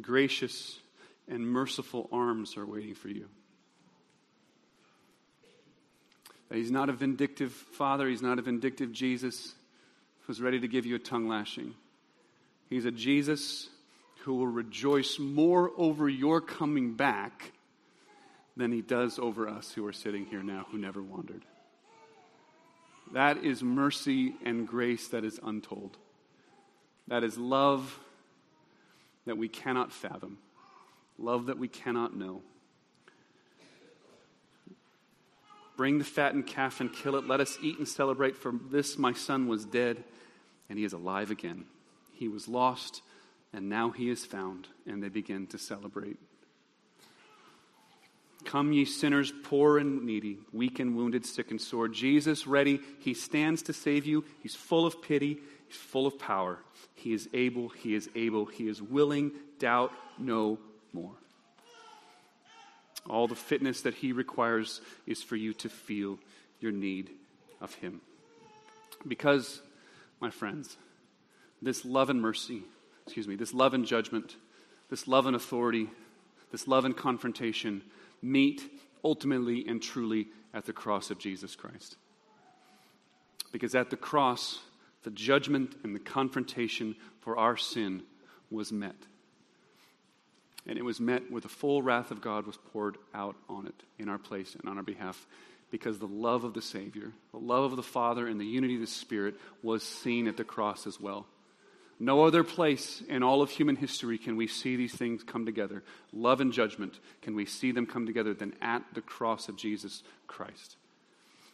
gracious, 0.01 0.79
and 1.29 1.47
merciful 1.47 2.09
arms 2.13 2.57
are 2.57 2.67
waiting 2.67 2.95
for 2.95 3.09
you. 3.09 3.29
That 6.49 6.59
he's 6.59 6.71
not 6.71 6.89
a 6.89 6.93
vindictive 6.93 7.53
father, 7.53 8.09
he's 8.09 8.23
not 8.23 8.39
a 8.39 8.43
vindictive 8.43 8.93
Jesus 8.93 9.55
who's 10.27 10.41
ready 10.41 10.61
to 10.61 10.69
give 10.69 10.87
you 10.87 10.97
a 10.97 11.01
tongue 11.01 11.29
lashing. 11.29 11.75
He's 12.69 12.85
a 12.85 12.91
Jesus 12.91 13.69
who 14.23 14.35
will 14.35 14.47
rejoice 14.47 15.19
more 15.19 15.71
over 15.77 16.09
your 16.09 16.41
coming 16.41 16.95
back 16.95 17.53
than 18.57 18.73
he 18.73 18.81
does 18.81 19.19
over 19.19 19.49
us 19.49 19.73
who 19.73 19.87
are 19.87 19.93
sitting 19.93 20.27
here 20.27 20.43
now 20.43 20.67
who 20.71 20.79
never 20.79 21.03
wandered. 21.03 21.45
That 23.13 23.45
is 23.45 23.63
mercy 23.63 24.35
and 24.45 24.67
grace 24.67 25.09
that 25.09 25.25
is 25.25 25.39
untold. 25.43 25.97
That 27.09 27.23
is 27.23 27.37
love 27.37 27.99
that 29.27 29.37
we 29.37 29.49
cannot 29.49 29.93
fathom, 29.93 30.39
love 31.19 31.47
that 31.47 31.59
we 31.59 31.69
cannot 31.69 32.17
know. 32.17 32.43
Bring 35.77 35.99
the 35.99 36.05
fattened 36.05 36.47
calf 36.47 36.81
and 36.81 36.93
kill 36.93 37.17
it. 37.17 37.27
Let 37.27 37.41
us 37.41 37.59
eat 37.61 37.79
and 37.79 37.89
celebrate, 37.89 38.37
for 38.37 38.53
this 38.71 38.97
my 38.97 39.13
son 39.13 39.49
was 39.49 39.65
dead, 39.65 40.05
and 40.69 40.79
he 40.79 40.85
is 40.85 40.93
alive 40.93 41.31
again. 41.31 41.65
He 42.13 42.29
was 42.29 42.47
lost, 42.47 43.03
and 43.53 43.69
now 43.69 43.91
he 43.91 44.09
is 44.09 44.25
found. 44.25 44.69
And 44.87 45.03
they 45.03 45.09
begin 45.09 45.49
to 45.49 45.59
celebrate. 45.59 46.17
Come, 48.45 48.73
ye 48.73 48.85
sinners, 48.85 49.33
poor 49.43 49.79
and 49.79 50.05
needy, 50.05 50.39
weak 50.53 50.79
and 50.79 50.95
wounded, 50.95 51.25
sick 51.27 51.51
and 51.51 51.61
sore. 51.61 51.89
Jesus 51.89 52.47
ready. 52.47 52.79
He 53.01 53.15
stands 53.15 53.63
to 53.63 53.73
save 53.73 54.07
you. 54.07 54.25
He's 54.43 54.55
full 54.55 54.87
of 54.87 55.03
pity. 55.03 55.39
He's 55.67 55.77
full 55.77 56.07
of 56.07 56.19
power. 56.19 56.59
He 56.95 57.13
is 57.13 57.29
able. 57.33 57.71
He 57.71 57.95
is 57.95 58.09
able. 58.15 58.45
He 58.45 58.69
is 58.69 58.81
willing. 58.83 59.33
Doubt 59.59 59.93
no 60.19 60.59
more. 60.95 61.13
All 63.09 63.29
the 63.29 63.35
fitness 63.35 63.83
that 63.83 63.95
He 63.95 64.13
requires 64.13 64.81
is 65.07 65.23
for 65.23 65.37
you 65.37 65.53
to 65.55 65.69
feel 65.69 66.19
your 66.61 66.73
need 66.73 67.11
of 67.61 67.75
Him. 67.75 68.01
Because, 69.07 69.61
my 70.21 70.31
friends, 70.31 70.77
this 71.61 71.85
love 71.85 72.09
and 72.09 72.23
mercy, 72.23 72.63
excuse 73.05 73.29
me, 73.29 73.37
this 73.37 73.53
love 73.53 73.75
and 73.75 73.85
judgment, 73.85 74.37
this 74.89 75.07
love 75.07 75.27
and 75.27 75.37
authority, 75.37 75.91
this 76.53 76.67
love 76.67 76.85
and 76.85 76.97
confrontation 76.97 77.83
meet 78.23 78.63
ultimately 79.03 79.67
and 79.69 79.83
truly 79.83 80.29
at 80.55 80.65
the 80.65 80.73
cross 80.73 81.11
of 81.11 81.19
Jesus 81.19 81.57
Christ. 81.57 81.97
Because 83.53 83.75
at 83.75 83.91
the 83.91 83.97
cross, 83.97 84.61
the 85.03 85.11
judgment 85.11 85.77
and 85.85 85.95
the 85.95 86.01
confrontation 86.01 86.97
for 87.21 87.37
our 87.37 87.57
sin 87.57 88.03
was 88.51 88.73
met. 88.73 88.97
And 90.67 90.79
it 90.79 90.85
was 90.85 91.01
met 91.01 91.31
with 91.31 91.43
the 91.43 91.49
full 91.49 91.83
wrath 91.83 92.11
of 92.11 92.21
God 92.21 92.47
was 92.47 92.57
poured 92.73 92.97
out 93.13 93.37
on 93.49 93.67
it 93.67 93.83
in 93.99 94.09
our 94.09 94.19
place 94.19 94.55
and 94.55 94.69
on 94.69 94.79
our 94.79 94.83
behalf 94.83 95.27
because 95.71 95.99
the 95.99 96.07
love 96.07 96.45
of 96.45 96.55
the 96.55 96.63
Savior, 96.63 97.11
the 97.33 97.39
love 97.39 97.65
of 97.65 97.77
the 97.77 97.83
Father, 97.83 98.27
and 98.29 98.41
the 98.41 98.47
unity 98.47 98.77
of 98.77 98.81
the 98.81 98.87
Spirit 98.87 99.35
was 99.63 99.83
seen 99.83 100.29
at 100.29 100.37
the 100.37 100.45
cross 100.45 100.87
as 100.87 101.01
well. 101.01 101.27
No 101.99 102.25
other 102.25 102.45
place 102.45 103.03
in 103.09 103.23
all 103.23 103.43
of 103.43 103.51
human 103.51 103.77
history 103.77 104.19
can 104.19 104.37
we 104.37 104.47
see 104.47 104.77
these 104.77 104.95
things 104.95 105.23
come 105.23 105.47
together. 105.47 105.83
Love 106.13 106.41
and 106.41 106.53
judgment, 106.53 106.99
can 107.23 107.35
we 107.35 107.47
see 107.47 107.73
them 107.73 107.87
come 107.87 108.07
together 108.07 108.35
than 108.35 108.55
at 108.61 108.83
the 108.95 109.01
cross 109.01 109.49
of 109.49 109.57
Jesus 109.57 110.03
Christ. 110.27 110.77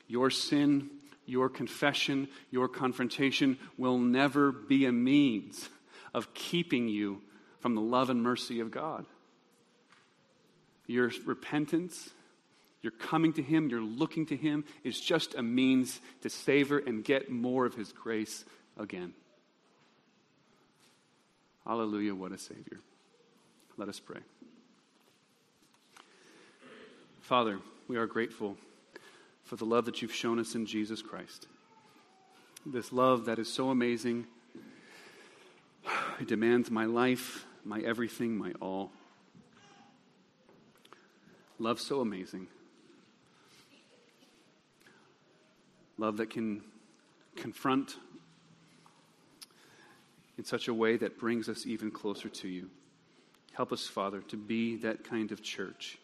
Your 0.06 0.30
sin, 0.30 0.90
your 1.26 1.48
confession, 1.48 2.28
your 2.50 2.68
confrontation 2.68 3.58
will 3.76 3.98
never 3.98 4.50
be 4.50 4.86
a 4.86 4.92
means 4.92 5.68
of 6.12 6.34
keeping 6.34 6.88
you 6.88 7.22
from 7.60 7.74
the 7.74 7.80
love 7.80 8.10
and 8.10 8.22
mercy 8.22 8.60
of 8.60 8.70
God. 8.70 9.06
Your 10.86 11.10
repentance, 11.24 12.10
your 12.82 12.90
coming 12.90 13.32
to 13.34 13.42
Him, 13.42 13.68
your 13.68 13.82
looking 13.82 14.26
to 14.26 14.36
Him 14.36 14.64
is 14.82 15.00
just 15.00 15.34
a 15.34 15.42
means 15.42 16.00
to 16.22 16.30
savor 16.30 16.78
and 16.78 17.04
get 17.04 17.30
more 17.30 17.66
of 17.66 17.74
His 17.74 17.92
grace 17.92 18.44
again. 18.76 19.14
Hallelujah, 21.64 22.14
what 22.14 22.32
a 22.32 22.38
Savior. 22.38 22.80
Let 23.76 23.88
us 23.88 24.00
pray. 24.00 24.20
Father, 27.20 27.60
we 27.86 27.96
are 27.96 28.06
grateful 28.06 28.56
for 29.44 29.56
the 29.56 29.64
love 29.64 29.84
that 29.84 30.02
you've 30.02 30.14
shown 30.14 30.38
us 30.38 30.54
in 30.54 30.66
Jesus 30.66 31.02
Christ. 31.02 31.46
This 32.66 32.92
love 32.92 33.26
that 33.26 33.38
is 33.38 33.52
so 33.52 33.70
amazing. 33.70 34.26
It 36.20 36.28
demands 36.28 36.70
my 36.70 36.86
life, 36.86 37.46
my 37.64 37.80
everything, 37.80 38.36
my 38.36 38.52
all. 38.60 38.90
Love 41.58 41.80
so 41.80 42.00
amazing. 42.00 42.46
Love 45.98 46.16
that 46.16 46.30
can 46.30 46.62
confront 47.36 47.96
in 50.38 50.44
such 50.44 50.68
a 50.68 50.74
way 50.74 50.96
that 50.96 51.18
brings 51.18 51.48
us 51.50 51.66
even 51.66 51.90
closer 51.90 52.30
to 52.30 52.48
you. 52.48 52.70
Help 53.52 53.72
us, 53.72 53.86
Father, 53.86 54.22
to 54.22 54.38
be 54.38 54.76
that 54.76 55.04
kind 55.04 55.32
of 55.32 55.42
church, 55.42 55.98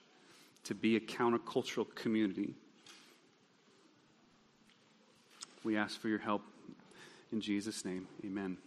to 0.65 0.75
be 0.75 0.97
a 0.97 1.01
countercultural 1.01 1.87
community. 1.95 2.55
We 5.65 5.79
ask 5.79 5.99
for 5.99 6.09
your 6.09 6.19
help 6.19 6.43
in 7.33 7.41
Jesus' 7.41 7.85
name. 7.85 8.07
Amen. 8.25 8.59